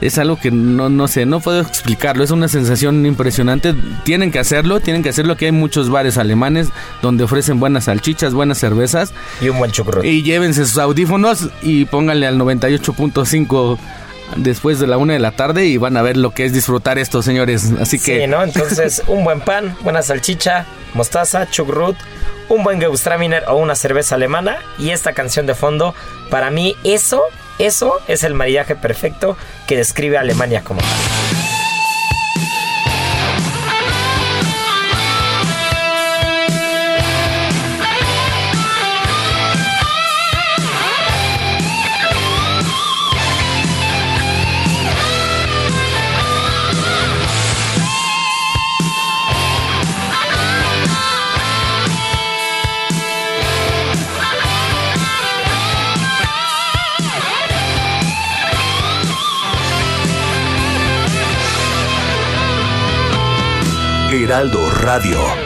es 0.00 0.18
algo 0.18 0.36
que 0.36 0.50
no, 0.50 0.88
no 0.88 1.08
sé, 1.08 1.26
no 1.26 1.40
puedo 1.40 1.60
explicarlo. 1.60 2.22
Es 2.22 2.30
una 2.30 2.48
sensación 2.48 3.06
impresionante. 3.06 3.74
Tienen 4.04 4.30
que 4.30 4.38
hacerlo, 4.38 4.80
tienen 4.80 5.02
que 5.02 5.08
hacerlo. 5.08 5.36
Que 5.36 5.46
hay 5.46 5.52
muchos 5.52 5.88
bares 5.90 6.18
alemanes 6.18 6.68
donde 7.02 7.24
ofrecen 7.24 7.60
buenas 7.60 7.84
salchichas, 7.84 8.34
buenas 8.34 8.58
cervezas. 8.58 9.14
Y 9.40 9.48
un 9.48 9.58
buen 9.58 9.70
chucrut. 9.70 10.04
Y 10.04 10.22
llévense 10.22 10.66
sus 10.66 10.78
audífonos 10.78 11.48
y 11.62 11.86
pónganle 11.86 12.26
al 12.26 12.38
98.5 12.38 13.78
después 14.36 14.80
de 14.80 14.86
la 14.86 14.98
una 14.98 15.12
de 15.12 15.18
la 15.20 15.32
tarde 15.32 15.66
y 15.66 15.76
van 15.76 15.96
a 15.96 16.02
ver 16.02 16.16
lo 16.16 16.32
que 16.32 16.44
es 16.44 16.52
disfrutar 16.52 16.98
esto, 16.98 17.22
señores. 17.22 17.72
Así 17.80 17.98
que 17.98 18.22
Sí, 18.22 18.26
¿no? 18.26 18.42
Entonces, 18.42 19.02
un 19.06 19.24
buen 19.24 19.40
pan, 19.40 19.76
buena 19.82 20.02
salchicha, 20.02 20.66
mostaza, 20.94 21.48
chucrut, 21.48 21.96
un 22.48 22.62
buen 22.62 22.80
Gewürztraminer 22.80 23.44
o 23.48 23.56
una 23.56 23.74
cerveza 23.74 24.14
alemana 24.14 24.58
y 24.78 24.90
esta 24.90 25.12
canción 25.12 25.46
de 25.46 25.54
fondo, 25.54 25.94
para 26.30 26.50
mí 26.50 26.76
eso, 26.84 27.22
eso 27.58 28.00
es 28.08 28.24
el 28.24 28.34
maridaje 28.34 28.76
perfecto 28.76 29.36
que 29.66 29.76
describe 29.76 30.16
a 30.16 30.20
Alemania 30.20 30.62
como 30.62 30.80
tal. 30.80 31.45
Heraldo 64.26 64.68
Radio. 64.68 65.45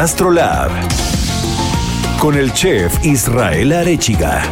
Gastrolab. 0.00 0.70
Con 2.20 2.36
el 2.36 2.52
chef 2.52 3.04
Israel 3.04 3.72
Arechiga. 3.72 4.44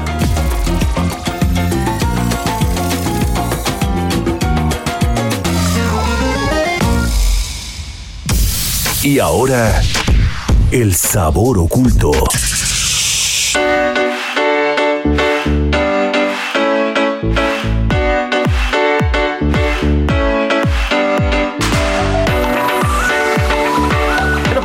Y 9.05 9.21
ahora, 9.21 9.81
el 10.73 10.97
sabor 10.97 11.61
oculto. 11.61 12.11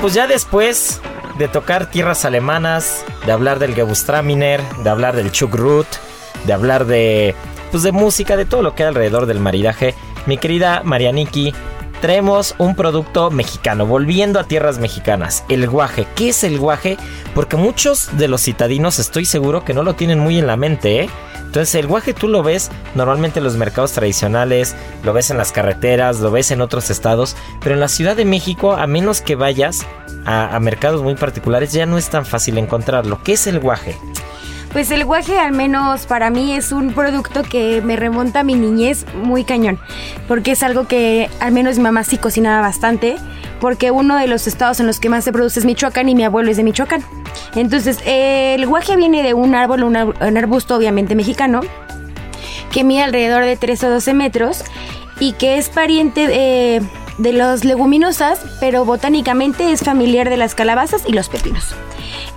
Pues 0.01 0.15
ya 0.15 0.25
después 0.25 0.99
de 1.37 1.47
tocar 1.47 1.91
tierras 1.91 2.25
alemanas, 2.25 3.05
de 3.27 3.31
hablar 3.31 3.59
del 3.59 3.75
Gewürztraminer, 3.75 4.61
de 4.83 4.89
hablar 4.89 5.15
del 5.15 5.31
Chucrut, 5.31 5.85
de 6.45 6.53
hablar 6.53 6.85
de 6.85 7.35
pues 7.69 7.83
de 7.83 7.91
música, 7.91 8.35
de 8.35 8.45
todo 8.45 8.63
lo 8.63 8.73
que 8.73 8.83
hay 8.83 8.89
alrededor 8.89 9.27
del 9.27 9.39
maridaje, 9.39 9.93
mi 10.25 10.37
querida 10.37 10.81
Marianiki, 10.83 11.53
traemos 12.01 12.55
un 12.57 12.75
producto 12.75 13.29
mexicano, 13.29 13.85
volviendo 13.85 14.39
a 14.39 14.43
tierras 14.43 14.79
mexicanas, 14.79 15.45
el 15.49 15.69
guaje. 15.69 16.07
¿Qué 16.15 16.29
es 16.29 16.43
el 16.43 16.57
guaje? 16.57 16.97
Porque 17.35 17.55
muchos 17.55 18.17
de 18.17 18.27
los 18.27 18.41
citadinos 18.41 18.97
estoy 18.97 19.25
seguro 19.25 19.63
que 19.63 19.75
no 19.75 19.83
lo 19.83 19.93
tienen 19.93 20.19
muy 20.19 20.39
en 20.39 20.47
la 20.47 20.57
mente, 20.57 21.01
¿eh? 21.01 21.09
Entonces 21.51 21.75
el 21.75 21.87
guaje 21.87 22.13
tú 22.13 22.29
lo 22.29 22.43
ves 22.43 22.71
normalmente 22.95 23.39
en 23.39 23.43
los 23.43 23.57
mercados 23.57 23.91
tradicionales, 23.91 24.73
lo 25.03 25.11
ves 25.11 25.31
en 25.31 25.37
las 25.37 25.51
carreteras, 25.51 26.21
lo 26.21 26.31
ves 26.31 26.49
en 26.51 26.61
otros 26.61 26.89
estados, 26.89 27.35
pero 27.61 27.75
en 27.75 27.81
la 27.81 27.89
Ciudad 27.89 28.15
de 28.15 28.23
México, 28.23 28.71
a 28.71 28.87
menos 28.87 29.19
que 29.19 29.35
vayas 29.35 29.85
a, 30.25 30.57
mercados 30.61 31.01
muy 31.03 31.15
particulares, 31.15 31.73
ya 31.73 31.85
no 31.85 31.97
es 31.97 32.09
tan 32.09 32.25
fácil 32.25 32.57
encontrarlo. 32.57 33.21
¿Qué 33.21 33.33
es 33.33 33.47
el 33.47 33.59
guaje? 33.59 33.97
Pues 34.73 34.89
el 34.91 35.03
guaje 35.03 35.37
al 35.37 35.51
menos 35.51 36.05
para 36.05 36.29
mí 36.29 36.53
es 36.53 36.71
un 36.71 36.93
producto 36.93 37.43
que 37.43 37.81
me 37.81 37.97
remonta 37.97 38.39
a 38.39 38.43
mi 38.43 38.53
niñez 38.55 39.05
muy 39.21 39.43
cañón, 39.43 39.79
porque 40.29 40.51
es 40.51 40.63
algo 40.63 40.87
que 40.87 41.29
al 41.41 41.51
menos 41.51 41.75
mi 41.77 41.83
mamá 41.83 42.05
sí 42.05 42.17
cocinaba 42.17 42.61
bastante, 42.61 43.17
porque 43.59 43.91
uno 43.91 44.15
de 44.17 44.27
los 44.27 44.47
estados 44.47 44.79
en 44.79 44.87
los 44.87 44.99
que 45.01 45.09
más 45.09 45.25
se 45.25 45.33
produce 45.33 45.59
es 45.59 45.65
Michoacán 45.65 46.07
y 46.07 46.15
mi 46.15 46.23
abuelo 46.23 46.49
es 46.51 46.57
de 46.57 46.63
Michoacán. 46.63 47.03
Entonces 47.55 47.99
el 48.05 48.65
guaje 48.65 48.95
viene 48.95 49.23
de 49.23 49.33
un 49.33 49.55
árbol, 49.55 49.83
un 49.83 49.95
ar- 49.97 50.13
un 50.25 50.37
arbusto 50.37 50.75
obviamente 50.77 51.15
mexicano, 51.15 51.59
que 52.71 52.85
mide 52.85 53.03
alrededor 53.03 53.43
de 53.43 53.57
13 53.57 53.87
o 53.87 53.89
12 53.89 54.13
metros 54.13 54.63
y 55.19 55.33
que 55.33 55.57
es 55.57 55.67
pariente 55.67 56.27
de, 56.27 56.81
de 57.17 57.33
las 57.33 57.63
leguminosas, 57.65 58.39
pero 58.59 58.85
botánicamente 58.85 59.71
es 59.71 59.81
familiar 59.81 60.29
de 60.29 60.37
las 60.37 60.55
calabazas 60.55 61.03
y 61.07 61.13
los 61.13 61.29
pepinos. 61.29 61.69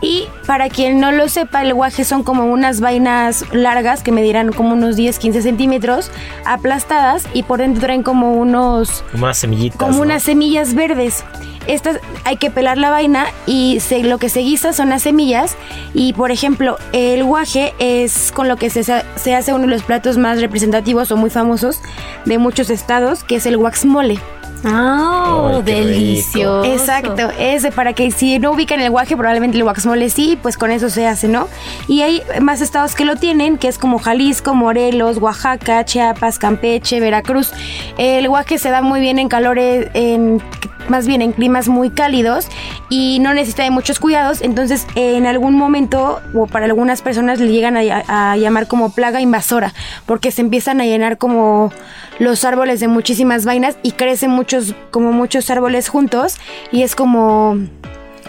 Y 0.01 0.27
para 0.47 0.69
quien 0.69 1.01
no 1.01 1.13
lo 1.13 1.29
sepa, 1.29 1.63
el 1.63 1.73
guaje 1.73 2.05
son 2.05 2.25
como 2.25 2.45
unas 2.47 2.81
vainas 2.81 3.45
largas 3.53 4.03
que 4.03 4.13
medirán 4.13 4.53
como 4.53 4.73
unos 4.75 4.97
10-15 4.97 5.41
centímetros, 5.43 6.11
aplastadas 6.45 7.25
y 7.33 7.43
por 7.43 7.59
dentro 7.61 7.81
traen 7.83 8.03
como 8.03 8.33
unos 8.35 9.03
Como 9.13 9.25
unas 9.25 9.39
semillitas. 9.39 9.79
como 9.79 9.93
¿no? 9.97 10.03
unas 10.03 10.23
semillas 10.23 10.75
verdes. 10.75 11.25
Estas 11.67 11.99
hay 12.25 12.37
que 12.37 12.51
pelar 12.51 12.77
la 12.77 12.91
vaina 12.91 13.27
y 13.47 13.81
se- 13.81 14.03
lo 14.03 14.19
que 14.19 14.29
se 14.29 14.41
guisa 14.41 14.75
son 14.75 14.91
las 14.91 15.03
semillas. 15.03 15.57
Y 15.95 16.13
por 16.13 16.31
ejemplo, 16.31 16.77
el 16.93 17.25
guaje 17.25 17.73
es 17.79 18.33
con 18.33 18.49
lo 18.49 18.57
que 18.57 18.69
se, 18.69 18.85
se 18.85 19.35
hace 19.35 19.53
uno 19.55 19.63
de 19.63 19.69
los 19.69 19.83
platos 19.83 20.19
más 20.19 20.41
representativos 20.43 21.11
o 21.11 21.17
muy 21.17 21.31
famosos 21.31 21.79
de 22.27 22.37
muchos 22.37 22.69
estados, 22.69 23.25
que 23.25 23.37
es 23.37 23.47
el 23.47 23.57
guaxmole. 23.57 24.19
¡Ah! 24.65 25.45
Rico. 25.49 25.63
delicioso. 25.63 26.65
Exacto, 26.65 27.31
ese 27.39 27.71
para 27.71 27.93
que 27.93 28.11
si 28.11 28.39
no 28.39 28.53
ubican 28.53 28.81
el 28.81 28.91
guaje, 28.91 29.17
probablemente 29.17 29.57
el 29.57 29.65
guaxmole 29.65 30.11
sí, 30.11 30.39
pues 30.41 30.57
con 30.57 30.71
eso 30.71 30.91
se 30.91 31.07
hace, 31.07 31.29
¿no? 31.29 31.49
Y 31.89 32.03
hay 32.03 32.23
más 32.41 32.61
estados 32.61 32.95
que 32.95 33.05
lo 33.05 33.17
tienen, 33.17 33.59
que 33.59 33.69
es 33.69 33.79
como 33.79 33.99
Jalisco, 33.99 34.55
Morelos, 34.55 35.19
Oaxaca, 35.19 35.85
Chiapas, 35.85 36.39
Campeche, 36.39 37.01
Veracruz. 37.01 37.53
El 37.99 38.29
guaje 38.29 38.59
se 38.59 38.71
da 38.71 38.83
muy 38.83 39.01
bien 39.01 39.19
en 39.19 39.29
calores, 39.29 39.89
en 39.95 40.43
más 40.89 41.07
bien 41.07 41.23
en 41.23 41.33
climas 41.33 41.69
muy 41.69 41.91
cálidos 41.91 42.49
y 42.91 43.19
no 43.21 43.33
necesita 43.33 43.63
de 43.63 43.71
muchos 43.71 43.99
cuidados, 43.99 44.43
entonces 44.43 44.87
en 44.97 45.27
algún 45.27 45.57
momento 45.57 46.21
o 46.35 46.47
para 46.47 46.67
algunas 46.67 47.01
personas 47.01 47.41
le 47.41 47.51
llegan 47.51 47.79
a, 47.79 48.33
a 48.33 48.37
llamar 48.37 48.67
como 48.67 48.93
plaga 48.93 49.23
invasora, 49.23 49.73
porque 50.05 50.31
se 50.31 50.43
empiezan 50.43 50.83
a 50.83 50.85
llenar 50.85 51.17
como 51.17 51.73
los 52.19 52.45
árboles 52.45 52.81
de 52.81 52.89
muchísimas 52.89 53.45
vainas 53.45 53.77
y 53.83 53.93
crecen 53.93 54.31
muchos 54.55 54.75
como 54.91 55.13
muchos 55.13 55.51
árboles 55.51 55.89
juntos 55.89 56.37
y 56.73 56.83
es 56.83 56.95
como 56.95 57.59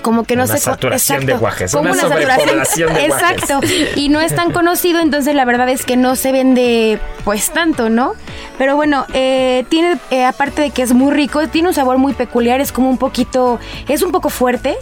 como 0.01 0.23
que 0.23 0.35
no 0.35 0.43
Una 0.43 0.53
se 0.53 0.59
saturación 0.59 1.25
de 1.25 1.33
guajes, 1.33 1.71
como 1.71 1.91
una 1.91 1.99
sobrepoblación 2.01 2.93
de 2.93 3.07
guajes. 3.09 3.33
exacto 3.33 3.59
y 3.95 4.09
no 4.09 4.21
es 4.21 4.35
tan 4.35 4.51
conocido 4.51 4.99
entonces 4.99 5.33
la 5.33 5.45
verdad 5.45 5.67
es 5.69 5.83
que 5.83 5.97
no 5.97 6.15
se 6.15 6.31
vende 6.31 6.99
pues 7.23 7.49
tanto 7.51 7.89
no 7.89 8.13
pero 8.59 8.75
bueno 8.75 9.05
eh, 9.13 9.65
tiene 9.69 9.97
eh, 10.11 10.23
aparte 10.25 10.61
de 10.61 10.69
que 10.71 10.83
es 10.83 10.93
muy 10.93 11.11
rico 11.13 11.47
tiene 11.47 11.69
un 11.69 11.73
sabor 11.73 11.97
muy 11.97 12.13
peculiar 12.13 12.61
es 12.61 12.71
como 12.71 12.89
un 12.89 12.97
poquito 12.99 13.59
es 13.87 14.03
un 14.03 14.11
poco 14.11 14.29
fuerte 14.29 14.77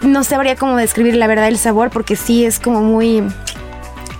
no 0.00 0.24
sabría 0.24 0.56
cómo 0.56 0.76
describir 0.76 1.14
la 1.14 1.28
verdad 1.28 1.46
el 1.46 1.58
sabor 1.58 1.90
porque 1.90 2.16
sí 2.16 2.44
es 2.44 2.58
como 2.58 2.80
muy 2.80 3.22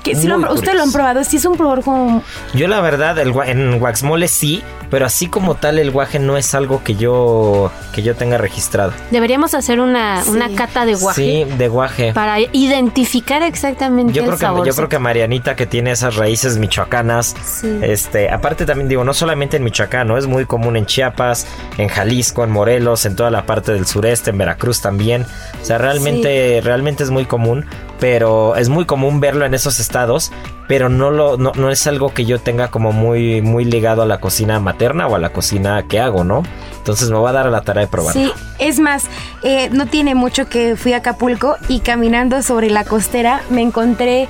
que 0.03 0.14
sí 0.14 0.26
lo 0.26 0.34
han- 0.34 0.42
lo 0.42 0.92
probado 0.92 1.22
sí 1.24 1.36
es 1.36 1.44
un 1.44 1.57
probador 1.57 1.84
como 1.84 2.22
Yo 2.55 2.66
la 2.68 2.80
verdad, 2.80 3.18
el, 3.18 3.32
gua- 3.32 3.48
en 3.48 3.80
Waxmole 3.80 4.28
sí, 4.28 4.62
pero 4.90 5.07
así 5.07 5.26
como 5.28 5.55
tal 5.55 5.78
el 5.78 5.90
guaje 5.90 6.18
no 6.18 6.36
es 6.36 6.55
algo 6.55 6.82
que 6.84 6.94
yo 6.96 7.70
que 7.94 8.03
yo 8.03 8.14
tenga 8.14 8.38
registrado. 8.38 8.92
Deberíamos 9.11 9.55
hacer 9.55 9.78
una, 9.80 10.22
Sí. 10.22 10.30
una 10.30 10.55
cata 10.55 10.84
de 10.86 10.94
guaje 10.94 11.22
Sí, 11.46 11.57
de 11.57 11.68
guaje. 11.68 12.12
para 12.14 12.38
identificar 12.40 13.42
exactamente 13.42 14.12
Yo 14.12 14.22
el 14.22 14.28
creo, 14.28 14.38
que, 14.38 14.44
sabor. 14.44 14.66
yo 14.66 14.74
creo 14.74 14.88
que 14.88 14.98
Marianita 14.98 15.55
que 15.57 15.66
tiene 15.66 15.90
esas 15.92 16.16
raíces 16.16 16.57
michoacanas, 16.59 17.34
Sí. 17.44 17.78
este, 17.82 18.30
aparte 18.30 18.64
también 18.66 18.88
digo, 18.88 19.05
no 19.05 19.12
solamente 19.14 19.57
en 19.59 19.64
Michoacán, 19.64 20.09
¿no? 20.09 20.16
es 20.18 20.26
muy 20.26 20.46
común 20.46 20.76
en 20.76 20.86
Chiapas, 20.86 21.46
en 21.78 21.88
Jalisco, 21.88 22.44
en 22.44 22.50
Morelos, 22.50 23.05
en 23.07 23.14
toda 23.16 23.30
la 23.30 23.44
parte 23.46 23.72
del 23.72 23.86
sureste, 23.86 24.30
en 24.30 24.38
Veracruz 24.38 24.80
también. 24.80 25.26
O 25.61 25.64
sea, 25.64 25.78
realmente, 25.78 26.61
realmente 26.64 27.03
es 27.03 27.11
muy 27.11 27.24
común, 27.26 27.66
pero 28.03 28.57
es 28.57 28.68
muy 28.68 28.84
común 28.84 29.20
verlo 29.20 29.46
en 29.46 29.55
esos 29.55 29.78
estados, 29.78 30.32
pero 30.66 30.88
no 30.88 31.12
lo, 31.12 31.36
no, 31.36 31.53
no 31.55 31.70
es 31.70 31.86
algo 31.86 32.12
que 32.12 32.24
yo 32.24 32.40
tenga 32.40 32.66
como 32.66 32.90
muy, 32.90 33.42
muy 33.42 33.64
ligado 33.64 34.03
a 34.03 34.07
la 34.07 34.18
cocina 34.18 34.59
materna 34.59 35.07
o 35.07 35.14
a 35.14 35.20
la 35.20 35.28
cocina 35.28 35.84
que 35.84 36.00
hago, 36.00 36.24
¿no? 36.24 36.42
Entonces 36.78 37.11
me 37.11 37.16
voy 37.16 37.28
a 37.28 37.32
dar 37.32 37.46
a 37.46 37.50
la 37.50 37.61
tarea 37.61 37.82
de 37.82 37.86
probarlo. 37.86 38.20
Sí, 38.20 38.32
es 38.59 38.80
más, 38.80 39.05
eh, 39.44 39.70
no 39.70 39.86
tiene 39.86 40.16
mucho 40.16 40.48
que 40.48 40.74
fui 40.74 40.94
a 40.94 40.96
Acapulco 40.96 41.55
y 41.68 41.78
caminando 41.78 42.42
sobre 42.42 42.70
la 42.70 42.82
costera 42.82 43.40
me 43.50 43.62
encontré 43.62 44.26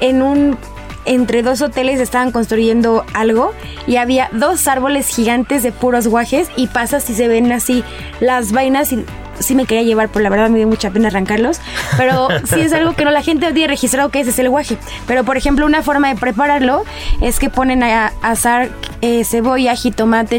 en 0.00 0.22
un 0.22 0.56
entre 1.04 1.42
dos 1.42 1.60
hoteles 1.60 2.00
estaban 2.00 2.32
construyendo 2.32 3.04
algo 3.12 3.52
y 3.86 3.96
había 3.96 4.30
dos 4.32 4.66
árboles 4.66 5.08
gigantes 5.08 5.62
de 5.62 5.72
puros 5.72 6.06
guajes 6.06 6.48
y 6.56 6.68
pasas 6.68 7.10
y 7.10 7.14
se 7.14 7.28
ven 7.28 7.52
así 7.52 7.84
las 8.20 8.52
vainas 8.52 8.92
y 8.92 9.04
sí 9.40 9.54
me 9.54 9.66
quería 9.66 9.82
llevar, 9.82 10.08
pero 10.08 10.22
la 10.22 10.30
verdad 10.30 10.48
me 10.48 10.58
dio 10.58 10.68
mucha 10.68 10.90
pena 10.90 11.08
arrancarlos. 11.08 11.60
Pero 11.96 12.28
sí 12.44 12.60
es 12.60 12.72
algo 12.72 12.92
que 12.94 13.04
no 13.04 13.10
la 13.10 13.22
gente 13.22 13.52
tiene 13.52 13.68
registrado 13.68 14.10
que 14.10 14.20
ese 14.20 14.30
es 14.30 14.38
el 14.38 14.48
guaje. 14.48 14.78
Pero 15.06 15.24
por 15.24 15.36
ejemplo, 15.36 15.66
una 15.66 15.82
forma 15.82 16.08
de 16.08 16.16
prepararlo 16.16 16.84
es 17.20 17.38
que 17.38 17.50
ponen 17.50 17.82
a 17.82 18.12
asar 18.22 18.70
eh, 19.00 19.24
cebolla, 19.24 19.74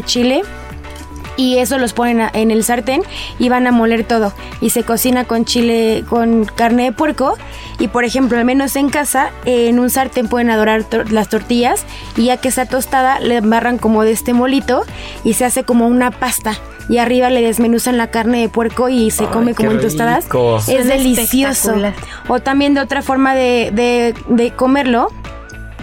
chile 0.04 0.42
y 1.36 1.58
eso 1.58 1.78
los 1.78 1.92
ponen 1.92 2.20
a- 2.20 2.30
en 2.32 2.50
el 2.50 2.64
sartén 2.64 3.02
y 3.38 3.48
van 3.48 3.66
a 3.66 3.72
moler 3.72 4.04
todo. 4.04 4.32
Y 4.60 4.70
se 4.70 4.82
cocina 4.84 5.24
con 5.24 5.44
chile 5.44 6.04
con 6.08 6.44
carne 6.44 6.84
de 6.84 6.92
puerco. 6.92 7.36
Y 7.78 7.88
por 7.88 8.04
ejemplo 8.04 8.38
al 8.38 8.44
menos 8.44 8.76
en 8.76 8.90
casa 8.90 9.30
en 9.44 9.78
un 9.80 9.90
sartén 9.90 10.28
pueden 10.28 10.50
adorar 10.50 10.84
tor- 10.84 11.10
las 11.10 11.28
tortillas. 11.28 11.84
Y 12.16 12.26
ya 12.26 12.36
que 12.36 12.48
está 12.48 12.66
tostada 12.66 13.18
le 13.20 13.36
embarran 13.36 13.78
como 13.78 14.02
de 14.04 14.12
este 14.12 14.32
molito 14.34 14.82
y 15.24 15.34
se 15.34 15.44
hace 15.44 15.64
como 15.64 15.86
una 15.86 16.10
pasta. 16.10 16.54
Y 16.88 16.98
arriba 16.98 17.30
le 17.30 17.40
desmenuzan 17.42 17.96
la 17.96 18.08
carne 18.10 18.40
de 18.40 18.48
puerco 18.48 18.88
y 18.88 19.10
se 19.12 19.24
Ay, 19.24 19.30
come 19.32 19.54
como 19.54 19.70
en 19.70 19.80
tostadas. 19.80 20.26
es 20.26 20.64
Suena 20.64 20.84
delicioso. 20.96 21.74
o 22.28 22.40
también 22.40 22.74
de 22.74 22.80
otra 22.80 23.02
forma 23.02 23.34
de, 23.34 23.70
de- 23.72 24.14
de 24.26 24.50
comerlo 24.50 25.08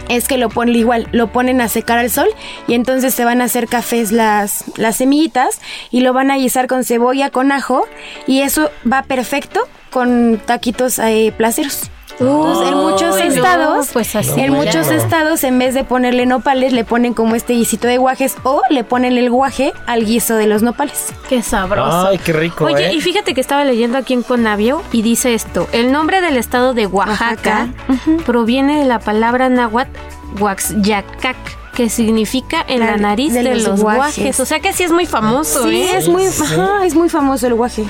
es 0.10 0.28
que 0.28 0.38
lo 0.38 0.50
ponen 0.50 0.76
igual, 0.76 1.08
lo 1.12 1.32
ponen 1.32 1.62
a 1.62 1.70
secar 1.70 1.98
al 1.98 2.10
sol 2.10 2.28
y 2.68 2.74
entonces 2.74 3.14
se 3.14 3.24
van 3.24 3.42
a 3.42 3.46
hacer 3.46 3.68
cafés 3.68 4.12
las, 4.12 4.66
las 4.78 4.98
semillitas 4.98 5.62
y 5.92 6.02
lo 6.02 6.14
van 6.14 6.32
a 6.32 6.38
guisar 6.38 6.68
con 6.68 6.84
cebolla, 6.84 7.30
con 7.30 7.52
ajo 7.52 7.88
y 8.28 8.42
eso 8.42 8.70
va 8.92 9.04
perfecto 9.04 9.62
con 9.92 10.42
taquitos 10.46 11.00
eh, 11.00 11.34
placeros. 11.38 11.90
Entonces, 12.20 12.68
en 12.70 12.78
muchos 12.78 13.16
no, 13.60 13.76
sos 13.78 13.90
pues 13.94 14.16
así 14.16 14.40
en 14.42 14.54
muchos 14.54 14.88
estados, 14.90 15.44
en 15.44 15.58
vez 15.58 15.74
de 15.74 15.84
ponerle 15.84 16.26
nopales, 16.26 16.74
le 16.74 16.84
ponen 16.84 17.14
como 17.14 17.36
este 17.36 17.54
guisito 17.54 17.88
de 17.88 17.98
guajes 17.98 18.36
o 18.44 18.62
le 18.70 18.84
ponen 18.84 19.18
el 19.18 19.30
guaje 19.30 19.72
al 19.86 20.06
guiso 20.06 20.36
de 20.36 20.48
los 20.48 20.62
nopales. 20.62 21.08
Qué 21.30 21.42
sabroso. 21.42 22.08
Ay, 22.08 22.18
qué 22.18 22.34
rico, 22.34 22.66
Oye, 22.66 22.88
¿eh? 22.88 22.94
y 22.94 23.02
fíjate 23.02 23.34
que 23.34 23.42
estaba 23.42 23.64
leyendo 23.64 23.98
aquí 23.98 24.14
en 24.14 24.24
Conavio 24.24 24.82
y 24.92 25.02
dice 25.02 25.34
esto: 25.34 25.68
el 25.72 25.92
nombre 25.92 26.22
del 26.22 26.38
estado 26.38 26.74
de 26.74 26.88
Oaxaca, 26.88 27.68
proviene 28.26 28.80
de 28.80 28.86
la 28.86 29.00
palabra 29.00 29.48
náhuatl 29.50 29.92
Huaxyacac, 30.40 31.38
que 31.74 31.90
significa 31.90 32.64
en 32.68 32.82
la, 32.82 32.92
La- 32.92 32.98
nariz 32.98 33.34
de, 33.34 33.44
de 33.44 33.56
los, 33.56 33.64
los 33.64 33.82
guajes. 33.82 34.18
guajes. 34.18 34.40
O 34.40 34.46
sea 34.46 34.60
que 34.60 34.74
sí 34.74 34.84
es 34.84 34.92
muy 34.92 35.06
famoso, 35.06 35.64
Sí, 35.68 35.82
¿eh? 35.84 35.98
es 35.98 36.08
muy, 36.10 36.28
Sí. 36.28 36.44
ajá, 36.44 36.86
es 36.86 36.96
muy 36.96 37.10
famoso 37.10 37.48
el 37.48 37.54
guaje. 37.54 37.86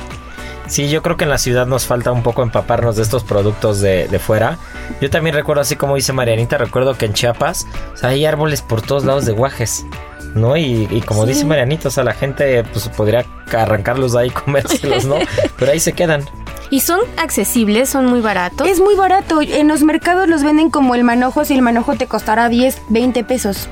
Sí, 0.70 0.88
yo 0.88 1.02
creo 1.02 1.18
que 1.18 1.24
en 1.24 1.32
la 1.32 1.40
ciudad 1.40 1.66
nos 1.66 1.86
falta 1.86 2.12
un 2.12 2.22
poco 2.22 2.44
empaparnos 2.44 2.96
de 2.96 3.02
estos 3.02 3.24
productos 3.24 3.82
de, 3.82 4.08
de 4.08 4.20
fuera. 4.20 4.60
Yo 5.02 5.10
también 5.10 5.36
recuerdo, 5.36 5.62
así 5.62 5.76
como 5.76 5.96
dice 5.96 6.14
Marianita, 6.14 6.58
recuerdo 6.60 6.96
que 6.96 7.06
en 7.06 7.14
Chiapas 7.14 7.66
o 7.94 7.98
sea, 7.98 8.10
hay 8.10 8.26
árboles 8.26 8.62
por 8.62 8.82
todos 8.82 9.04
lados 9.04 9.26
de 9.26 9.34
guajes. 9.34 9.86
¿No? 10.36 10.56
Y, 10.56 10.88
y 10.92 11.02
como 11.02 11.26
dice 11.26 11.44
Marianita, 11.44 11.88
o 11.88 11.92
sea, 11.92 12.04
la 12.04 12.14
gente 12.14 12.64
pues 12.66 12.88
podría 12.90 13.26
arrancarlos 13.52 14.14
de 14.14 14.20
ahí 14.20 14.28
y 14.28 14.30
comérselos, 14.46 15.06
¿no? 15.06 15.16
Pero 15.58 15.72
ahí 15.72 15.80
se 15.80 15.94
quedan. 15.94 16.24
Y 16.70 16.82
son 16.82 17.00
accesibles, 17.18 17.90
son 17.90 18.06
muy 18.06 18.22
baratos. 18.22 18.68
Es 18.68 18.80
muy 18.80 18.96
barato. 18.96 19.42
En 19.42 19.68
los 19.68 19.82
mercados 19.82 20.30
los 20.30 20.44
venden 20.44 20.70
como 20.70 20.94
el 20.94 21.04
manojo. 21.04 21.44
Si 21.46 21.56
el 21.56 21.64
manojo 21.64 21.96
te 21.96 22.06
costará 22.06 22.48
10, 22.48 22.84
20 22.90 23.24
pesos. 23.24 23.68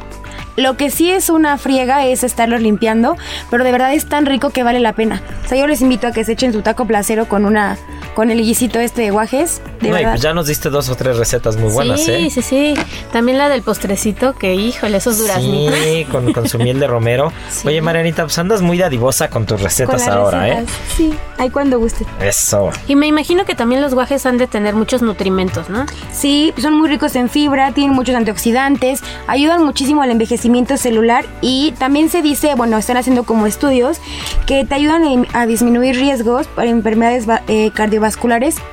Lo 0.58 0.76
que 0.76 0.90
sí 0.90 1.12
es 1.12 1.30
una 1.30 1.60
friega 1.60 2.06
es 2.08 2.24
estarlos 2.24 2.62
limpiando, 2.62 3.16
pero 3.52 3.64
de 3.64 3.72
verdad 3.72 3.94
es 3.94 4.10
tan 4.10 4.26
rico 4.26 4.50
que 4.50 4.64
vale 4.64 4.80
la 4.80 4.94
pena. 4.94 5.22
O 5.46 5.48
sea, 5.48 5.56
yo 5.56 5.68
les 5.68 5.82
invito 5.82 6.08
a 6.08 6.12
que 6.12 6.24
se 6.24 6.32
echen 6.32 6.52
su 6.52 6.64
taco 6.64 6.86
placero 6.86 7.30
con 7.30 7.46
una 7.46 7.78
con 8.18 8.32
el 8.32 8.42
guisito 8.42 8.80
este 8.80 9.04
de 9.04 9.12
guajes. 9.12 9.62
De 9.80 9.92
No, 9.92 10.02
y 10.02 10.04
pues 10.04 10.22
ya 10.24 10.34
nos 10.34 10.48
diste 10.48 10.72
dos 10.72 10.90
o 10.90 10.96
tres 10.96 11.18
recetas 11.18 11.56
muy 11.56 11.72
buenas, 11.72 12.02
sí, 12.04 12.10
¿eh? 12.12 12.30
sí, 12.32 12.42
sí. 12.42 12.74
También 13.12 13.38
la 13.38 13.48
del 13.48 13.62
postrecito, 13.62 14.34
que 14.34 14.56
híjole, 14.56 14.98
esos 14.98 15.20
duraznitos. 15.20 15.76
Sí, 15.78 16.06
con, 16.12 16.34
con 16.34 16.50
su 16.50 16.58
miel 16.58 16.80
de 16.80 16.88
romero. 16.88 17.32
Sí. 17.52 17.68
Oye, 17.68 17.82
Marianita, 17.82 18.24
pues 18.24 18.38
andas 18.40 18.62
muy 18.64 18.78
dadivosa 18.80 19.30
con 19.30 19.46
tus 19.46 19.58
Con 19.58 19.66
recetas 19.66 20.00
las 20.02 20.08
ahora, 20.10 20.50
¿eh? 20.50 20.66
Sí, 20.96 21.14
ahí 21.38 21.50
cuando 21.52 21.78
guste. 21.80 22.06
Eso. 22.20 22.72
Y 22.88 22.96
me 22.96 23.06
imagino 23.06 23.46
que 23.46 23.54
también 23.56 23.82
los 23.82 23.94
guajes 23.94 24.26
han 24.26 24.38
de 24.40 24.48
tener 24.48 24.74
muchos 24.74 25.02
nutrimentos, 25.04 25.70
¿no? 25.70 25.86
Sí, 26.12 26.54
son 26.60 26.74
muy 26.76 26.90
ricos 26.90 27.16
en 27.16 27.30
fibra, 27.30 27.72
tienen 27.72 27.94
muchos 27.96 28.16
antioxidantes, 28.16 29.02
ayudan 29.28 29.64
muchísimo 29.64 30.02
al 30.02 30.10
envejecimiento 30.10 30.76
celular 30.78 31.26
y 31.42 31.74
también 31.78 32.10
se 32.10 32.22
dice, 32.24 32.56
bueno, 32.56 32.78
están 32.80 32.98
haciendo 32.98 33.24
como 33.26 33.46
estudios 33.46 34.00
que 34.48 34.66
te 34.66 34.74
ayudan 34.76 35.28
a 35.34 35.46
disminuir 35.46 35.96
riesgos 35.96 36.48
para 36.48 36.70
enfermedades 36.70 37.30
va- 37.30 37.44
eh, 37.48 37.70
cardiovasculares 37.74 38.07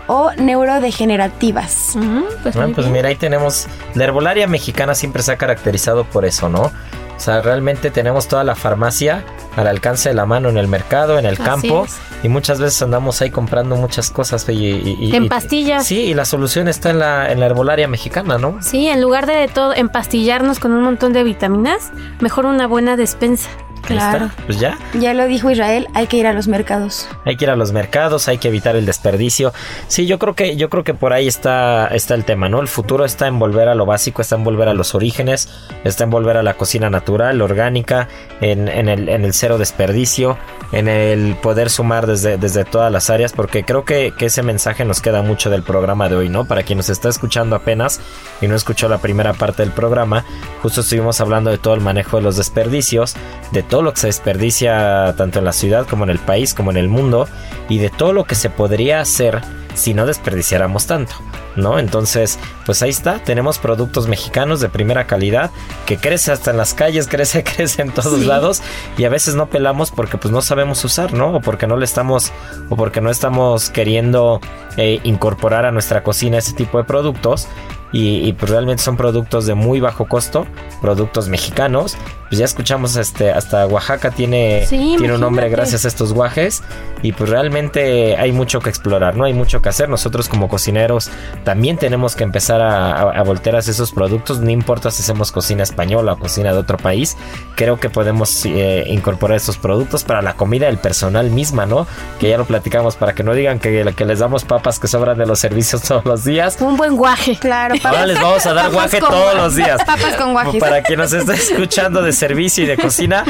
o 0.06 0.30
neurodegenerativas. 0.36 1.96
Pues 2.42 2.54
Bueno, 2.54 2.74
pues 2.74 2.86
mira, 2.88 3.08
ahí 3.08 3.16
tenemos. 3.16 3.66
La 3.94 4.04
herbolaria 4.04 4.46
mexicana 4.46 4.94
siempre 4.94 5.22
se 5.22 5.32
ha 5.32 5.36
caracterizado 5.36 6.04
por 6.04 6.24
eso, 6.24 6.48
¿no? 6.48 6.70
O 7.16 7.20
sea, 7.20 7.40
realmente 7.42 7.90
tenemos 7.90 8.26
toda 8.26 8.42
la 8.42 8.56
farmacia 8.56 9.24
al 9.56 9.68
alcance 9.68 10.08
de 10.08 10.16
la 10.16 10.26
mano 10.26 10.48
en 10.48 10.58
el 10.58 10.66
mercado, 10.66 11.16
en 11.18 11.26
el 11.26 11.34
Así 11.34 11.42
campo, 11.44 11.84
es. 11.84 11.96
y 12.24 12.28
muchas 12.28 12.58
veces 12.58 12.82
andamos 12.82 13.22
ahí 13.22 13.30
comprando 13.30 13.76
muchas 13.76 14.10
cosas. 14.10 14.48
Y, 14.48 14.52
y- 14.52 14.96
y- 14.98 15.14
En 15.16 15.24
y- 15.24 15.28
pastillas. 15.28 15.86
Sí, 15.86 16.00
y 16.00 16.14
la 16.14 16.24
solución 16.24 16.66
está 16.66 16.90
en 16.90 16.98
la, 16.98 17.30
en 17.30 17.38
la 17.38 17.46
herbolaria 17.46 17.86
mexicana, 17.86 18.36
¿no? 18.36 18.58
Sí, 18.62 18.88
en 18.88 19.00
lugar 19.00 19.26
de 19.26 19.46
todo 19.46 19.72
empastillarnos 19.74 20.58
con 20.58 20.72
un 20.72 20.82
montón 20.82 21.12
de 21.12 21.22
vitaminas, 21.22 21.92
mejor 22.20 22.46
una 22.46 22.66
buena 22.66 22.96
despensa. 22.96 23.48
Está. 23.88 24.34
Pues 24.46 24.58
ya, 24.58 24.78
Ya 24.98 25.14
lo 25.14 25.26
dijo 25.26 25.50
Israel, 25.50 25.88
hay 25.94 26.06
que 26.06 26.16
ir 26.16 26.26
a 26.26 26.32
los 26.32 26.48
mercados. 26.48 27.08
hay 27.24 27.36
que 27.36 27.44
ir 27.44 27.50
a 27.50 27.56
los 27.56 27.72
mercados, 27.72 28.28
hay 28.28 28.38
que 28.38 28.48
evitar 28.48 28.76
el 28.76 28.86
desperdicio. 28.86 29.52
Sí, 29.88 30.06
yo 30.06 30.18
creo 30.18 30.34
que, 30.34 30.56
yo 30.56 30.68
creo 30.70 30.84
que 30.84 30.94
por 30.94 31.12
ahí 31.12 31.26
está, 31.28 31.88
está 31.88 32.14
el 32.14 32.24
tema, 32.24 32.48
¿no? 32.48 32.60
El 32.60 32.68
futuro 32.68 33.04
está 33.04 33.26
en 33.26 33.38
volver 33.38 33.68
a 33.68 33.74
lo 33.74 33.86
básico, 33.86 34.22
está 34.22 34.36
en 34.36 34.44
volver 34.44 34.68
a 34.68 34.74
los 34.74 34.94
orígenes, 34.94 35.48
está 35.84 36.04
en 36.04 36.10
volver 36.10 36.36
a 36.36 36.42
la 36.42 36.54
cocina 36.54 36.90
natural, 36.90 37.40
orgánica, 37.42 38.08
en, 38.40 38.68
en 38.68 38.88
el, 38.88 39.08
en 39.08 39.24
el 39.24 39.34
cero 39.34 39.58
desperdicio, 39.58 40.38
en 40.72 40.88
el 40.88 41.36
poder 41.36 41.70
sumar 41.70 42.06
desde, 42.06 42.36
desde 42.38 42.64
todas 42.64 42.90
las 42.90 43.10
áreas, 43.10 43.32
porque 43.32 43.64
creo 43.64 43.84
que, 43.84 44.12
que 44.16 44.26
ese 44.26 44.42
mensaje 44.42 44.84
nos 44.84 45.00
queda 45.00 45.22
mucho 45.22 45.50
del 45.50 45.62
programa 45.62 46.08
de 46.08 46.16
hoy, 46.16 46.28
¿no? 46.28 46.44
Para 46.46 46.62
quien 46.62 46.78
nos 46.78 46.88
está 46.88 47.08
escuchando 47.08 47.56
apenas 47.56 48.00
y 48.40 48.48
no 48.48 48.54
escuchó 48.54 48.88
la 48.88 48.98
primera 48.98 49.34
parte 49.34 49.62
del 49.62 49.72
programa, 49.72 50.24
justo 50.62 50.80
estuvimos 50.80 51.20
hablando 51.20 51.50
de 51.50 51.58
todo 51.58 51.74
el 51.74 51.80
manejo 51.80 52.16
de 52.16 52.22
los 52.22 52.36
desperdicios, 52.36 53.14
de 53.52 53.62
todo 53.62 53.73
lo 53.82 53.92
que 53.92 54.00
se 54.00 54.06
desperdicia 54.08 55.14
tanto 55.16 55.38
en 55.38 55.44
la 55.44 55.52
ciudad 55.52 55.86
como 55.86 56.04
en 56.04 56.10
el 56.10 56.18
país, 56.18 56.54
como 56.54 56.70
en 56.70 56.76
el 56.76 56.88
mundo, 56.88 57.28
y 57.68 57.78
de 57.78 57.90
todo 57.90 58.12
lo 58.12 58.24
que 58.24 58.34
se 58.34 58.50
podría 58.50 59.00
hacer 59.00 59.40
si 59.74 59.92
no 59.92 60.06
desperdiciáramos 60.06 60.86
tanto, 60.86 61.14
¿no? 61.56 61.78
Entonces, 61.78 62.38
pues 62.64 62.82
ahí 62.82 62.90
está, 62.90 63.18
tenemos 63.18 63.58
productos 63.58 64.08
mexicanos 64.08 64.60
de 64.60 64.68
primera 64.68 65.06
calidad 65.06 65.50
que 65.86 65.98
crece 65.98 66.32
hasta 66.32 66.52
en 66.52 66.56
las 66.56 66.74
calles, 66.74 67.08
crece, 67.10 67.42
crece 67.44 67.82
en 67.82 67.90
todos 67.90 68.24
lados 68.24 68.62
y 68.96 69.04
a 69.04 69.08
veces 69.08 69.34
no 69.34 69.46
pelamos 69.46 69.90
porque 69.90 70.16
pues 70.16 70.32
no 70.32 70.42
sabemos 70.42 70.84
usar, 70.84 71.12
¿no? 71.12 71.34
O 71.34 71.40
porque 71.40 71.66
no 71.66 71.76
le 71.76 71.84
estamos 71.84 72.32
o 72.70 72.76
porque 72.76 73.00
no 73.00 73.10
estamos 73.10 73.70
queriendo 73.70 74.40
eh, 74.76 75.00
incorporar 75.02 75.66
a 75.66 75.72
nuestra 75.72 76.02
cocina 76.02 76.38
ese 76.38 76.52
tipo 76.52 76.78
de 76.78 76.84
productos 76.84 77.48
y, 77.94 78.28
y, 78.28 78.32
pues 78.34 78.50
realmente 78.50 78.82
son 78.82 78.96
productos 78.96 79.46
de 79.46 79.54
muy 79.54 79.80
bajo 79.80 80.06
costo, 80.06 80.46
productos 80.82 81.28
mexicanos. 81.28 81.96
Pues 82.28 82.38
ya 82.40 82.46
escuchamos 82.46 82.96
este 82.96 83.30
hasta 83.30 83.66
Oaxaca 83.66 84.10
tiene 84.10 84.64
Sí, 84.66 84.96
tiene 84.98 85.14
un 85.14 85.20
nombre 85.20 85.48
gracias 85.50 85.84
a 85.84 85.88
estos 85.88 86.12
guajes 86.12 86.62
y 87.02 87.12
pues 87.12 87.30
realmente 87.30 88.16
hay 88.16 88.32
mucho 88.32 88.58
que 88.60 88.70
explorar, 88.70 89.14
¿no? 89.14 89.24
Hay 89.24 89.34
mucho 89.34 89.62
que 89.62 89.68
hacer. 89.68 89.88
Nosotros 89.88 90.28
como 90.28 90.48
cocineros 90.48 91.10
también 91.44 91.76
tenemos 91.76 92.16
que 92.16 92.24
empezar 92.24 92.60
a, 92.62 92.92
a- 92.92 93.10
a 93.20 93.22
voltear 93.22 93.56
hacia 93.56 93.70
esos 93.70 93.92
productos, 93.92 94.40
no 94.40 94.50
importa 94.50 94.90
si 94.90 95.02
hacemos 95.02 95.30
cocina 95.30 95.62
española 95.62 96.14
o 96.14 96.18
cocina 96.18 96.52
de 96.52 96.58
otro 96.58 96.76
país, 96.78 97.16
creo 97.54 97.78
que 97.78 97.90
podemos 97.90 98.44
eh, 98.46 98.84
incorporar 98.88 99.36
estos 99.36 99.56
productos 99.58 100.02
para 100.02 100.20
la 100.22 100.32
comida 100.34 100.66
del 100.66 100.78
personal 100.78 101.30
misma, 101.30 101.66
¿no? 101.66 101.86
Que 102.18 102.30
ya 102.30 102.38
lo 102.38 102.46
platicamos 102.46 102.96
para 102.96 103.14
que 103.14 103.22
no 103.22 103.34
digan 103.34 103.60
que, 103.60 103.92
que 103.96 104.04
les 104.06 104.18
damos 104.18 104.44
papas 104.44 104.80
que 104.80 104.88
sobran 104.88 105.18
de 105.18 105.26
los 105.26 105.38
servicios 105.38 105.82
todos 105.88 106.04
los 106.04 106.24
días. 106.24 106.56
Un 106.60 106.76
buen 106.76 106.96
guaje. 106.96 107.36
Claro, 107.36 107.74
Ahora 107.84 108.06
les 108.06 108.20
vamos 108.20 108.46
a 108.46 108.54
dar 108.54 108.70
guaje 108.70 109.00
todos 109.00 109.34
los 109.34 109.54
días. 109.56 109.82
Papas 109.84 110.14
con 110.16 110.32
guajes. 110.32 110.60
Para 110.60 110.82
quien 110.82 110.98
nos 110.98 111.12
esté 111.12 111.34
escuchando 111.34 112.02
de 112.02 112.12
servicio 112.12 112.64
y 112.64 112.66
de 112.66 112.76
cocina, 112.76 113.24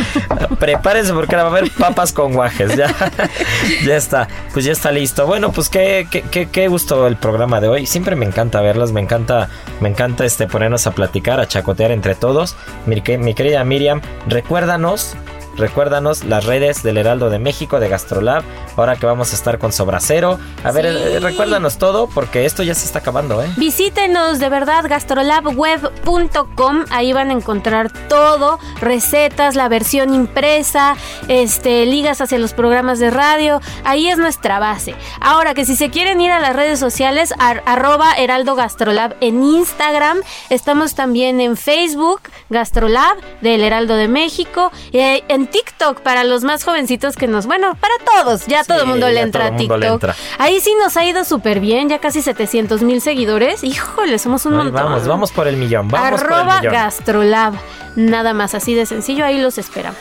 prepárense 0.59 1.13
porque 1.13 1.35
ahora 1.35 1.49
va 1.49 1.57
a 1.57 1.59
haber 1.59 1.71
papas 1.73 2.13
con 2.13 2.33
guajes. 2.33 2.77
Ya, 2.77 2.95
ya 3.87 3.97
está. 3.97 4.29
Pues 4.53 4.65
ya 4.65 4.73
está 4.73 4.93
listo. 4.93 5.27
Bueno, 5.27 5.53
pues 5.53 5.69
qué, 5.69 6.07
qué, 6.11 6.23
qué, 6.23 6.49
qué 6.49 6.69
gusto 6.69 7.07
el 7.07 7.17
programa 7.17 7.61
de 7.61 7.69
hoy. 7.69 7.87
Siempre 7.87 8.17
me 8.17 8.27
encanta 8.27 8.61
verlas, 8.61 8.93
me 8.93 9.01
encanta, 9.01 9.49
me 9.81 9.89
encanta 9.89 10.25
este 10.25 10.47
ponernos 10.47 10.87
a 10.87 10.93
platicar, 10.93 11.41
a 11.41 11.49
chacotear 11.49 11.91
entre 11.91 12.15
todos. 12.15 12.57
Mi 12.87 13.03
querida 13.35 13.65
Miriam, 13.65 14.01
recuérdanos. 14.27 15.17
Recuérdanos 15.57 16.25
las 16.25 16.45
redes 16.45 16.83
del 16.83 16.97
Heraldo 16.97 17.31
de 17.31 17.39
México, 17.39 17.81
de 17.81 17.89
Gastrolab, 17.89 18.43
ahora 18.77 18.97
que 18.97 19.07
vamos 19.07 19.33
a 19.33 19.35
estar 19.37 19.59
con 19.59 19.73
Sobracero. 19.73 20.39
A 20.65 20.73
ver, 20.73 20.87
eh, 20.87 21.21
recuérdanos 21.21 21.79
todo 21.79 22.09
porque 22.09 22.45
esto 22.45 22.63
ya 22.63 22.75
se 22.75 22.87
está 22.87 22.99
acabando, 23.01 23.43
¿eh? 23.43 23.49
Visítenos 23.57 24.39
de 24.39 24.49
verdad 24.49 24.85
gastrolabweb.com, 24.89 26.85
ahí 26.91 27.13
van 27.13 27.31
a 27.31 27.33
encontrar 27.33 27.91
todo, 28.09 28.59
recetas, 28.81 29.55
la 29.55 29.69
versión 29.69 30.15
impresa, 30.15 30.97
este, 31.29 31.87
ligas 31.87 32.21
hacia 32.21 32.39
los 32.39 32.53
programas 32.53 32.99
de 32.99 33.11
radio, 33.11 33.61
ahí 33.85 34.09
es 34.09 34.19
nuestra 34.19 34.59
base. 34.59 34.95
Ahora 35.21 35.55
que 35.55 35.65
si 35.65 35.77
se 35.77 35.91
quieren 35.91 36.21
ir 36.21 36.31
a 36.31 36.41
las 36.41 36.55
redes 36.57 36.79
sociales, 36.79 37.33
ar- 37.39 37.63
arroba 37.67 38.13
Heraldo 38.15 38.55
Gastrolab 38.55 39.15
en 39.21 39.43
Instagram, 39.45 40.19
estamos 40.51 40.95
también 40.95 41.41
en 41.41 41.57
Facebook, 41.57 42.21
Gastrolab 42.51 43.17
del 43.41 43.63
Heraldo 43.63 43.95
de 43.97 44.09
México, 44.09 44.71
eh, 44.93 45.23
en 45.29 45.44
TikTok 45.47 46.01
para 46.01 46.25
los 46.25 46.45
más 46.45 46.65
jovencitos 46.65 47.17
que 47.17 47.27
nos, 47.27 47.47
bueno, 47.47 47.77
para 47.77 47.95
todos, 48.23 48.47
ya 48.47 48.63
Sí, 48.63 48.69
todo 48.69 48.81
el 48.83 48.87
mundo 48.87 49.09
le 49.09 49.21
entra 49.21 49.47
a 49.47 49.57
TikTok. 49.57 49.83
entra. 49.83 50.15
Ahí 50.39 50.61
sí 50.61 50.73
nos 50.83 50.97
ha 50.97 51.05
ido 51.05 51.25
súper 51.25 51.61
bien, 51.61 51.89
ya 51.89 51.99
casi 51.99 52.23
700 52.23 52.83
mil 52.83 53.01
seguidores. 53.01 53.63
Híjole, 53.65 54.19
somos 54.19 54.45
un 54.47 54.55
montón. 54.57 54.75
vamos, 54.75 55.07
vamos 55.07 55.33
por 55.33 55.47
el 55.49 55.57
millón, 55.57 55.89
vamos 55.89 56.21
por 56.21 56.31
el 56.31 56.35
Arroba 56.37 56.59
millón. 56.61 56.73
Gastrolab. 56.75 57.55
Nada 57.97 58.35
más 58.35 58.55
así 58.55 58.75
de 58.75 58.87
sencillo, 58.87 59.25
ahí 59.25 59.39
los 59.41 59.59
esperamos. 59.59 59.99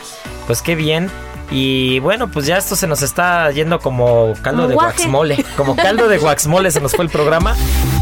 Pues 0.47 0.61
qué 0.61 0.75
bien. 0.75 1.09
Y 1.51 1.99
bueno, 1.99 2.31
pues 2.31 2.45
ya 2.47 2.57
esto 2.57 2.75
se 2.75 2.87
nos 2.87 3.01
está 3.03 3.51
yendo 3.51 3.79
como 3.79 4.33
caldo 4.41 4.61
Como 4.63 4.67
de 4.69 4.73
guaje. 4.73 4.97
guaxmole. 4.97 5.45
Como 5.55 5.75
caldo 5.75 6.07
de 6.07 6.17
guaxmole 6.17 6.71
se 6.71 6.81
nos 6.81 6.93
fue 6.93 7.05
el 7.05 7.11
programa. 7.11 7.55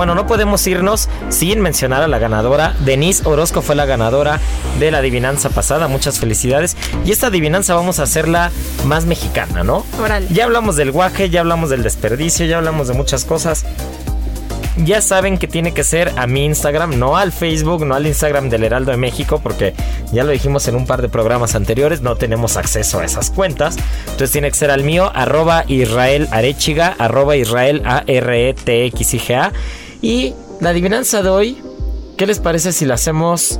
bueno, 0.00 0.14
no 0.14 0.26
podemos 0.26 0.66
irnos 0.66 1.10
sin 1.28 1.60
mencionar 1.60 2.02
a 2.02 2.08
la 2.08 2.18
ganadora. 2.18 2.74
Denise 2.86 3.22
Orozco 3.28 3.60
fue 3.60 3.74
la 3.74 3.84
ganadora 3.84 4.40
de 4.78 4.90
la 4.90 4.96
adivinanza 4.96 5.50
pasada. 5.50 5.88
Muchas 5.88 6.18
felicidades. 6.18 6.74
Y 7.04 7.12
esta 7.12 7.26
adivinanza 7.26 7.74
vamos 7.74 7.98
a 8.00 8.04
hacerla 8.04 8.50
más 8.86 9.04
mexicana, 9.04 9.62
¿no? 9.62 9.84
Órale. 10.02 10.26
Ya 10.30 10.44
hablamos 10.44 10.76
del 10.76 10.90
guaje, 10.90 11.28
ya 11.28 11.40
hablamos 11.40 11.68
del 11.68 11.82
desperdicio, 11.82 12.46
ya 12.46 12.56
hablamos 12.56 12.88
de 12.88 12.94
muchas 12.94 13.26
cosas. 13.26 13.66
Ya 14.78 15.02
saben 15.02 15.36
que 15.36 15.46
tiene 15.46 15.74
que 15.74 15.84
ser 15.84 16.14
a 16.16 16.26
mi 16.26 16.46
Instagram, 16.46 16.98
no 16.98 17.18
al 17.18 17.30
Facebook, 17.30 17.84
no 17.84 17.94
al 17.94 18.06
Instagram 18.06 18.48
del 18.48 18.64
Heraldo 18.64 18.92
de 18.92 18.96
México, 18.96 19.40
porque 19.42 19.74
ya 20.12 20.24
lo 20.24 20.32
dijimos 20.32 20.66
en 20.68 20.76
un 20.76 20.86
par 20.86 21.02
de 21.02 21.10
programas 21.10 21.54
anteriores, 21.54 22.00
no 22.00 22.16
tenemos 22.16 22.56
acceso 22.56 23.00
a 23.00 23.04
esas 23.04 23.30
cuentas. 23.30 23.76
Entonces 24.04 24.30
tiene 24.30 24.48
que 24.48 24.56
ser 24.56 24.70
al 24.70 24.82
mío, 24.82 25.12
arroba 25.14 25.64
Israel 25.66 26.26
Arechiga, 26.30 26.96
arroba 26.98 27.36
Israel 27.36 27.82
A-R-E-T-X-I-G-A. 27.84 29.52
Y 30.02 30.34
la 30.60 30.70
adivinanza 30.70 31.22
de 31.22 31.28
hoy, 31.28 31.62
¿qué 32.16 32.26
les 32.26 32.38
parece 32.38 32.72
si 32.72 32.84
la 32.84 32.94
hacemos 32.94 33.58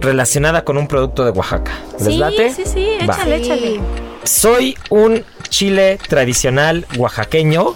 relacionada 0.00 0.64
con 0.64 0.76
un 0.76 0.86
producto 0.86 1.24
de 1.24 1.30
Oaxaca? 1.30 1.72
¿Les 1.98 2.04
Sí, 2.14 2.18
late? 2.18 2.52
sí, 2.54 2.62
sí, 2.66 2.88
échale, 3.00 3.36
échale. 3.36 3.80
Soy 4.24 4.76
un 4.90 5.24
chile 5.48 5.98
tradicional 6.08 6.86
oaxaqueño 6.96 7.74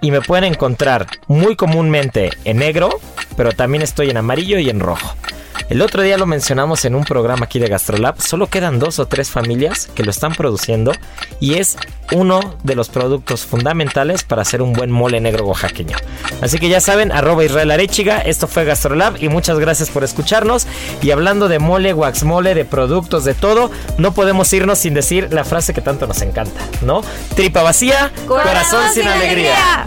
y 0.00 0.10
me 0.10 0.20
pueden 0.20 0.44
encontrar 0.44 1.06
muy 1.26 1.56
comúnmente 1.56 2.30
en 2.44 2.58
negro, 2.58 2.90
pero 3.36 3.52
también 3.52 3.82
estoy 3.82 4.10
en 4.10 4.16
amarillo 4.16 4.58
y 4.58 4.68
en 4.70 4.80
rojo. 4.80 5.14
El 5.70 5.80
otro 5.80 6.02
día 6.02 6.18
lo 6.18 6.26
mencionamos 6.26 6.84
en 6.84 6.94
un 6.94 7.04
programa 7.04 7.46
aquí 7.46 7.58
de 7.58 7.68
Gastrolab, 7.68 8.20
solo 8.20 8.48
quedan 8.48 8.78
dos 8.78 8.98
o 8.98 9.06
tres 9.06 9.30
familias 9.30 9.88
que 9.94 10.04
lo 10.04 10.10
están 10.10 10.34
produciendo 10.34 10.92
y 11.40 11.54
es 11.54 11.76
uno 12.12 12.40
de 12.62 12.74
los 12.74 12.90
productos 12.90 13.46
fundamentales 13.46 14.24
para 14.24 14.42
hacer 14.42 14.60
un 14.60 14.74
buen 14.74 14.90
mole 14.90 15.20
negro 15.20 15.46
oaxaqueño. 15.46 15.96
Así 16.42 16.58
que 16.58 16.68
ya 16.68 16.80
saben, 16.80 17.12
arroba 17.12 17.44
Israel 17.44 17.70
Arechiga, 17.70 18.18
esto 18.18 18.46
fue 18.46 18.64
Gastrolab 18.64 19.22
y 19.22 19.30
muchas 19.30 19.58
gracias 19.58 19.88
por 19.88 20.04
escucharnos. 20.04 20.66
Y 21.00 21.10
hablando 21.12 21.48
de 21.48 21.58
mole, 21.58 21.94
waxmole, 21.94 22.54
de 22.54 22.66
productos, 22.66 23.24
de 23.24 23.32
todo, 23.32 23.70
no 23.96 24.12
podemos 24.12 24.52
irnos 24.52 24.78
sin 24.78 24.92
decir 24.92 25.28
la 25.32 25.44
frase 25.44 25.72
que 25.72 25.80
tanto 25.80 26.06
nos 26.06 26.20
encanta, 26.20 26.60
¿no? 26.82 27.02
Tripa 27.34 27.62
vacía, 27.62 28.12
corazón, 28.26 28.92
sin 28.92 29.08
alegría. 29.08 29.86